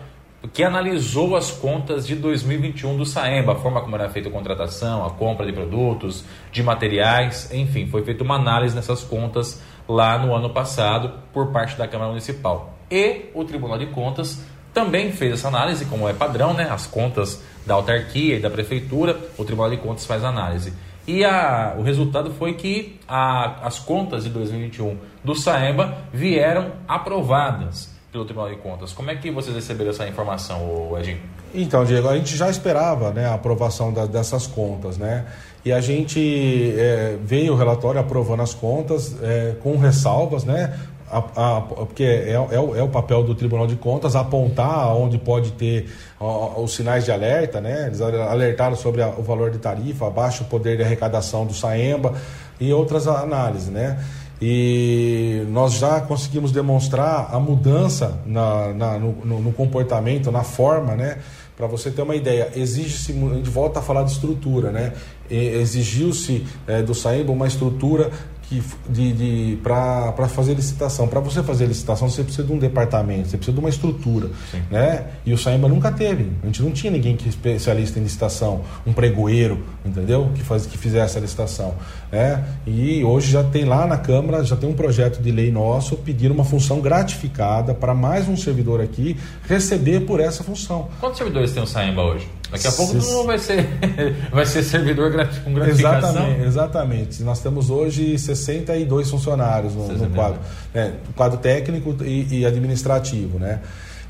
que 0.53 0.63
analisou 0.63 1.35
as 1.35 1.51
contas 1.51 2.07
de 2.07 2.15
2021 2.15 2.95
do 2.95 3.05
Saemba, 3.05 3.51
a 3.51 3.55
forma 3.55 3.81
como 3.81 3.95
era 3.97 4.07
feita 4.07 4.29
a 4.29 4.31
contratação, 4.31 5.05
a 5.05 5.09
compra 5.11 5.45
de 5.45 5.51
produtos, 5.51 6.23
de 6.53 6.63
materiais, 6.63 7.51
enfim, 7.53 7.85
foi 7.87 8.01
feita 8.03 8.23
uma 8.23 8.35
análise 8.35 8.73
nessas 8.73 9.03
contas 9.03 9.61
lá 9.87 10.17
no 10.17 10.33
ano 10.33 10.49
passado 10.49 11.11
por 11.33 11.51
parte 11.51 11.77
da 11.77 11.85
Câmara 11.85 12.09
Municipal. 12.09 12.73
E 12.89 13.25
o 13.35 13.43
Tribunal 13.43 13.77
de 13.77 13.87
Contas 13.87 14.41
também 14.73 15.11
fez 15.11 15.33
essa 15.33 15.49
análise, 15.49 15.85
como 15.85 16.07
é 16.07 16.13
padrão, 16.13 16.53
né? 16.53 16.69
As 16.71 16.87
contas 16.87 17.43
da 17.65 17.73
autarquia 17.73 18.37
e 18.37 18.39
da 18.39 18.49
prefeitura, 18.49 19.19
o 19.37 19.43
Tribunal 19.43 19.69
de 19.69 19.77
Contas 19.77 20.05
faz 20.05 20.23
análise. 20.23 20.73
E 21.07 21.25
a, 21.25 21.75
o 21.77 21.81
resultado 21.81 22.31
foi 22.31 22.53
que 22.53 22.99
a, 23.07 23.65
as 23.65 23.79
contas 23.79 24.23
de 24.23 24.29
2021 24.29 24.97
do 25.23 25.35
Saemba 25.35 25.97
vieram 26.13 26.71
aprovadas 26.87 27.89
pelo 28.11 28.25
Tribunal 28.25 28.49
de 28.49 28.57
Contas. 28.57 28.91
Como 28.91 29.09
é 29.09 29.15
que 29.15 29.31
vocês 29.31 29.55
receberam 29.55 29.91
essa 29.91 30.07
informação, 30.07 30.97
Edinho? 30.99 31.19
Então, 31.53 31.83
Diego, 31.83 32.07
a 32.07 32.15
gente 32.15 32.35
já 32.35 32.49
esperava 32.49 33.11
né, 33.11 33.25
a 33.25 33.33
aprovação 33.33 33.91
da, 33.91 34.05
dessas 34.05 34.47
contas, 34.47 34.97
né? 34.97 35.25
E 35.63 35.71
a 35.71 35.79
gente 35.79 36.73
é, 36.77 37.17
veio 37.23 37.53
o 37.53 37.55
relatório 37.55 37.99
aprovando 37.99 38.41
as 38.41 38.53
contas 38.53 39.15
é, 39.21 39.55
com 39.61 39.77
ressalvas, 39.77 40.43
né? 40.43 40.79
A, 41.11 41.57
a, 41.57 41.61
porque 41.61 42.03
é, 42.03 42.31
é, 42.31 42.39
o, 42.39 42.75
é, 42.75 42.81
o, 42.81 42.87
papel 42.87 43.21
do 43.21 43.35
Tribunal 43.35 43.67
de 43.67 43.75
Contas 43.75 44.15
apontar 44.15 44.95
onde 44.95 45.17
pode 45.17 45.51
ter 45.51 45.91
ó, 46.19 46.61
os 46.61 46.73
sinais 46.73 47.03
de 47.03 47.11
alerta, 47.11 47.59
né? 47.59 47.87
Eles 47.87 47.99
alertaram 47.99 48.77
sobre 48.77 49.01
a, 49.01 49.09
o 49.09 49.21
valor 49.21 49.51
de 49.51 49.57
tarifa, 49.57 50.07
abaixo 50.07 50.43
o 50.43 50.47
poder 50.47 50.77
de 50.77 50.83
arrecadação 50.83 51.45
do 51.45 51.53
SAEMBA 51.53 52.13
e 52.61 52.71
outras 52.71 53.07
análises, 53.07 53.67
né? 53.67 53.99
E 54.41 55.45
nós 55.49 55.73
já 55.73 56.01
conseguimos 56.01 56.51
demonstrar 56.51 57.29
a 57.31 57.39
mudança 57.39 58.19
na, 58.25 58.73
na 58.73 58.97
no, 58.97 59.39
no, 59.39 59.53
comportamento, 59.53 60.31
na 60.31 60.43
forma, 60.43 60.95
né? 60.95 61.19
Para 61.55 61.67
você 61.67 61.91
ter 61.91 62.01
uma 62.01 62.15
ideia, 62.15 62.49
exige-se, 62.55 63.11
a 63.11 63.35
gente 63.35 63.49
volta 63.49 63.79
a 63.79 63.81
falar 63.83 64.03
de 64.03 64.11
estrutura, 64.11 64.71
né? 64.71 64.93
Exigiu-se 65.29 66.47
é, 66.65 66.81
do 66.81 66.95
Saemba 66.95 67.31
uma 67.31 67.45
estrutura 67.45 68.09
que, 68.51 68.61
de, 68.89 69.13
de 69.13 69.57
para 69.63 70.27
fazer 70.27 70.53
licitação. 70.53 71.07
Para 71.07 71.21
você 71.21 71.41
fazer 71.41 71.65
licitação, 71.65 72.09
você 72.09 72.21
precisa 72.21 72.45
de 72.45 72.51
um 72.51 72.57
departamento, 72.57 73.29
você 73.29 73.37
precisa 73.37 73.53
de 73.55 73.59
uma 73.61 73.69
estrutura. 73.69 74.29
Né? 74.69 75.05
E 75.25 75.31
o 75.31 75.37
Saemba 75.37 75.69
nunca 75.69 75.89
teve. 75.89 76.29
A 76.43 76.47
gente 76.47 76.61
não 76.61 76.71
tinha 76.71 76.91
ninguém 76.91 77.15
que 77.15 77.29
especialista 77.29 77.97
em 77.97 78.03
licitação, 78.03 78.61
um 78.85 78.91
pregoeiro, 78.91 79.63
entendeu? 79.85 80.29
Que, 80.35 80.43
faz, 80.43 80.65
que 80.65 80.77
fizesse 80.77 81.17
a 81.17 81.21
licitação. 81.21 81.75
Né? 82.11 82.43
E 82.67 83.01
hoje 83.05 83.31
já 83.31 83.43
tem 83.43 83.63
lá 83.63 83.87
na 83.87 83.97
Câmara, 83.97 84.43
já 84.43 84.57
tem 84.57 84.67
um 84.67 84.73
projeto 84.73 85.21
de 85.21 85.31
lei 85.31 85.49
nosso 85.49 85.95
pedindo 85.95 86.33
uma 86.33 86.43
função 86.43 86.81
gratificada 86.81 87.73
para 87.73 87.93
mais 87.93 88.27
um 88.27 88.35
servidor 88.35 88.81
aqui 88.81 89.15
receber 89.47 90.01
por 90.01 90.19
essa 90.19 90.43
função. 90.43 90.89
Quantos 90.99 91.17
servidores 91.17 91.53
tem 91.53 91.63
o 91.63 91.67
Saemba 91.67 92.01
hoje? 92.01 92.27
Daqui 92.51 92.67
a 92.67 92.71
pouco 92.73 92.93
não 92.95 93.25
vai 93.25 93.39
ser, 93.39 93.65
vai 94.29 94.45
ser 94.45 94.61
servidor 94.63 95.11
com 95.43 95.53
gratificação. 95.53 96.09
Exatamente, 96.09 96.45
exatamente. 96.45 97.23
Nós 97.23 97.39
temos 97.39 97.69
hoje 97.69 98.19
62 98.19 99.09
funcionários 99.09 99.73
no, 99.73 99.87
no 99.87 100.09
quadro, 100.09 100.39
né, 100.73 100.93
quadro 101.15 101.37
técnico 101.37 101.95
e, 102.03 102.39
e 102.39 102.45
administrativo, 102.45 103.39
né? 103.39 103.61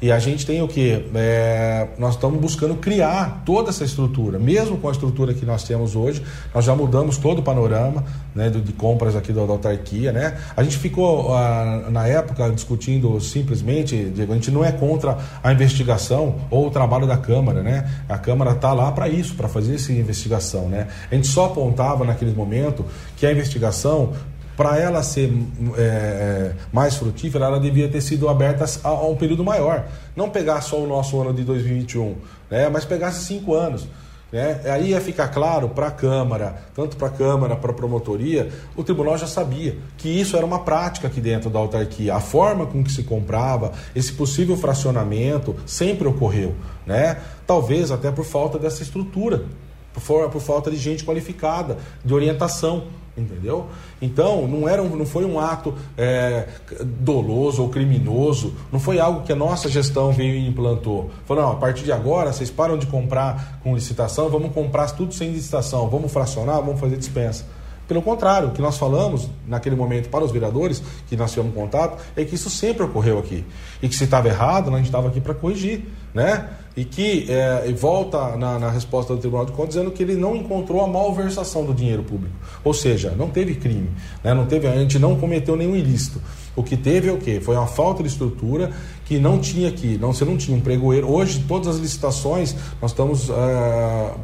E 0.01 0.11
a 0.11 0.17
gente 0.17 0.47
tem 0.47 0.63
o 0.63 0.67
que? 0.67 1.05
É, 1.13 1.87
nós 1.99 2.15
estamos 2.15 2.41
buscando 2.41 2.75
criar 2.75 3.43
toda 3.45 3.69
essa 3.69 3.83
estrutura, 3.83 4.39
mesmo 4.39 4.77
com 4.77 4.89
a 4.89 4.91
estrutura 4.91 5.31
que 5.31 5.45
nós 5.45 5.63
temos 5.63 5.95
hoje, 5.95 6.23
nós 6.55 6.65
já 6.65 6.75
mudamos 6.75 7.19
todo 7.19 7.39
o 7.39 7.43
panorama 7.43 8.03
né, 8.33 8.49
de, 8.49 8.73
compras 8.73 9.15
aqui 9.15 9.31
da, 9.31 9.45
da, 9.45 9.51
autarquia. 9.51 10.11
Né? 10.11 10.39
A 10.57 10.63
gente 10.63 10.77
ficou, 10.77 11.35
ah, 11.35 11.85
na 11.91 12.07
época, 12.07 12.49
discutindo 12.49 13.21
simplesmente, 13.21 14.05
Diego, 14.05 14.31
a 14.31 14.35
gente 14.35 14.49
não 14.49 14.65
é 14.65 14.71
contra 14.71 15.19
a 15.43 15.53
investigação 15.53 16.35
ou 16.49 16.67
o 16.67 16.71
trabalho 16.71 17.05
da 17.05 17.17
Câmara. 17.17 17.61
Né? 17.61 17.87
A 18.09 18.17
Câmara 18.17 18.53
está 18.53 18.73
lá 18.73 18.91
para 18.91 19.07
isso, 19.07 19.35
para 19.35 19.47
fazer 19.47 19.75
essa 19.75 19.93
investigação. 19.93 20.67
Né? 20.67 20.87
A 21.11 21.13
gente 21.13 21.27
só 21.27 21.45
apontava 21.45 22.03
naquele 22.03 22.33
momento 22.33 22.83
que 23.15 23.23
a 23.23 23.31
investigação 23.31 24.13
para 24.61 24.77
ela 24.77 25.01
ser 25.01 25.33
é, 25.75 25.81
é, 25.81 26.53
mais 26.71 26.95
frutífera, 26.95 27.45
ela 27.45 27.59
devia 27.59 27.89
ter 27.89 27.99
sido 27.99 28.29
aberta 28.29 28.63
a, 28.83 28.89
a, 28.89 29.07
um 29.07 29.15
período 29.15 29.43
maior. 29.43 29.87
Não 30.15 30.29
pegar 30.29 30.61
só 30.61 30.77
o 30.77 30.85
nosso 30.85 31.19
ano 31.19 31.33
de 31.33 31.43
2021, 31.43 32.15
né? 32.47 32.69
mas 32.69 32.85
pegasse 32.85 33.25
cinco 33.25 33.55
anos. 33.55 33.87
Né? 34.31 34.61
Aí 34.65 34.89
ia 34.89 35.01
ficar 35.01 35.29
claro 35.29 35.69
para 35.69 35.87
a 35.87 35.91
Câmara, 35.91 36.61
tanto 36.75 36.95
para 36.95 37.07
a 37.07 37.09
Câmara, 37.09 37.55
para 37.55 37.71
a 37.71 37.73
promotoria, 37.73 38.51
o 38.75 38.83
tribunal 38.83 39.17
já 39.17 39.25
sabia 39.25 39.79
que 39.97 40.07
isso 40.07 40.37
era 40.37 40.45
uma 40.45 40.59
prática 40.59 41.07
aqui 41.07 41.19
dentro 41.19 41.49
da 41.49 41.57
autarquia. 41.57 42.13
A 42.13 42.19
forma 42.19 42.67
com 42.67 42.83
que 42.83 42.91
se 42.91 43.01
comprava, 43.01 43.71
esse 43.95 44.13
possível 44.13 44.55
fracionamento 44.55 45.55
sempre 45.65 46.07
ocorreu. 46.07 46.53
Né? 46.85 47.17
Talvez 47.47 47.89
até 47.89 48.11
por 48.11 48.25
falta 48.25 48.59
dessa 48.59 48.83
estrutura, 48.83 49.43
por, 49.91 50.29
por 50.29 50.39
falta 50.39 50.69
de 50.69 50.77
gente 50.77 51.03
qualificada, 51.03 51.79
de 52.05 52.13
orientação 52.13 53.00
entendeu? 53.21 53.67
Então 54.01 54.47
não 54.47 54.67
era 54.67 54.81
um, 54.81 54.95
não 54.95 55.05
foi 55.05 55.25
um 55.25 55.39
ato 55.39 55.73
é, 55.97 56.47
doloso 56.83 57.61
ou 57.61 57.69
criminoso, 57.69 58.53
não 58.71 58.79
foi 58.79 58.99
algo 58.99 59.21
que 59.21 59.31
a 59.31 59.35
nossa 59.35 59.69
gestão 59.69 60.11
veio 60.11 60.35
e 60.35 60.47
implantou. 60.47 61.09
Falou, 61.25 61.43
não, 61.43 61.51
a 61.51 61.55
partir 61.55 61.83
de 61.83 61.91
agora 61.91 62.33
vocês 62.33 62.49
param 62.49 62.77
de 62.77 62.87
comprar 62.87 63.59
com 63.63 63.75
licitação, 63.75 64.29
vamos 64.29 64.53
comprar 64.53 64.91
tudo 64.91 65.13
sem 65.13 65.31
licitação, 65.31 65.89
vamos 65.89 66.11
fracionar, 66.11 66.57
vamos 66.57 66.79
fazer 66.79 66.97
dispensa. 66.97 67.45
Pelo 67.91 68.01
contrário, 68.01 68.47
o 68.47 68.51
que 68.51 68.61
nós 68.61 68.77
falamos 68.77 69.27
naquele 69.45 69.75
momento 69.75 70.07
para 70.07 70.23
os 70.23 70.31
vereadores, 70.31 70.81
que 71.09 71.17
nós 71.17 71.29
tivemos 71.29 71.53
contato, 71.53 72.01
é 72.15 72.23
que 72.23 72.35
isso 72.35 72.49
sempre 72.49 72.83
ocorreu 72.83 73.19
aqui. 73.19 73.43
E 73.81 73.89
que 73.89 73.93
se 73.93 74.05
estava 74.05 74.29
errado, 74.29 74.73
a 74.73 74.77
gente 74.77 74.85
estava 74.85 75.09
aqui 75.09 75.19
para 75.19 75.33
corrigir. 75.33 75.83
Né? 76.13 76.47
E 76.73 76.85
que 76.85 77.29
é, 77.29 77.65
e 77.67 77.73
volta 77.73 78.37
na, 78.37 78.57
na, 78.57 78.69
resposta 78.69 79.13
do 79.13 79.19
Tribunal 79.19 79.45
de 79.45 79.51
Contas 79.51 79.75
dizendo 79.75 79.91
que 79.91 80.01
ele 80.03 80.15
não 80.15 80.37
encontrou 80.37 80.81
a 80.81 80.87
malversação 80.87 81.65
do 81.65 81.73
dinheiro 81.73 82.01
público. 82.01 82.33
Ou 82.63 82.73
seja, 82.73 83.11
não 83.11 83.29
teve 83.29 83.55
crime, 83.55 83.89
né? 84.23 84.33
não 84.33 84.45
teve, 84.45 84.67
a 84.67 84.75
gente 84.77 84.97
não 84.97 85.17
cometeu 85.17 85.57
nenhum 85.57 85.75
ilícito. 85.75 86.21
O 86.55 86.63
que 86.63 86.75
teve 86.75 87.09
é 87.09 87.13
o 87.13 87.17
quê? 87.17 87.39
Foi 87.39 87.55
uma 87.55 87.67
falta 87.67 88.03
de 88.03 88.09
estrutura 88.09 88.71
que 89.05 89.17
não 89.19 89.39
tinha 89.39 89.69
aqui. 89.69 89.97
Não, 89.97 90.13
você 90.13 90.25
não 90.25 90.35
tinha 90.35 90.55
um 90.55 90.59
pregoeiro. 90.59 91.09
Hoje, 91.09 91.43
todas 91.47 91.67
as 91.67 91.77
licitações, 91.77 92.55
nós 92.81 92.91
estamos. 92.91 93.29
Uh, 93.29 93.33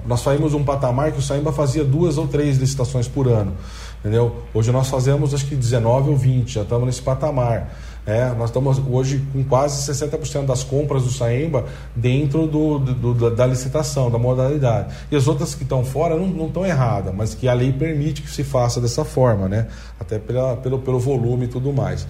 nós 0.05 0.21
saímos 0.21 0.53
um 0.53 0.63
patamar 0.63 1.11
que 1.11 1.19
o 1.19 1.21
Saimba 1.21 1.53
fazia 1.53 1.83
duas 1.83 2.17
ou 2.17 2.27
três 2.27 2.57
licitações 2.57 3.07
por 3.07 3.27
ano. 3.27 3.53
Entendeu? 3.99 4.35
Hoje 4.53 4.71
nós 4.71 4.89
fazemos 4.89 5.33
acho 5.33 5.45
que 5.45 5.55
19 5.55 6.11
ou 6.11 6.17
20, 6.17 6.53
já 6.53 6.61
estamos 6.61 6.85
nesse 6.85 7.01
patamar. 7.01 7.73
É, 8.07 8.33
nós 8.35 8.49
estamos 8.49 8.81
hoje 8.89 9.21
com 9.33 9.43
quase 9.43 9.91
60% 9.91 10.45
das 10.45 10.63
compras 10.63 11.03
do 11.03 11.11
Saemba 11.11 11.65
dentro 11.93 12.47
do, 12.47 12.79
do, 12.79 13.13
do, 13.13 13.35
da 13.35 13.45
licitação, 13.45 14.09
da 14.09 14.17
modalidade. 14.17 14.95
E 15.11 15.15
as 15.17 15.27
outras 15.27 15.53
que 15.53 15.63
estão 15.63 15.83
fora 15.83 16.15
não 16.15 16.47
estão 16.47 16.65
erradas, 16.65 17.13
mas 17.13 17.35
que 17.35 17.49
a 17.49 17.53
lei 17.53 17.73
permite 17.73 18.21
que 18.21 18.31
se 18.31 18.45
faça 18.45 18.79
dessa 18.79 19.03
forma, 19.03 19.49
né? 19.49 19.67
Até 19.99 20.17
pela, 20.19 20.55
pelo, 20.55 20.79
pelo 20.79 20.99
volume 20.99 21.45
e 21.45 21.47
tudo 21.49 21.73
mais. 21.73 22.07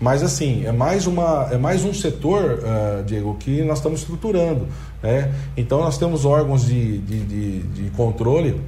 Mas 0.00 0.22
assim, 0.22 0.64
é 0.64 0.70
mais, 0.70 1.08
uma, 1.08 1.48
é 1.50 1.58
mais 1.58 1.84
um 1.84 1.92
setor, 1.92 2.60
uh, 2.60 3.02
Diego, 3.02 3.34
que 3.34 3.64
nós 3.64 3.78
estamos 3.78 4.02
estruturando. 4.02 4.68
Né? 5.02 5.34
Então 5.56 5.80
nós 5.80 5.98
temos 5.98 6.24
órgãos 6.24 6.64
de, 6.64 6.98
de, 6.98 7.20
de, 7.24 7.62
de 7.62 7.90
controle 7.90 8.60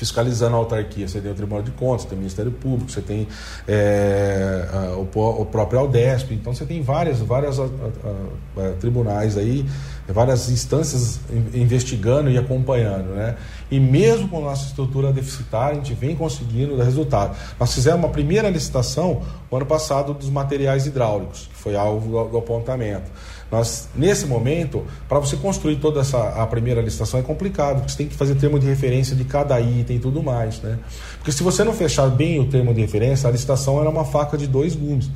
fiscalizando 0.00 0.56
a 0.56 0.58
autarquia. 0.58 1.06
Você 1.06 1.20
tem 1.20 1.30
o 1.30 1.34
Tribunal 1.34 1.62
de 1.62 1.70
Contas, 1.72 2.06
tem 2.06 2.16
o 2.16 2.18
Ministério 2.18 2.50
Público, 2.50 2.90
você 2.90 3.02
tem 3.02 3.28
é, 3.68 4.66
a, 4.72 4.96
o, 4.96 5.02
o 5.42 5.44
próprio 5.44 5.78
Aldesp. 5.78 6.32
Então 6.32 6.54
você 6.54 6.64
tem 6.64 6.80
várias, 6.80 7.18
várias 7.18 7.60
a- 7.60 7.64
a- 7.64 8.60
a- 8.62 8.72
tribunais 8.80 9.36
aí, 9.36 9.66
várias 10.08 10.48
instâncias 10.48 11.20
in- 11.30 11.60
investigando 11.60 12.30
e 12.30 12.38
acompanhando, 12.38 13.14
né? 13.14 13.36
E 13.70 13.78
mesmo 13.78 14.26
com 14.28 14.40
nossa 14.40 14.64
estrutura 14.68 15.12
deficitária, 15.12 15.72
a 15.72 15.74
gente 15.74 15.92
vem 15.92 16.16
conseguindo 16.16 16.78
dar 16.78 16.84
resultado. 16.84 17.36
Nós 17.58 17.74
fizemos 17.74 18.00
uma 18.00 18.08
primeira 18.08 18.48
licitação 18.48 19.20
no 19.50 19.56
ano 19.58 19.66
passado 19.66 20.14
dos 20.14 20.30
materiais 20.30 20.86
hidráulicos, 20.86 21.46
que 21.52 21.56
foi 21.62 21.76
alvo 21.76 22.08
do, 22.10 22.24
do 22.30 22.38
apontamento. 22.38 23.10
Nós, 23.50 23.88
nesse 23.94 24.26
momento, 24.26 24.84
para 25.08 25.18
você 25.18 25.36
construir 25.36 25.76
toda 25.76 26.00
essa 26.00 26.18
a 26.40 26.46
primeira 26.46 26.80
licitação 26.80 27.18
é 27.18 27.22
complicado, 27.22 27.78
porque 27.78 27.90
você 27.90 27.98
tem 27.98 28.06
que 28.06 28.14
fazer 28.14 28.36
termo 28.36 28.58
de 28.58 28.66
referência 28.66 29.16
de 29.16 29.24
cada 29.24 29.60
item 29.60 29.96
e 29.96 29.98
tudo 29.98 30.22
mais, 30.22 30.60
né? 30.60 30.78
Porque 31.16 31.32
se 31.32 31.42
você 31.42 31.64
não 31.64 31.72
fechar 31.72 32.08
bem 32.08 32.38
o 32.38 32.46
termo 32.46 32.72
de 32.72 32.80
referência, 32.80 33.28
a 33.28 33.32
licitação 33.32 33.80
era 33.80 33.90
uma 33.90 34.04
faca 34.04 34.38
de 34.38 34.46
dois 34.46 34.76
gumes. 34.76 35.10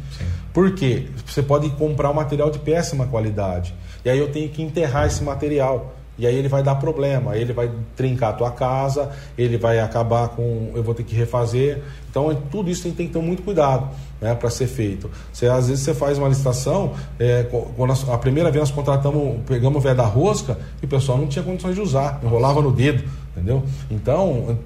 Por 0.53 0.74
quê? 0.74 1.07
Você 1.26 1.43
pode 1.43 1.70
comprar 1.70 2.11
um 2.11 2.14
material 2.14 2.51
de 2.51 2.59
péssima 2.59 3.07
qualidade. 3.07 3.74
E 4.05 4.11
aí 4.11 4.18
eu 4.18 4.30
tenho 4.30 4.49
que 4.49 4.62
enterrar 4.62 5.07
esse 5.07 5.22
material. 5.22 5.95
E 6.16 6.26
aí 6.26 6.37
ele 6.37 6.49
vai 6.49 6.62
dar 6.62 6.76
problema, 6.76 7.37
ele 7.37 7.53
vai 7.53 7.68
trincar 7.97 8.30
a 8.30 8.32
tua 8.35 8.51
casa, 8.53 9.11
ele 9.37 9.59
vai 9.59 9.80
acabar 9.80 10.28
com. 10.28 10.70
Eu 10.72 10.82
vou 10.82 10.95
ter 10.95 11.03
que 11.03 11.14
refazer. 11.14 11.82
Então 12.09 12.32
tudo 12.51 12.70
isso 12.70 12.85
tem, 12.85 12.93
tem 12.93 13.07
que 13.09 13.12
ter 13.12 13.18
muito 13.18 13.43
cuidado 13.43 13.89
né, 14.25 14.35
para 14.35 14.49
ser 14.49 14.66
feito. 14.66 15.11
Você, 15.31 15.47
às 15.47 15.68
vezes 15.68 15.85
você 15.85 15.93
faz 15.93 16.16
uma 16.16 16.29
licitação, 16.29 16.95
é, 17.18 17.43
quando 17.77 17.89
nós- 17.89 18.09
a 18.09 18.16
primeira 18.16 18.51
vez 18.51 18.62
nós 18.62 18.70
contratamos, 18.70 19.41
pegamos 19.47 19.77
o 19.77 19.81
velho 19.81 19.95
da 19.97 20.07
rosca 20.07 20.59
e 20.83 20.87
o 20.87 20.89
pessoal 20.89 21.18
não 21.18 21.27
tinha 21.27 21.45
condições 21.45 21.75
de 21.75 21.83
usar, 21.83 22.20
enrolava 22.25 22.62
no 22.62 22.72
dedo, 22.72 23.05
entendeu? 23.33 23.62
Então, 23.91 24.59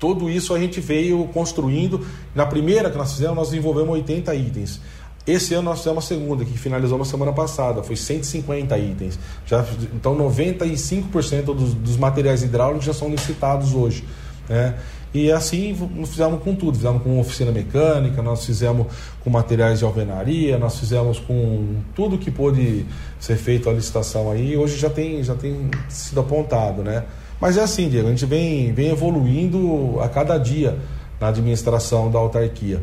tudo 0.00 0.28
isso 0.28 0.52
a 0.52 0.58
gente 0.58 0.80
veio 0.80 1.28
construindo. 1.32 2.04
Na 2.34 2.44
primeira 2.44 2.90
que 2.90 2.98
nós 2.98 3.12
fizemos, 3.12 3.36
nós 3.36 3.50
desenvolvemos 3.50 3.90
80 3.90 4.34
itens. 4.34 4.80
Esse 5.24 5.54
ano 5.54 5.70
nós 5.70 5.78
fizemos 5.78 6.04
a 6.04 6.06
segunda, 6.08 6.44
que 6.44 6.58
finalizou 6.58 6.98
na 6.98 7.04
semana 7.04 7.32
passada, 7.32 7.84
foi 7.84 7.94
150 7.94 8.76
itens. 8.76 9.16
Já, 9.46 9.64
então 9.94 10.14
95% 10.16 11.44
dos, 11.54 11.72
dos 11.72 11.96
materiais 11.96 12.42
hidráulicos 12.42 12.84
já 12.84 12.92
são 12.92 13.08
licitados 13.08 13.74
hoje. 13.74 14.04
Né? 14.48 14.74
E 15.14 15.30
assim 15.30 15.76
fizemos 16.04 16.42
com 16.42 16.56
tudo, 16.56 16.76
fizemos 16.76 17.00
com 17.00 17.20
oficina 17.20 17.52
mecânica, 17.52 18.20
nós 18.20 18.44
fizemos 18.44 18.88
com 19.22 19.30
materiais 19.30 19.78
de 19.78 19.84
alvenaria, 19.84 20.58
nós 20.58 20.76
fizemos 20.76 21.20
com 21.20 21.76
tudo 21.94 22.18
que 22.18 22.32
pôde 22.32 22.84
ser 23.20 23.36
feito 23.36 23.70
a 23.70 23.72
licitação 23.72 24.28
aí, 24.32 24.56
hoje 24.56 24.76
já 24.76 24.90
tem, 24.90 25.22
já 25.22 25.36
tem 25.36 25.70
sido 25.88 26.20
apontado, 26.20 26.82
né? 26.82 27.04
Mas 27.40 27.56
é 27.56 27.62
assim, 27.62 27.88
Diego, 27.88 28.08
a 28.08 28.10
gente 28.10 28.26
vem, 28.26 28.72
vem 28.72 28.88
evoluindo 28.88 30.00
a 30.00 30.08
cada 30.08 30.36
dia 30.36 30.76
na 31.20 31.28
administração 31.28 32.10
da 32.10 32.18
autarquia. 32.18 32.82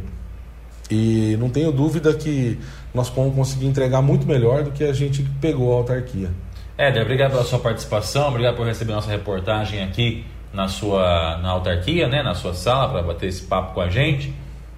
E 0.90 1.36
não 1.38 1.50
tenho 1.50 1.70
dúvida 1.70 2.14
que 2.14 2.58
nós 2.94 3.10
vamos 3.10 3.36
conseguir 3.36 3.66
entregar 3.66 4.02
muito 4.02 4.26
melhor 4.26 4.64
do 4.64 4.72
que 4.72 4.86
a 4.86 4.94
gente 4.94 5.22
pegou 5.42 5.74
a 5.74 5.78
autarquia. 5.78 6.30
Éder, 6.78 7.02
obrigado 7.02 7.32
pela 7.32 7.44
sua 7.44 7.60
participação, 7.60 8.30
obrigado 8.30 8.56
por 8.56 8.66
receber 8.66 8.94
nossa 8.94 9.10
reportagem 9.10 9.84
aqui 9.84 10.24
na 10.54 10.68
sua 10.68 11.38
na 11.42 11.50
autarquia, 11.50 12.08
né, 12.08 12.22
na 12.22 12.34
sua 12.34 12.54
sala 12.54 12.90
para 12.90 13.02
bater 13.02 13.28
esse 13.28 13.44
papo 13.44 13.74
com 13.74 13.82
a 13.82 13.90
gente. 13.90 14.34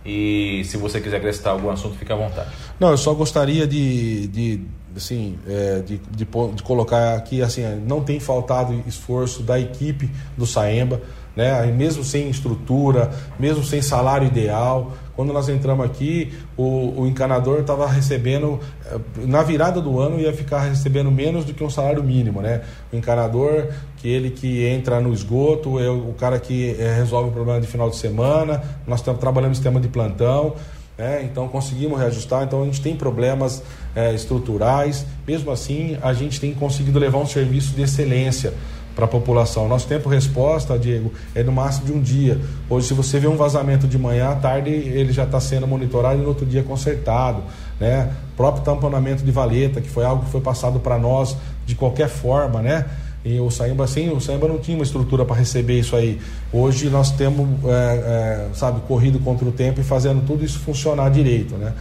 E 0.05 0.63
se 0.65 0.75
você 0.75 0.99
quiser 0.99 1.17
acrescentar 1.17 1.53
algum 1.53 1.69
assunto, 1.69 1.95
fica 1.95 2.13
à 2.13 2.17
vontade. 2.17 2.49
Não, 2.79 2.91
eu 2.91 2.97
só 2.97 3.13
gostaria 3.13 3.65
de, 3.65 4.27
de 4.27 4.61
assim, 4.95 5.37
é, 5.47 5.79
de, 5.79 5.97
de, 5.97 6.25
de 6.25 6.63
colocar 6.63 7.15
aqui, 7.15 7.41
assim, 7.41 7.63
não 7.87 8.01
tem 8.01 8.19
faltado 8.19 8.83
esforço 8.85 9.41
da 9.41 9.59
equipe 9.59 10.09
do 10.37 10.45
Saemba, 10.45 11.01
né? 11.35 11.65
Mesmo 11.67 12.03
sem 12.03 12.29
estrutura, 12.29 13.11
mesmo 13.39 13.63
sem 13.63 13.81
salário 13.81 14.27
ideal, 14.27 14.93
quando 15.15 15.33
nós 15.33 15.49
entramos 15.49 15.85
aqui, 15.85 16.33
o, 16.57 17.01
o 17.01 17.07
encanador 17.07 17.59
estava 17.59 17.87
recebendo, 17.87 18.59
eh, 18.85 18.99
na 19.25 19.43
virada 19.43 19.81
do 19.81 19.99
ano, 19.99 20.19
ia 20.19 20.33
ficar 20.33 20.59
recebendo 20.61 21.11
menos 21.11 21.45
do 21.45 21.53
que 21.53 21.63
um 21.63 21.69
salário 21.69 22.03
mínimo, 22.03 22.41
né? 22.41 22.61
O 22.91 22.95
encanador, 22.95 23.69
que 24.03 24.09
ele 24.09 24.31
que 24.31 24.65
entra 24.67 24.99
no 24.99 25.13
esgoto, 25.13 25.79
é 25.79 25.89
o 25.89 26.13
cara 26.19 26.37
que 26.37 26.75
eh, 26.77 26.93
resolve 26.97 27.29
o 27.29 27.31
problema 27.31 27.61
de 27.61 27.67
final 27.67 27.89
de 27.89 27.95
semana, 27.95 28.61
nós 28.85 28.99
estamos 28.99 29.17
trabalhando 29.21 29.51
no 29.51 29.55
sistema 29.55 29.79
de 29.79 29.87
plantão, 29.87 30.55
né? 30.97 31.21
então 31.23 31.47
conseguimos 31.47 31.97
reajustar. 31.97 32.43
Então 32.43 32.63
a 32.63 32.65
gente 32.65 32.81
tem 32.81 32.97
problemas 32.97 33.63
eh, 33.95 34.13
estruturais, 34.13 35.05
mesmo 35.25 35.51
assim 35.51 35.97
a 36.01 36.11
gente 36.11 36.37
tem 36.37 36.53
conseguido 36.53 36.99
levar 36.99 37.19
um 37.19 37.25
serviço 37.25 37.73
de 37.73 37.83
excelência 37.83 38.53
para 38.93 39.05
a 39.05 39.07
população. 39.07 39.69
Nosso 39.69 39.87
tempo 39.87 40.09
resposta, 40.09 40.77
Diego, 40.77 41.13
é 41.33 41.41
no 41.41 41.53
máximo 41.53 41.85
de 41.85 41.93
um 41.93 42.01
dia. 42.01 42.37
Hoje, 42.69 42.87
se 42.87 42.93
você 42.93 43.21
vê 43.21 43.29
um 43.29 43.37
vazamento 43.37 43.87
de 43.87 43.97
manhã 43.97 44.31
à 44.31 44.35
tarde, 44.35 44.69
ele 44.69 45.13
já 45.13 45.23
está 45.23 45.39
sendo 45.39 45.65
monitorado 45.65 46.19
e 46.19 46.21
no 46.21 46.27
outro 46.27 46.45
dia 46.45 46.61
consertado. 46.61 47.41
Né? 47.79 48.11
próprio 48.35 48.63
tamponamento 48.63 49.23
de 49.23 49.31
valeta, 49.31 49.81
que 49.81 49.89
foi 49.89 50.05
algo 50.05 50.25
que 50.25 50.31
foi 50.31 50.41
passado 50.41 50.79
para 50.79 50.97
nós 50.97 51.35
de 51.65 51.75
qualquer 51.75 52.07
forma, 52.07 52.61
né? 52.61 52.85
E 53.25 53.39
o 53.39 53.49
Saimba, 53.49 53.87
sim, 53.87 54.09
o 54.09 54.19
Saimba 54.19 54.47
não 54.47 54.59
tinha 54.59 54.77
uma 54.77 54.83
estrutura 54.83 55.23
para 55.23 55.37
receber 55.37 55.79
isso 55.79 55.95
aí. 55.95 56.19
Hoje 56.51 56.89
nós 56.89 57.11
temos, 57.11 57.47
é, 57.65 57.69
é, 57.69 58.49
sabe, 58.53 58.81
corrido 58.81 59.17
contra 59.19 59.47
o 59.47 59.51
tempo 59.51 59.79
e 59.79 59.83
fazendo 59.83 60.25
tudo 60.25 60.43
isso 60.43 60.59
funcionar 60.59 61.09
direito, 61.09 61.55
né? 61.55 61.73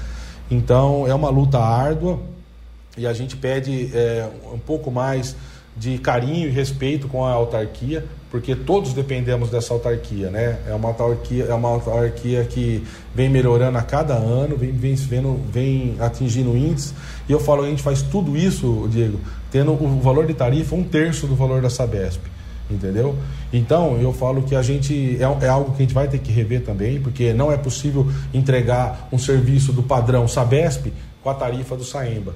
Então 0.48 1.06
é 1.06 1.14
uma 1.14 1.30
luta 1.30 1.58
árdua 1.58 2.20
e 2.96 3.06
a 3.06 3.12
gente 3.12 3.36
pede 3.36 3.90
é, 3.92 4.28
um 4.52 4.58
pouco 4.58 4.90
mais 4.90 5.34
de 5.76 5.98
carinho 5.98 6.48
e 6.48 6.50
respeito 6.50 7.08
com 7.08 7.24
a 7.24 7.32
autarquia, 7.32 8.04
porque 8.30 8.54
todos 8.54 8.92
dependemos 8.92 9.50
dessa 9.50 9.72
autarquia, 9.72 10.30
né? 10.30 10.58
É 10.66 10.74
uma 10.74 10.88
autarquia, 10.88 11.44
é 11.44 11.54
uma 11.54 11.68
autarquia 11.68 12.44
que 12.44 12.86
vem 13.14 13.28
melhorando 13.28 13.78
a 13.78 13.82
cada 13.82 14.14
ano, 14.14 14.56
vem, 14.56 14.72
vem, 14.72 14.94
vendo, 14.94 15.40
vem 15.50 15.96
atingindo 15.98 16.56
índices. 16.56 16.94
E 17.28 17.32
eu 17.32 17.40
falo, 17.40 17.62
a 17.62 17.68
gente 17.68 17.82
faz 17.82 18.02
tudo 18.02 18.36
isso, 18.36 18.88
Diego, 18.90 19.18
tendo 19.50 19.72
o 19.72 20.00
valor 20.00 20.26
de 20.26 20.34
tarifa 20.34 20.74
um 20.74 20.84
terço 20.84 21.26
do 21.26 21.34
valor 21.34 21.60
da 21.60 21.70
Sabesp 21.70 22.22
entendeu? 22.70 23.14
Então 23.52 23.98
eu 24.00 24.12
falo 24.12 24.42
que 24.42 24.54
a 24.54 24.62
gente 24.62 25.18
é, 25.20 25.44
é, 25.44 25.48
algo 25.48 25.72
que 25.72 25.82
a 25.82 25.86
gente 25.86 25.94
vai 25.94 26.08
ter 26.08 26.18
que 26.18 26.32
rever 26.32 26.62
também, 26.62 27.00
porque 27.00 27.32
não 27.32 27.52
é 27.52 27.56
possível 27.56 28.10
entregar 28.32 29.08
um 29.12 29.18
serviço 29.18 29.72
do 29.72 29.82
padrão 29.82 30.26
Sabesp 30.26 30.92
com 31.22 31.30
a 31.30 31.34
tarifa 31.34 31.76
do 31.76 31.84
Saemba. 31.84 32.34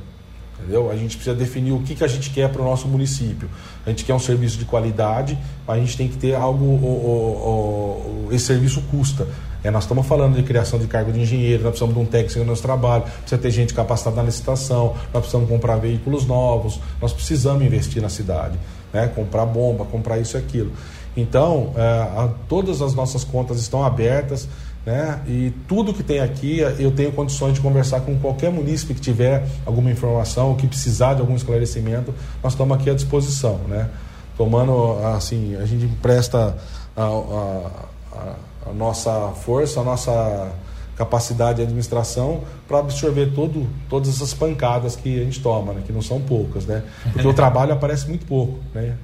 Entendeu? 0.58 0.90
A 0.90 0.96
gente 0.96 1.16
precisa 1.16 1.36
definir 1.36 1.72
o 1.72 1.80
que, 1.80 1.94
que 1.94 2.02
a 2.02 2.08
gente 2.08 2.30
quer 2.30 2.50
para 2.50 2.62
o 2.62 2.64
nosso 2.64 2.88
município. 2.88 3.48
A 3.84 3.90
gente 3.90 4.04
quer 4.04 4.14
um 4.14 4.18
serviço 4.18 4.56
de 4.58 4.64
qualidade, 4.64 5.38
mas 5.66 5.76
a 5.76 5.80
gente 5.80 5.96
tem 5.96 6.08
que 6.08 6.16
ter 6.16 6.34
algo. 6.34 6.64
O, 6.64 6.86
o, 6.86 8.28
o, 8.28 8.32
esse 8.32 8.46
serviço 8.46 8.80
custa. 8.90 9.26
É, 9.62 9.70
nós 9.70 9.82
estamos 9.82 10.06
falando 10.06 10.36
de 10.36 10.42
criação 10.44 10.78
de 10.78 10.86
cargo 10.86 11.10
de 11.12 11.20
engenheiro, 11.20 11.64
nós 11.64 11.70
precisamos 11.70 11.94
de 11.94 12.00
um 12.00 12.06
técnico 12.06 12.38
no 12.38 12.44
nosso 12.44 12.62
trabalho, 12.62 13.02
precisa 13.02 13.36
ter 13.36 13.50
gente 13.50 13.74
capacitada 13.74 14.14
na 14.16 14.22
licitação, 14.22 14.94
nós 15.12 15.22
precisamos 15.22 15.48
comprar 15.48 15.76
veículos 15.76 16.24
novos, 16.24 16.78
nós 17.02 17.12
precisamos 17.12 17.64
investir 17.64 18.00
na 18.00 18.08
cidade, 18.08 18.56
né? 18.92 19.08
comprar 19.08 19.44
bomba, 19.44 19.84
comprar 19.84 20.18
isso 20.18 20.36
e 20.36 20.38
aquilo. 20.38 20.70
Então, 21.16 21.72
é, 21.74 21.80
a, 21.80 22.30
todas 22.48 22.80
as 22.80 22.94
nossas 22.94 23.24
contas 23.24 23.58
estão 23.58 23.84
abertas, 23.84 24.48
né? 24.86 25.20
E 25.26 25.52
tudo 25.66 25.92
que 25.92 26.04
tem 26.04 26.20
aqui, 26.20 26.60
eu 26.78 26.92
tenho 26.92 27.10
condições 27.10 27.54
de 27.54 27.60
conversar 27.60 28.02
com 28.02 28.16
qualquer 28.20 28.52
munícipe 28.52 28.94
que 28.94 29.00
tiver 29.00 29.44
alguma 29.66 29.90
informação, 29.90 30.54
que 30.54 30.68
precisar 30.68 31.14
de 31.14 31.20
algum 31.20 31.34
esclarecimento, 31.34 32.14
nós 32.40 32.52
estamos 32.52 32.78
aqui 32.78 32.88
à 32.88 32.94
disposição, 32.94 33.58
né? 33.68 33.90
Tomando, 34.38 34.98
assim, 35.16 35.56
a 35.56 35.66
gente 35.66 35.86
empresta 35.86 36.56
a, 36.96 37.02
a, 37.02 38.30
a, 38.70 38.72
nossa 38.72 39.32
força, 39.44 39.80
a 39.80 39.84
nossa 39.84 40.52
capacidade 40.96 41.56
de 41.56 41.62
administração 41.62 42.42
para 42.68 42.78
absorver 42.78 43.32
todo, 43.34 43.66
todas 43.88 44.08
essas 44.08 44.32
pancadas 44.32 44.94
que 44.94 45.20
a 45.20 45.24
gente 45.24 45.40
toma, 45.40 45.72
né? 45.74 45.82
que 45.84 45.92
não 45.92 46.00
são 46.00 46.20
poucas, 46.20 46.64
né? 46.64 46.82
Porque 47.12 47.26
o 47.26 47.34
trabalho 47.34 47.72
aparece 47.72 48.08
muito 48.08 48.24
pouco, 48.24 48.60
né? 48.74 48.96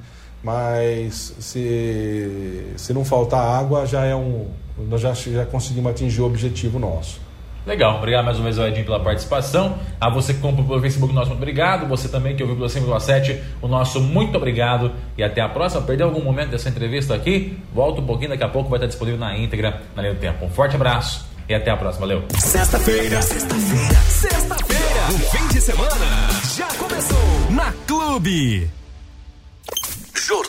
Mas 0.43 1.35
se, 1.39 2.73
se 2.77 2.93
não 2.93 3.05
faltar 3.05 3.41
água, 3.41 3.87
já 3.87 4.05
é 4.05 4.15
um. 4.15 4.49
Nós 4.79 5.01
já, 5.01 5.13
já 5.13 5.45
conseguimos 5.47 5.91
atingir 5.93 6.21
o 6.21 6.27
objetivo 6.27 6.79
nosso. 6.79 7.21
Legal, 7.65 7.99
obrigado 7.99 8.25
mais 8.25 8.39
uma 8.39 8.45
vez 8.45 8.59
ao 8.59 8.67
Edinho 8.67 8.85
pela 8.85 8.99
participação. 8.99 9.79
A 10.01 10.11
você 10.11 10.35
que 10.35 10.41
comprou 10.41 10.67
pelo 10.67 10.81
Facebook, 10.81 11.15
nosso 11.15 11.29
muito 11.29 11.41
obrigado. 11.41 11.87
Você 11.87 12.09
também 12.09 12.35
que 12.35 12.43
ouviu 12.43 12.57
pelo 12.57 12.69
5,7, 12.69 13.39
o 13.61 13.69
nosso 13.69 14.01
muito 14.01 14.37
obrigado. 14.37 14.91
E 15.17 15.23
até 15.23 15.41
a 15.41 15.49
próxima. 15.49 15.83
Perdeu 15.83 16.09
algum 16.09 16.23
momento 16.23 16.51
dessa 16.51 16.69
entrevista 16.69 17.15
aqui? 17.15 17.57
Volta 17.73 18.01
um 18.01 18.07
pouquinho, 18.07 18.31
daqui 18.31 18.43
a 18.43 18.49
pouco 18.49 18.69
vai 18.69 18.79
estar 18.79 18.89
disponível 18.89 19.21
na 19.21 19.39
íntegra 19.39 19.81
na 19.95 20.03
linha 20.03 20.15
do 20.15 20.21
tempo. 20.21 20.45
Um 20.45 20.51
forte 20.51 20.75
abraço 20.75 21.25
e 21.49 21.55
até 21.55 21.71
a 21.71 21.77
próxima. 21.77 22.07
Valeu. 22.07 22.25
Sexta-feira, 22.37 23.23
sexta-feira, 23.23 23.95
sexta-feira, 23.95 25.07
o 25.15 25.19
fim 25.31 25.55
de 25.55 25.61
semana 25.61 26.31
já 26.57 26.67
começou 26.79 27.51
na 27.51 27.73
Clube. 27.87 28.82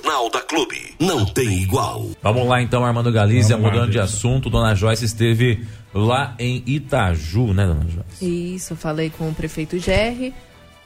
Jornal 0.03 0.29
da 0.29 0.41
Clube. 0.41 0.95
Não 0.99 1.25
tem 1.25 1.61
igual. 1.61 2.09
Vamos 2.21 2.45
lá 2.47 2.61
então, 2.61 2.83
Armando 2.85 3.11
Galizia, 3.11 3.57
mudando 3.57 3.89
de 3.89 3.99
assunto. 3.99 4.49
Dona 4.49 4.75
Joyce 4.75 5.05
esteve 5.05 5.65
lá 5.93 6.35
em 6.37 6.61
Itaju, 6.67 7.53
né, 7.53 7.65
Dona 7.65 7.85
Joyce? 7.87 8.53
Isso, 8.55 8.75
falei 8.75 9.09
com 9.09 9.29
o 9.29 9.33
prefeito 9.33 9.79
Gerry. 9.79 10.33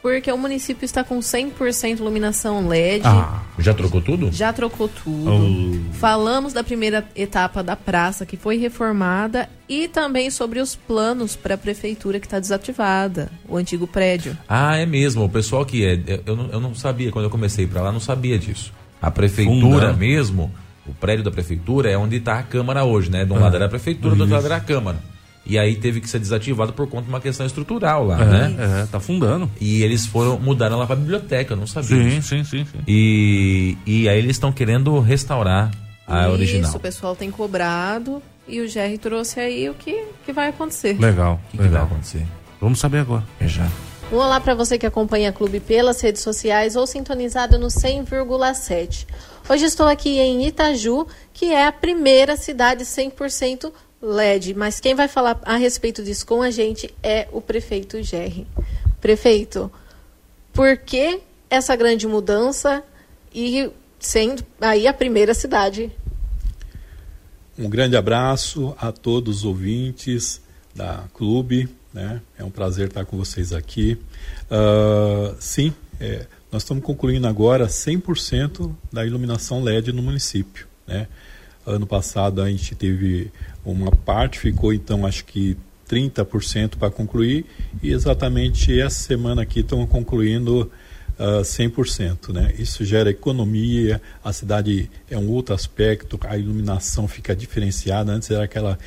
porque 0.01 0.31
o 0.31 0.37
município 0.37 0.85
está 0.85 1.03
com 1.03 1.19
100% 1.19 1.97
iluminação 1.97 2.67
LED. 2.67 3.01
Ah, 3.05 3.41
já 3.57 3.73
trocou 3.73 4.01
tudo? 4.01 4.31
Já 4.31 4.53
trocou 4.53 4.87
tudo. 4.87 5.31
Oh. 5.31 5.93
Falamos 5.95 6.53
da 6.53 6.63
primeira 6.63 7.05
etapa 7.15 7.63
da 7.63 7.75
praça 7.75 8.25
que 8.25 8.37
foi 8.37 8.57
reformada 8.57 9.49
e 9.67 9.87
também 9.87 10.29
sobre 10.29 10.59
os 10.59 10.75
planos 10.75 11.35
para 11.35 11.55
a 11.55 11.57
prefeitura 11.57 12.19
que 12.19 12.27
está 12.27 12.39
desativada, 12.39 13.29
o 13.49 13.57
antigo 13.57 13.87
prédio. 13.87 14.37
Ah, 14.47 14.77
é 14.77 14.85
mesmo. 14.85 15.25
O 15.25 15.29
pessoal 15.29 15.65
que 15.65 15.83
é. 15.83 16.21
Eu 16.25 16.35
não, 16.35 16.49
eu 16.51 16.61
não 16.61 16.75
sabia, 16.75 17.11
quando 17.11 17.25
eu 17.25 17.31
comecei 17.31 17.65
para 17.67 17.81
lá, 17.81 17.91
não 17.91 17.99
sabia 17.99 18.37
disso. 18.37 18.71
A 19.01 19.11
prefeitura 19.11 19.87
Funda. 19.87 19.93
mesmo, 19.93 20.51
o 20.85 20.93
prédio 20.93 21.23
da 21.23 21.31
prefeitura 21.31 21.89
é 21.89 21.97
onde 21.97 22.15
está 22.17 22.39
a 22.39 22.43
Câmara 22.43 22.83
hoje, 22.83 23.09
né? 23.11 23.25
De 23.25 23.31
um 23.33 23.37
Ah, 23.37 23.41
lado 23.41 23.55
era 23.55 23.65
a 23.65 23.69
prefeitura, 23.69 24.15
do 24.15 24.21
outro 24.21 24.33
lado 24.35 24.43
isso. 24.45 24.53
era 24.53 24.61
a 24.61 24.65
Câmara. 24.65 24.97
E 25.45 25.57
aí 25.57 25.75
teve 25.75 26.01
que 26.01 26.09
ser 26.09 26.19
desativado 26.19 26.73
por 26.73 26.87
conta 26.89 27.03
de 27.03 27.09
uma 27.09 27.21
questão 27.21 27.45
estrutural 27.45 28.05
lá, 28.05 28.21
É, 28.21 28.25
né? 28.25 28.55
é, 28.83 28.85
tá 28.87 28.99
fundando. 28.99 29.49
E 29.61 29.81
eles 29.81 30.05
foram, 30.05 30.37
mudaram 30.37 30.77
lá 30.77 30.85
pra 30.85 30.95
biblioteca, 30.95 31.53
eu 31.53 31.57
não 31.57 31.65
sabia. 31.67 31.87
Sim, 31.89 32.21
sim, 32.21 32.43
sim, 32.43 32.65
sim. 32.65 32.79
E, 32.85 33.77
e 33.85 34.09
aí 34.09 34.17
eles 34.17 34.31
estão 34.31 34.51
querendo 34.51 34.99
restaurar 34.99 35.71
a 36.05 36.23
Isso, 36.23 36.31
original. 36.31 36.75
o 36.75 36.79
pessoal 36.79 37.15
tem 37.15 37.31
cobrado 37.31 38.21
e 38.45 38.59
o 38.59 38.67
Jerry 38.67 38.97
trouxe 38.97 39.39
aí 39.39 39.69
o 39.69 39.73
que, 39.73 40.05
que 40.25 40.33
vai 40.33 40.49
acontecer. 40.49 40.99
Legal. 40.99 41.39
O 41.47 41.51
que, 41.51 41.63
que 41.63 41.69
vai 41.69 41.81
acontecer? 41.83 42.25
Vamos 42.59 42.79
saber 42.79 42.99
agora. 42.99 43.23
É 43.39 43.47
já. 43.47 43.67
Um 44.09 44.15
olá 44.15 44.39
para 44.39 44.55
você 44.55 44.77
que 44.77 44.85
acompanha 44.85 45.31
a 45.31 45.33
Clube 45.33 45.59
pelas 45.59 45.99
redes 45.99 46.21
sociais 46.21 46.77
ou 46.77 46.87
sintonizado 46.87 47.59
no 47.59 47.67
100,7. 47.67 49.05
Hoje 49.49 49.65
estou 49.65 49.85
aqui 49.85 50.17
em 50.17 50.47
Itaju, 50.47 51.05
que 51.33 51.47
é 51.47 51.67
a 51.67 51.73
primeira 51.73 52.37
cidade 52.37 52.85
100% 52.85 53.69
LED, 54.01 54.53
mas 54.53 54.79
quem 54.79 54.95
vai 54.95 55.09
falar 55.09 55.41
a 55.43 55.57
respeito 55.57 56.01
disso 56.01 56.25
com 56.25 56.41
a 56.41 56.49
gente 56.49 56.89
é 57.03 57.27
o 57.33 57.41
prefeito 57.41 58.01
Gerry. 58.01 58.47
Prefeito, 59.01 59.69
por 60.53 60.77
que 60.77 61.19
essa 61.49 61.75
grande 61.75 62.07
mudança 62.07 62.81
e 63.35 63.69
sendo 63.99 64.41
aí 64.61 64.87
a 64.87 64.93
primeira 64.93 65.33
cidade? 65.33 65.91
Um 67.59 67.69
grande 67.69 67.97
abraço 67.97 68.73
a 68.79 68.89
todos 68.89 69.39
os 69.39 69.43
ouvintes 69.43 70.41
da 70.73 71.03
Clube. 71.13 71.76
Né? 71.97 72.21
É 72.37 72.43
um 72.43 72.51
prazer 72.51 72.89
estar 72.89 73.05
com 73.05 73.17
vocês 73.17 73.51
aqui. 73.51 73.97
Ah, 74.51 75.33
sim, 75.39 75.73
é, 75.99 76.27
nós 76.51 76.61
estamos 76.61 76.83
concluindo 76.83 77.25
agora 77.25 77.65
100% 77.65 78.71
da 78.93 79.03
iluminação 79.03 79.63
LED 79.63 79.91
no 79.91 80.03
município. 80.03 80.67
Né? 80.85 81.07
Ano 81.65 81.87
passado 81.87 82.39
a 82.39 82.47
gente 82.51 82.75
teve 82.75 83.31
uma 83.65 83.89
parte, 83.89 84.37
ficou 84.37 84.71
então 84.71 85.07
acho 85.07 85.25
que 85.25 85.57
30% 85.89 86.75
para 86.75 86.91
concluir, 86.91 87.47
e 87.81 87.91
exatamente 87.91 88.79
essa 88.79 88.99
semana 88.99 89.41
aqui 89.41 89.61
estamos 89.61 89.89
concluindo 89.89 90.71
ah, 91.19 91.41
100%. 91.41 92.33
Né? 92.33 92.53
Isso 92.57 92.85
gera 92.85 93.09
economia, 93.09 94.01
a 94.23 94.31
cidade 94.31 94.89
é 95.09 95.17
um 95.17 95.29
outro 95.29 95.53
aspecto, 95.55 96.19
a 96.23 96.37
iluminação 96.37 97.07
fica 97.07 97.35
diferenciada. 97.35 98.11
Antes 98.11 98.29
era 98.31 98.43
aquela 98.43 98.77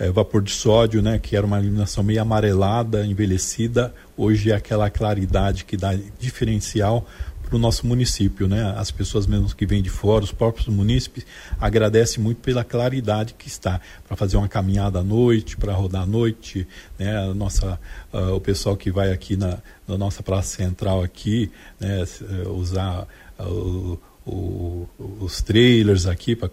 eh, 0.00 0.10
vapor 0.10 0.40
de 0.42 0.50
sódio, 0.50 1.02
né, 1.02 1.18
que 1.18 1.36
era 1.36 1.44
uma 1.44 1.60
iluminação 1.60 2.02
meio 2.02 2.22
amarelada, 2.22 3.04
envelhecida. 3.04 3.92
Hoje 4.16 4.50
é 4.50 4.54
aquela 4.54 4.88
claridade 4.88 5.64
que 5.66 5.76
dá 5.76 5.94
diferencial 6.18 7.06
para 7.50 7.56
o 7.56 7.58
nosso 7.58 7.86
município, 7.86 8.46
né? 8.48 8.72
As 8.78 8.90
pessoas 8.90 9.26
mesmo 9.26 9.54
que 9.54 9.66
vêm 9.66 9.82
de 9.82 9.90
fora, 9.90 10.24
os 10.24 10.32
próprios 10.32 10.68
munícipes, 10.68 11.26
agradecem 11.60 12.22
muito 12.22 12.38
pela 12.40 12.62
claridade 12.64 13.34
que 13.36 13.48
está 13.48 13.80
para 14.06 14.16
fazer 14.16 14.36
uma 14.36 14.48
caminhada 14.48 15.00
à 15.00 15.02
noite, 15.02 15.56
para 15.56 15.74
rodar 15.74 16.02
à 16.02 16.06
noite, 16.06 16.66
né? 16.98 17.18
A 17.18 17.34
nossa, 17.34 17.78
ah, 18.12 18.32
o 18.32 18.40
pessoal 18.40 18.76
que 18.76 18.90
vai 18.90 19.12
aqui 19.12 19.36
na, 19.36 19.58
na 19.86 19.98
nossa 19.98 20.22
praça 20.22 20.56
central 20.56 21.02
aqui, 21.02 21.50
né? 21.78 22.02
eh, 22.02 22.48
Usar 22.48 23.06
o- 23.38 23.98
o- 24.24 24.88
os 25.20 25.42
trailers 25.42 26.06
aqui 26.06 26.36
para 26.36 26.48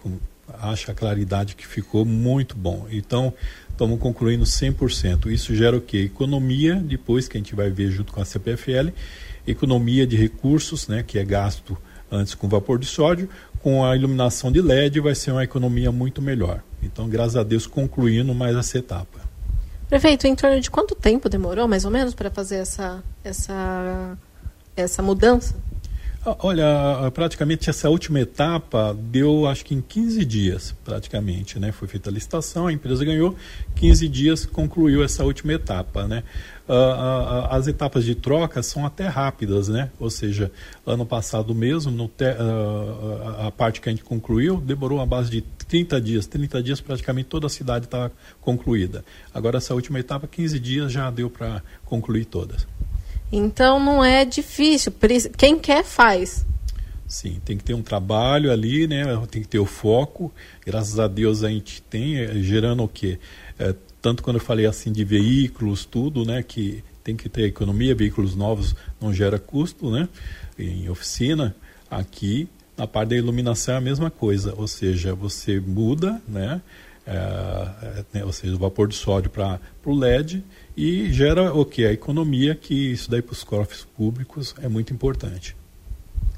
acha 0.60 0.92
a 0.92 0.96
claridade 0.96 1.56
que 1.56 1.68
ficou 1.68 2.06
muito 2.06 2.56
bom. 2.56 2.88
Então, 2.90 3.34
estamos 3.70 4.00
concluindo 4.00 4.46
100%. 4.46 5.30
Isso 5.30 5.54
gera 5.54 5.76
o 5.78 5.82
quê? 5.82 5.98
Economia, 6.04 6.76
depois 6.76 7.28
que 7.28 7.38
a 7.38 7.40
gente 7.40 7.54
vai 7.54 7.70
ver 7.70 7.92
junto 7.92 8.14
com 8.14 8.22
a 8.22 8.26
CPFL, 8.26 8.90
economia 9.48 10.06
de 10.06 10.16
recursos, 10.16 10.88
né, 10.88 11.04
que 11.04 11.18
é 11.18 11.24
gasto 11.24 11.78
antes 12.12 12.36
com 12.36 12.48
vapor 12.48 12.78
de 12.78 12.86
sódio, 12.86 13.30
com 13.62 13.84
a 13.84 13.96
iluminação 13.96 14.52
de 14.52 14.62
LED 14.62 15.00
vai 15.00 15.16
ser 15.16 15.32
uma 15.32 15.44
economia 15.44 15.92
muito 15.92 16.22
melhor. 16.22 16.62
Então, 16.82 17.10
graças 17.10 17.36
a 17.36 17.44
Deus, 17.44 17.66
concluindo 17.66 18.34
mais 18.34 18.56
essa 18.56 18.78
etapa. 18.78 19.20
Prefeito, 19.90 20.28
em 20.28 20.36
torno 20.36 20.60
de 20.60 20.70
quanto 20.70 20.96
tempo 20.96 21.30
demorou, 21.30 21.68
mais 21.68 21.86
ou 21.86 21.92
menos, 21.92 22.14
para 22.14 22.30
fazer 22.30 22.58
essa, 22.58 23.04
essa, 23.24 24.18
essa 24.76 25.02
mudança? 25.02 25.56
Ah, 26.26 26.36
Olha, 26.40 26.66
praticamente 27.14 27.70
essa 27.70 27.90
última 27.90 28.20
etapa 28.20 28.94
deu, 29.00 29.48
acho 29.48 29.64
que 29.64 29.74
em 29.74 29.82
15 29.82 30.26
dias, 30.26 30.76
praticamente, 30.84 31.58
né? 31.58 31.72
Foi 31.72 31.88
feita 31.88 32.10
a 32.10 32.14
licitação, 32.14 32.68
a 32.68 32.74
empresa 32.74 33.06
ganhou, 33.06 33.34
15 33.76 34.10
dias 34.10 34.46
concluiu 34.46 35.04
essa 35.04 35.24
última 35.24 35.54
etapa, 35.54 36.06
né? 36.06 36.24
Ah, 36.70 37.48
ah, 37.50 37.56
as 37.56 37.68
etapas 37.68 38.04
de 38.04 38.14
troca 38.14 38.62
são 38.62 38.86
até 38.86 39.08
rápidas, 39.08 39.70
né? 39.70 39.90
Ou 40.00 40.10
seja, 40.10 40.52
ano 40.86 41.06
passado 41.06 41.56
mesmo, 41.56 41.92
no 41.92 42.08
te- 42.08 42.26
ah, 42.26 43.48
a 43.48 43.52
parte 43.52 43.80
que 43.80 43.88
a 43.88 43.92
gente 43.92 44.04
concluiu, 44.04 44.58
demorou 44.60 45.00
uma 45.00 45.06
base 45.06 45.30
de 45.32 45.42
30 45.42 46.02
dias. 46.02 46.28
30 46.28 46.62
dias 46.62 46.82
praticamente 46.82 47.30
toda 47.30 47.48
a 47.48 47.50
cidade 47.50 47.86
estava 47.86 48.12
concluída. 48.42 49.04
Agora 49.34 49.58
essa 49.58 49.74
última 49.74 50.00
etapa, 50.00 50.28
15 50.28 50.60
dias 50.60 50.92
já 50.92 51.10
deu 51.10 51.30
para 51.30 51.62
concluir 51.86 52.26
todas. 52.26 52.68
Então 53.32 53.80
não 53.80 54.04
é 54.04 54.26
difícil. 54.26 54.94
Quem 55.38 55.60
quer 55.60 55.84
faz. 55.84 56.46
Sim, 57.08 57.40
tem 57.46 57.58
que 57.58 57.64
ter 57.64 57.74
um 57.74 57.82
trabalho 57.82 58.52
ali, 58.52 58.86
né? 58.86 59.04
Tem 59.32 59.42
que 59.42 59.48
ter 59.48 59.60
o 59.60 59.66
foco. 59.66 60.32
Graças 60.66 61.00
a 61.00 61.08
Deus 61.08 61.42
a 61.44 61.50
gente 61.50 61.82
tem, 61.84 62.18
eh, 62.18 62.42
gerando 62.42 62.84
o 62.84 62.88
quê? 62.88 63.18
Eh, 63.58 63.74
tanto 64.08 64.24
quando 64.24 64.38
eu 64.38 64.42
falei 64.42 64.66
assim 64.66 64.90
de 64.90 65.04
veículos, 65.04 65.84
tudo, 65.84 66.24
né? 66.24 66.42
Que 66.42 66.82
tem 67.04 67.14
que 67.14 67.28
ter 67.28 67.44
economia, 67.44 67.94
veículos 67.94 68.38
novos 68.38 68.74
não 69.02 69.14
gera 69.14 69.38
custo, 69.38 69.92
né? 69.92 70.08
Em 70.58 70.88
oficina, 70.90 71.54
aqui 71.92 72.48
na 72.78 72.88
parte 72.88 73.10
da 73.10 73.16
iluminação 73.18 73.74
é 73.74 73.78
a 73.80 73.82
mesma 73.82 74.10
coisa, 74.10 74.54
ou 74.56 74.66
seja, 74.66 75.14
você 75.14 75.60
muda, 75.60 76.22
né? 76.26 76.62
Eh, 77.06 78.06
né, 78.14 78.24
ou 78.24 78.32
seja, 78.32 78.56
o 78.56 78.58
vapor 78.58 78.88
de 78.88 78.96
sódio 78.96 79.30
para 79.30 79.60
o 79.84 79.94
LED 79.94 80.42
e 80.76 81.12
gera 81.12 81.54
o 81.54 81.66
que? 81.66 81.86
A 81.86 81.92
economia, 81.92 82.56
que 82.56 82.94
isso 82.94 83.12
daí 83.12 83.22
para 83.22 83.34
os 83.34 83.44
cofres 83.44 83.86
públicos 83.98 84.56
é 84.62 84.70
muito 84.70 84.94
importante. 84.94 85.54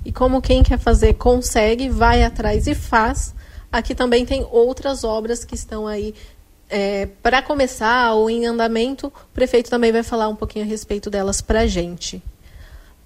E 0.03 0.11
como 0.11 0.41
quem 0.41 0.63
quer 0.63 0.79
fazer 0.79 1.13
consegue, 1.13 1.87
vai 1.87 2.23
atrás 2.23 2.65
e 2.65 2.73
faz. 2.73 3.35
Aqui 3.71 3.93
também 3.93 4.25
tem 4.25 4.43
outras 4.49 5.03
obras 5.03 5.45
que 5.45 5.53
estão 5.53 5.85
aí 5.85 6.15
para 7.23 7.41
começar 7.41 8.13
ou 8.13 8.29
em 8.29 8.45
andamento. 8.45 9.07
O 9.07 9.33
prefeito 9.33 9.69
também 9.69 9.91
vai 9.91 10.03
falar 10.03 10.27
um 10.27 10.35
pouquinho 10.35 10.65
a 10.65 10.67
respeito 10.67 11.09
delas 11.09 11.41
para 11.41 11.61
a 11.61 11.67
gente. 11.67 12.21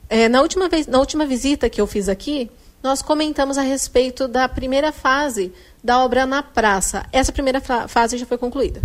É, 0.10 0.28
na, 0.28 0.42
última 0.42 0.68
vez, 0.70 0.86
na 0.88 1.00
última 1.00 1.26
visita 1.26 1.70
que 1.70 1.80
eu 1.80 1.88
fiz 1.88 2.10
aqui, 2.10 2.52
nós 2.84 3.02
comentamos 3.02 3.58
a 3.58 3.62
respeito 3.62 4.28
da 4.28 4.48
primeira 4.50 4.92
fase 4.92 5.52
da 5.84 6.04
obra 6.04 6.26
na 6.26 6.44
praça. 6.44 7.06
Essa 7.12 7.32
primeira 7.32 7.62
fa- 7.62 7.88
fase 7.88 8.18
já 8.18 8.26
foi 8.26 8.38
concluída. 8.38 8.82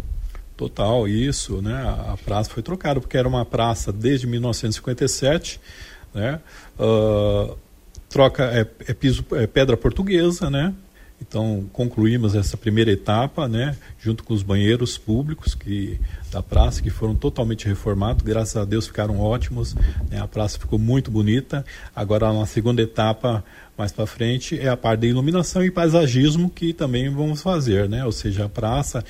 Total, 0.56 1.06
isso, 1.06 1.60
né? 1.62 1.82
A 2.08 2.16
praça 2.16 2.50
foi 2.50 2.62
trocada 2.62 3.00
porque 3.00 3.16
era 3.16 3.28
uma 3.28 3.44
praça 3.44 3.92
desde 3.92 4.26
1957, 4.26 5.60
né? 6.14 6.40
Ah, 6.78 7.54
troca 8.08 8.44
é, 8.44 8.66
é 8.90 8.94
piso 8.94 9.24
é 9.32 9.46
pedra 9.46 9.76
portuguesa, 9.76 10.48
né? 10.50 10.74
Então 11.20 11.68
concluímos 11.72 12.34
essa 12.34 12.56
primeira 12.56 12.90
etapa, 12.90 13.48
né? 13.48 13.76
Junto 13.98 14.22
com 14.22 14.32
os 14.32 14.42
banheiros 14.42 14.96
públicos 14.96 15.54
que 15.54 16.00
da 16.30 16.42
praça 16.42 16.82
que 16.82 16.90
foram 16.90 17.14
totalmente 17.14 17.66
reformados, 17.66 18.22
graças 18.22 18.56
a 18.56 18.64
Deus 18.64 18.86
ficaram 18.86 19.18
ótimos, 19.20 19.74
né? 20.10 20.20
A 20.20 20.28
praça 20.28 20.58
ficou 20.58 20.78
muito 20.78 21.10
bonita. 21.10 21.64
Agora 21.94 22.32
na 22.32 22.46
segunda 22.46 22.82
etapa 22.82 23.44
mais 23.76 23.92
para 23.92 24.06
frente 24.06 24.58
é 24.58 24.68
a 24.68 24.76
parte 24.76 25.00
da 25.00 25.06
iluminação 25.06 25.64
e 25.64 25.70
paisagismo 25.70 26.48
que 26.50 26.72
também 26.72 27.08
vamos 27.10 27.42
fazer, 27.42 27.88
né? 27.88 28.04
Ou 28.04 28.12
seja, 28.12 28.44
a 28.44 28.48
praça 28.48 29.04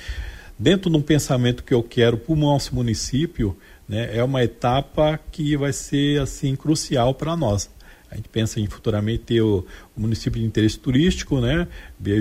dentro 0.59 0.91
de 0.91 0.97
um 0.97 1.01
pensamento 1.01 1.63
que 1.63 1.73
eu 1.73 1.81
quero 1.81 2.17
para 2.17 2.33
o 2.33 2.35
nosso 2.35 2.75
município, 2.75 3.55
né, 3.87 4.09
é 4.15 4.21
uma 4.21 4.43
etapa 4.43 5.17
que 5.31 5.55
vai 5.55 5.71
ser 5.71 6.21
assim 6.21 6.53
crucial 6.55 7.15
para 7.15 7.35
nós. 7.37 7.69
A 8.11 8.15
gente 8.15 8.29
pensa 8.29 8.59
em 8.59 8.67
futuramente 8.67 9.23
ter 9.23 9.41
o, 9.41 9.65
o 9.95 10.01
município 10.01 10.39
de 10.39 10.45
interesse 10.45 10.79
turístico, 10.79 11.39
né, 11.39 11.67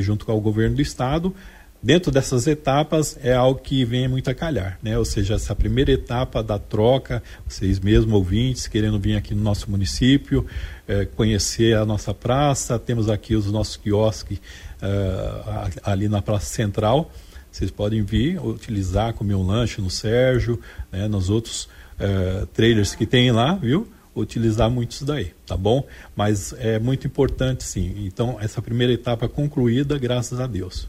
junto 0.01 0.27
com 0.27 0.33
o 0.33 0.41
governo 0.41 0.77
do 0.77 0.83
estado. 0.83 1.35
Dentro 1.81 2.11
dessas 2.11 2.49
etapas 2.49 3.17
é 3.23 3.33
algo 3.33 3.61
que 3.61 3.85
vem 3.85 4.09
muito 4.09 4.29
a 4.29 4.35
calhar, 4.35 4.77
né? 4.83 4.99
Ou 4.99 5.05
seja, 5.05 5.35
essa 5.35 5.55
primeira 5.55 5.93
etapa 5.93 6.43
da 6.43 6.59
troca, 6.59 7.23
vocês 7.47 7.79
mesmos 7.79 8.13
ouvintes 8.13 8.67
querendo 8.67 8.99
vir 8.99 9.15
aqui 9.15 9.33
no 9.33 9.43
nosso 9.43 9.71
município, 9.71 10.45
eh, 10.89 11.05
conhecer 11.15 11.77
a 11.77 11.87
nossa 11.87 12.13
praça, 12.13 12.81
temos 12.81 13.09
aqui 13.09 13.37
os 13.37 13.47
nossos 13.53 13.77
quiosques 13.77 14.41
a- 14.83 15.93
ali 15.93 16.09
na 16.09 16.21
praça 16.21 16.47
central. 16.47 17.13
Vocês 17.51 17.71
podem 17.71 18.03
vir, 18.03 18.45
utilizar, 18.45 19.15
comer 19.15 19.35
um 19.35 19.47
lanche 19.47 19.81
no 19.81 19.89
Sérgio, 19.89 20.61
né, 20.91 21.07
nos 21.07 21.31
outros 21.31 21.69
eh, 22.01 22.47
trailers 22.53 22.95
que 22.95 23.07
tem 23.07 23.31
lá, 23.31 23.55
viu? 23.55 23.89
Utilizar 24.23 24.71
muito 24.71 24.93
isso 24.93 25.05
daí, 25.05 25.33
tá 25.47 25.57
bom? 25.57 25.87
Mas 26.15 26.53
é 26.59 26.79
muito 26.79 27.07
importante 27.07 27.65
sim. 27.65 27.95
Então, 28.07 28.37
essa 28.41 28.61
primeira 28.61 28.93
etapa 28.93 29.29
concluída, 29.29 29.99
graças 29.99 30.41
a 30.41 30.47
Deus. 30.47 30.89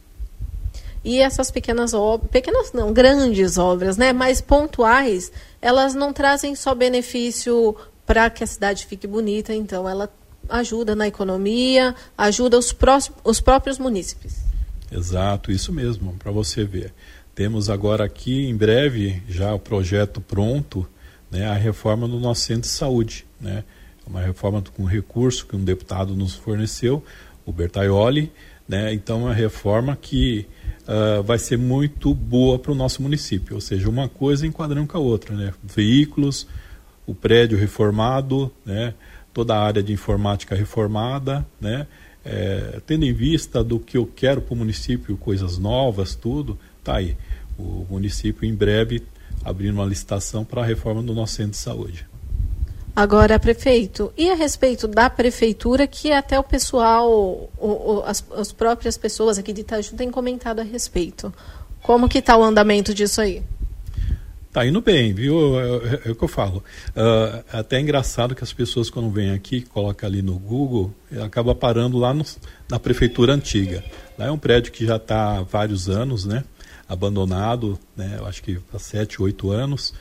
E 1.04 1.20
essas 1.20 1.50
pequenas 1.50 1.94
obras, 1.94 2.30
pequenas 2.30 2.74
não, 2.74 2.92
grandes 2.92 3.58
obras, 3.58 3.96
né, 3.96 4.12
mais 4.12 4.42
pontuais, 4.42 5.32
elas 5.62 5.96
não 5.96 6.12
trazem 6.12 6.56
só 6.56 6.76
benefício 6.76 7.76
para 8.06 8.30
que 8.30 8.44
a 8.44 8.48
cidade 8.48 8.86
fique 8.86 9.08
bonita, 9.08 9.54
então 9.54 9.88
ela 9.88 10.12
ajuda 10.50 10.96
na 10.96 11.08
economia, 11.08 11.96
ajuda 12.18 12.58
os, 12.58 12.74
próximos, 12.74 13.20
os 13.24 13.40
próprios 13.40 13.78
munícipes. 13.78 14.38
Exato, 14.92 15.52
isso 15.52 15.72
mesmo, 15.72 16.14
para 16.18 16.32
você 16.32 16.64
ver. 16.66 16.94
Temos 17.36 17.70
agora 17.70 18.04
aqui, 18.04 18.48
em 18.48 18.56
breve, 18.56 19.22
já 19.30 19.54
o 19.54 19.60
projeto 19.60 20.20
pronto, 20.20 20.86
né, 21.32 21.48
a 21.48 21.54
reforma 21.54 22.08
do 22.08 22.20
nosso 22.20 22.42
centro 22.42 22.64
de 22.64 22.68
saúde. 22.68 23.26
Né? 23.40 23.64
Uma 24.06 24.22
reforma 24.22 24.64
com 24.76 24.84
recurso 24.84 25.46
que 25.46 25.56
um 25.56 25.64
deputado 25.64 26.16
nos 26.16 26.36
forneceu, 26.36 27.04
o 27.46 27.52
Bertaioli. 27.52 28.32
Né? 28.68 28.94
Então, 28.94 29.22
é 29.22 29.24
uma 29.26 29.34
reforma 29.34 29.96
que 29.96 30.48
uh, 30.88 31.24
vai 31.24 31.38
ser 31.40 31.58
muito 31.58 32.14
boa 32.14 32.58
para 32.60 32.72
o 32.72 32.76
nosso 32.76 33.02
município, 33.02 33.56
ou 33.56 33.62
seja, 33.62 33.90
uma 33.90 34.08
coisa 34.08 34.46
enquadrando 34.46 34.88
com 34.88 34.98
a 34.98 35.02
outra. 35.02 35.36
Né? 35.36 35.54
Veículos, 35.64 36.48
o 37.06 37.16
prédio 37.16 37.58
reformado, 37.58 38.52
né? 38.66 38.94
toda 39.34 39.56
a 39.56 39.64
área 39.64 39.82
de 39.82 39.94
informática 39.94 40.56
reformada, 40.56 41.46
né? 41.60 41.88
É, 42.26 42.82
tendo 42.86 43.06
em 43.06 43.14
vista 43.14 43.64
do 43.64 43.80
que 43.80 43.98
eu 43.98 44.06
quero 44.06 44.42
para 44.42 44.54
o 44.54 44.58
município, 44.58 45.16
coisas 45.16 45.58
novas, 45.58 46.16
tudo, 46.16 46.60
tá 46.84 46.98
aí. 46.98 47.16
O 47.58 47.86
município 47.90 48.46
em 48.46 48.54
breve 48.54 49.02
abrindo 49.44 49.76
uma 49.76 49.86
licitação 49.86 50.44
para 50.44 50.62
a 50.62 50.66
reforma 50.66 51.02
do 51.02 51.14
nosso 51.14 51.36
centro 51.36 51.52
de 51.52 51.58
saúde. 51.58 52.08
Agora, 52.96 53.40
prefeito, 53.40 54.12
e 54.18 54.30
a 54.30 54.36
respeito 54.36 54.88
da 54.88 55.10
prefeitura, 55.10 55.88
que 55.88 56.12
até 56.12 56.38
o 56.38 56.44
pessoal, 56.44 57.10
o, 57.10 57.50
o, 57.58 58.04
as, 58.06 58.26
as 58.36 58.52
próprias 58.52 58.98
pessoas 58.98 59.38
aqui 59.38 59.54
de 59.54 59.62
Itaju 59.62 59.96
têm 59.96 60.12
comentado 60.12 60.60
a 60.60 60.64
respeito. 60.64 61.34
Como 61.82 62.10
que 62.10 62.18
está 62.18 62.36
o 62.36 62.44
andamento 62.44 62.94
disso 62.94 63.22
aí? 63.22 63.42
Tá 64.52 64.66
indo 64.66 64.82
bem, 64.82 65.14
viu? 65.14 65.60
É, 65.60 65.64
é, 65.64 66.02
é 66.08 66.12
o 66.12 66.16
que 66.16 66.24
eu 66.24 66.28
falo. 66.28 66.64
Uh, 66.90 67.44
até 67.54 67.78
é 67.78 67.80
engraçado 67.80 68.34
que 68.34 68.44
as 68.44 68.52
pessoas, 68.52 68.90
quando 68.90 69.10
vêm 69.12 69.32
aqui, 69.32 69.62
colocam 69.62 70.10
ali 70.10 70.22
no 70.22 70.38
Google, 70.40 70.94
acaba 71.24 71.54
parando 71.54 71.98
lá 71.98 72.14
no, 72.14 72.26
na 72.68 72.80
prefeitura 72.80 73.34
antiga. 73.34 73.84
Lá 74.18 74.26
é 74.26 74.32
um 74.32 74.38
prédio 74.40 74.72
que 74.72 74.86
já 74.86 74.96
está 74.96 75.38
há 75.38 75.42
vários 75.44 75.88
anos, 75.88 76.26
né? 76.26 76.44
Abandonado, 76.90 77.80
né? 77.96 78.16
Eu 78.18 78.26
acho 78.26 78.44
que 78.44 78.60
há 78.74 78.80
sete, 78.80 79.22
oito 79.22 79.52
anos. 79.52 79.94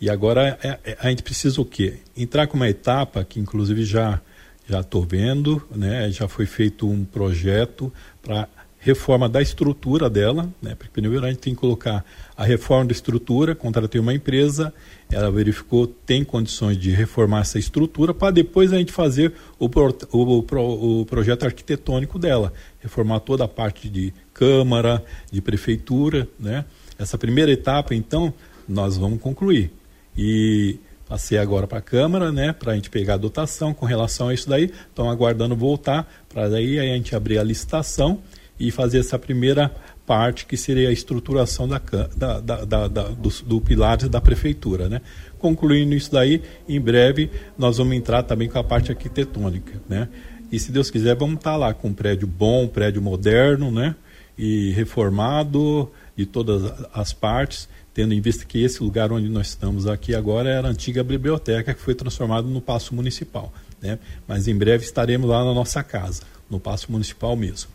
E 0.00 0.10
agora 0.10 0.58
é, 0.62 0.78
é, 0.84 0.98
a 1.00 1.08
gente 1.08 1.22
precisa 1.22 1.60
o 1.60 1.64
quê? 1.64 1.94
Entrar 2.16 2.46
com 2.46 2.56
uma 2.56 2.68
etapa 2.68 3.24
que, 3.24 3.40
inclusive, 3.40 3.84
já 3.84 4.20
já 4.66 4.80
estou 4.80 5.02
vendo, 5.02 5.62
né? 5.74 6.10
Já 6.10 6.26
foi 6.26 6.46
feito 6.46 6.88
um 6.88 7.04
projeto 7.04 7.92
para 8.22 8.48
reforma 8.84 9.30
da 9.30 9.40
estrutura 9.40 10.10
dela, 10.10 10.52
né? 10.60 10.74
Porque 10.74 10.90
primeiro 10.92 11.24
a 11.24 11.28
gente 11.30 11.38
tem 11.38 11.54
que 11.54 11.60
colocar 11.60 12.04
a 12.36 12.44
reforma 12.44 12.84
da 12.84 12.92
estrutura, 12.92 13.54
contratei 13.54 13.98
uma 13.98 14.12
empresa, 14.12 14.74
ela 15.10 15.30
verificou 15.30 15.86
tem 15.86 16.22
condições 16.22 16.76
de 16.76 16.90
reformar 16.90 17.40
essa 17.40 17.58
estrutura 17.58 18.12
para 18.12 18.30
depois 18.30 18.74
a 18.74 18.76
gente 18.76 18.92
fazer 18.92 19.32
o, 19.58 19.70
pro, 19.70 19.96
o, 20.12 20.38
o, 20.38 21.00
o, 21.00 21.06
projeto 21.06 21.44
arquitetônico 21.44 22.18
dela, 22.18 22.52
reformar 22.80 23.20
toda 23.20 23.44
a 23.44 23.48
parte 23.48 23.88
de 23.88 24.12
câmara, 24.34 25.02
de 25.30 25.40
prefeitura, 25.40 26.28
né? 26.38 26.64
Essa 26.98 27.16
primeira 27.16 27.50
etapa, 27.50 27.94
então, 27.94 28.34
nós 28.68 28.96
vamos 28.96 29.20
concluir. 29.20 29.72
E 30.16 30.78
passei 31.08 31.38
agora 31.38 31.66
para 31.66 31.78
a 31.78 31.82
Câmara, 31.82 32.32
né, 32.32 32.52
para 32.52 32.72
a 32.72 32.74
gente 32.74 32.90
pegar 32.90 33.14
a 33.14 33.18
dotação 33.18 33.74
com 33.74 33.86
relação 33.86 34.28
a 34.28 34.34
isso 34.34 34.48
daí. 34.48 34.64
Estão 34.88 35.10
aguardando 35.10 35.54
voltar 35.54 36.08
para 36.28 36.48
daí 36.48 36.78
a 36.78 36.82
gente 36.82 37.14
abrir 37.14 37.38
a 37.38 37.44
licitação 37.44 38.20
e 38.58 38.70
fazer 38.70 39.00
essa 39.00 39.18
primeira 39.18 39.74
parte 40.06 40.46
que 40.46 40.56
seria 40.56 40.88
a 40.88 40.92
estruturação 40.92 41.66
da, 41.66 41.80
da, 42.16 42.40
da, 42.40 42.88
da 42.88 43.08
do, 43.08 43.28
do 43.44 43.60
pilar 43.60 43.96
da 43.96 44.20
prefeitura, 44.20 44.88
né? 44.88 45.00
Concluindo 45.38 45.94
isso 45.94 46.12
daí, 46.12 46.42
em 46.68 46.80
breve 46.80 47.30
nós 47.58 47.78
vamos 47.78 47.94
entrar 47.96 48.22
também 48.22 48.48
com 48.48 48.58
a 48.58 48.64
parte 48.64 48.90
arquitetônica, 48.90 49.80
né? 49.88 50.08
E 50.52 50.58
se 50.58 50.70
Deus 50.70 50.90
quiser, 50.90 51.16
vamos 51.16 51.36
estar 51.36 51.52
tá 51.52 51.56
lá 51.56 51.74
com 51.74 51.88
um 51.88 51.94
prédio 51.94 52.28
bom, 52.28 52.64
um 52.64 52.68
prédio 52.68 53.02
moderno, 53.02 53.72
né? 53.72 53.96
E 54.36 54.72
reformado 54.72 55.90
de 56.16 56.26
todas 56.26 56.72
as 56.92 57.12
partes, 57.12 57.68
tendo 57.92 58.12
em 58.12 58.20
vista 58.20 58.44
que 58.44 58.62
esse 58.62 58.82
lugar 58.82 59.12
onde 59.12 59.28
nós 59.28 59.48
estamos 59.48 59.86
aqui 59.86 60.14
agora 60.14 60.48
era 60.48 60.68
a 60.68 60.70
antiga 60.70 61.04
biblioteca 61.04 61.72
que 61.72 61.80
foi 61.80 61.94
transformada 61.94 62.46
no 62.46 62.60
Paço 62.60 62.94
Municipal, 62.94 63.52
né? 63.80 63.98
Mas 64.26 64.48
em 64.48 64.56
breve 64.56 64.84
estaremos 64.84 65.28
lá 65.28 65.44
na 65.44 65.54
nossa 65.54 65.82
casa, 65.82 66.22
no 66.50 66.58
Paço 66.58 66.90
Municipal 66.90 67.36
mesmo. 67.36 67.70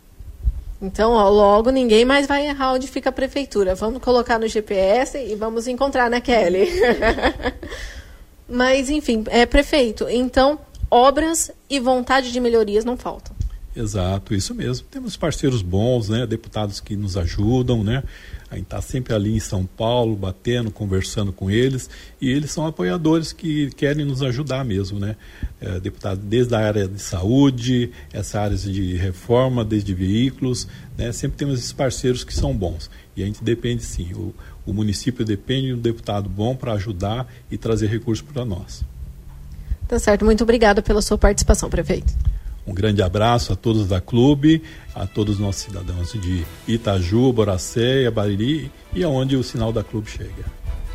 Então, 0.82 1.12
ó, 1.12 1.28
logo 1.30 1.72
ninguém 1.72 2.06
mais 2.06 2.26
vai 2.26 2.48
errar 2.48 2.74
onde 2.74 2.88
fica 2.88 3.10
a 3.10 3.14
prefeitura. 3.14 3.76
Vamos 3.76 4.02
colocar 4.02 4.40
no 4.40 4.48
GPS 4.48 5.18
e 5.18 5.36
vamos 5.36 5.68
encontrar, 5.68 6.10
né, 6.10 6.22
Kelly? 6.22 6.70
Mas, 8.48 8.90
enfim, 8.90 9.24
é 9.28 9.46
prefeito. 9.46 10.08
Então, 10.10 10.58
obras 10.90 11.52
e 11.70 11.80
vontade 11.80 12.32
de 12.32 12.40
melhorias 12.40 12.86
não 12.86 12.98
faltam. 12.98 13.36
Exato, 13.80 14.36
isso 14.36 14.54
mesmo. 14.54 14.86
Temos 14.92 15.16
parceiros 15.16 15.62
bons, 15.62 16.10
né? 16.10 16.28
Deputados 16.28 16.82
que 16.82 16.98
nos 16.98 17.16
ajudam, 17.16 17.82
né? 17.82 18.04
A 18.52 18.56
gente 18.56 18.66
está 18.66 18.82
sempre 18.82 19.14
ali 19.14 19.34
em 19.34 19.40
São 19.40 19.66
Paulo, 19.66 20.18
batendo, 20.18 20.70
conversando 20.70 21.32
com 21.32 21.50
eles, 21.50 21.90
e 22.20 22.30
eles 22.30 22.52
são 22.52 22.68
apoiadores 22.68 23.32
que 23.32 23.70
querem 23.72 24.04
nos 24.04 24.22
ajudar 24.22 24.66
mesmo, 24.66 25.00
né? 25.00 25.16
É, 25.62 25.80
deputado 25.80 26.20
desde 26.20 26.54
a 26.56 26.60
área 26.60 26.90
de 26.90 27.02
saúde, 27.02 27.92
essa 28.12 28.42
área 28.42 28.58
de 28.58 28.98
reforma, 28.98 29.64
desde 29.64 29.94
veículos, 29.94 30.68
né? 30.98 31.14
Sempre 31.14 31.38
temos 31.38 31.58
esses 31.58 31.72
parceiros 31.72 32.26
que 32.26 32.34
são 32.34 32.54
bons. 32.54 32.92
E 33.16 33.24
a 33.24 33.26
gente 33.26 33.42
depende 33.42 33.82
sim, 33.82 34.12
o, 34.14 34.36
o 34.66 34.74
município 34.74 35.24
depende 35.24 35.68
de 35.68 35.74
um 35.74 35.80
deputado 35.80 36.28
bom 36.28 36.54
para 36.54 36.74
ajudar 36.74 37.32
e 37.50 37.58
trazer 37.58 37.88
recursos 37.88 38.28
para 38.30 38.44
nós. 38.44 38.84
Tá 39.88 39.98
certo, 39.98 40.26
muito 40.26 40.44
obrigada 40.44 40.82
pela 40.82 41.02
sua 41.02 41.18
participação, 41.18 41.70
prefeito. 41.70 42.14
Um 42.70 42.74
grande 42.74 43.02
abraço 43.02 43.52
a 43.52 43.56
todos 43.56 43.88
da 43.88 44.00
clube, 44.00 44.62
a 44.94 45.08
todos 45.08 45.36
os 45.36 45.42
nossos 45.42 45.64
cidadãos 45.64 46.14
de 46.14 46.46
Itaju, 46.68 47.34
Boracéia, 47.34 48.12
Bariri 48.12 48.72
e 48.94 49.04
aonde 49.04 49.36
o 49.36 49.44
sinal 49.44 49.74
da 49.74 49.84
clube 49.84 50.08
chega. 50.08 50.46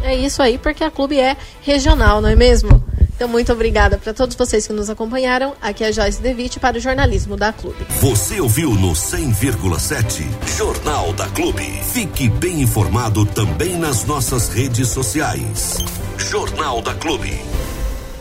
É 0.01 0.15
isso 0.15 0.41
aí, 0.41 0.57
porque 0.57 0.85
a 0.85 0.91
clube 0.91 1.19
é 1.19 1.37
regional, 1.63 2.21
não 2.21 2.29
é 2.29 2.37
mesmo? 2.37 2.85
Então, 3.17 3.29
muito 3.29 3.53
obrigada 3.53 3.99
para 3.99 4.13
todos 4.15 4.37
vocês 4.37 4.67
que 4.67 4.73
nos 4.73 4.89
acompanharam. 4.89 5.55
Aqui 5.61 5.83
é 5.83 5.89
a 5.89 5.93
Joyce 5.93 6.21
Devitt 6.21 6.61
para 6.61 6.77
o 6.77 6.81
jornalismo 6.81 7.37
da 7.37 7.53
Clube. 7.53 7.77
Você 8.01 8.41
ouviu 8.41 8.71
no 8.75 8.93
100,7 8.93 10.25
Jornal 10.57 11.13
da 11.13 11.27
Clube. 11.29 11.65
Fique 11.93 12.29
bem 12.29 12.63
informado 12.63 13.25
também 13.27 13.77
nas 13.79 14.05
nossas 14.05 14.49
redes 14.49 14.89
sociais. 14.89 15.79
Jornal 16.19 16.83
da 16.83 16.95
Clube. 16.95 17.41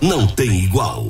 Não 0.02 0.28
tem 0.28 0.64
igual. 0.64 1.08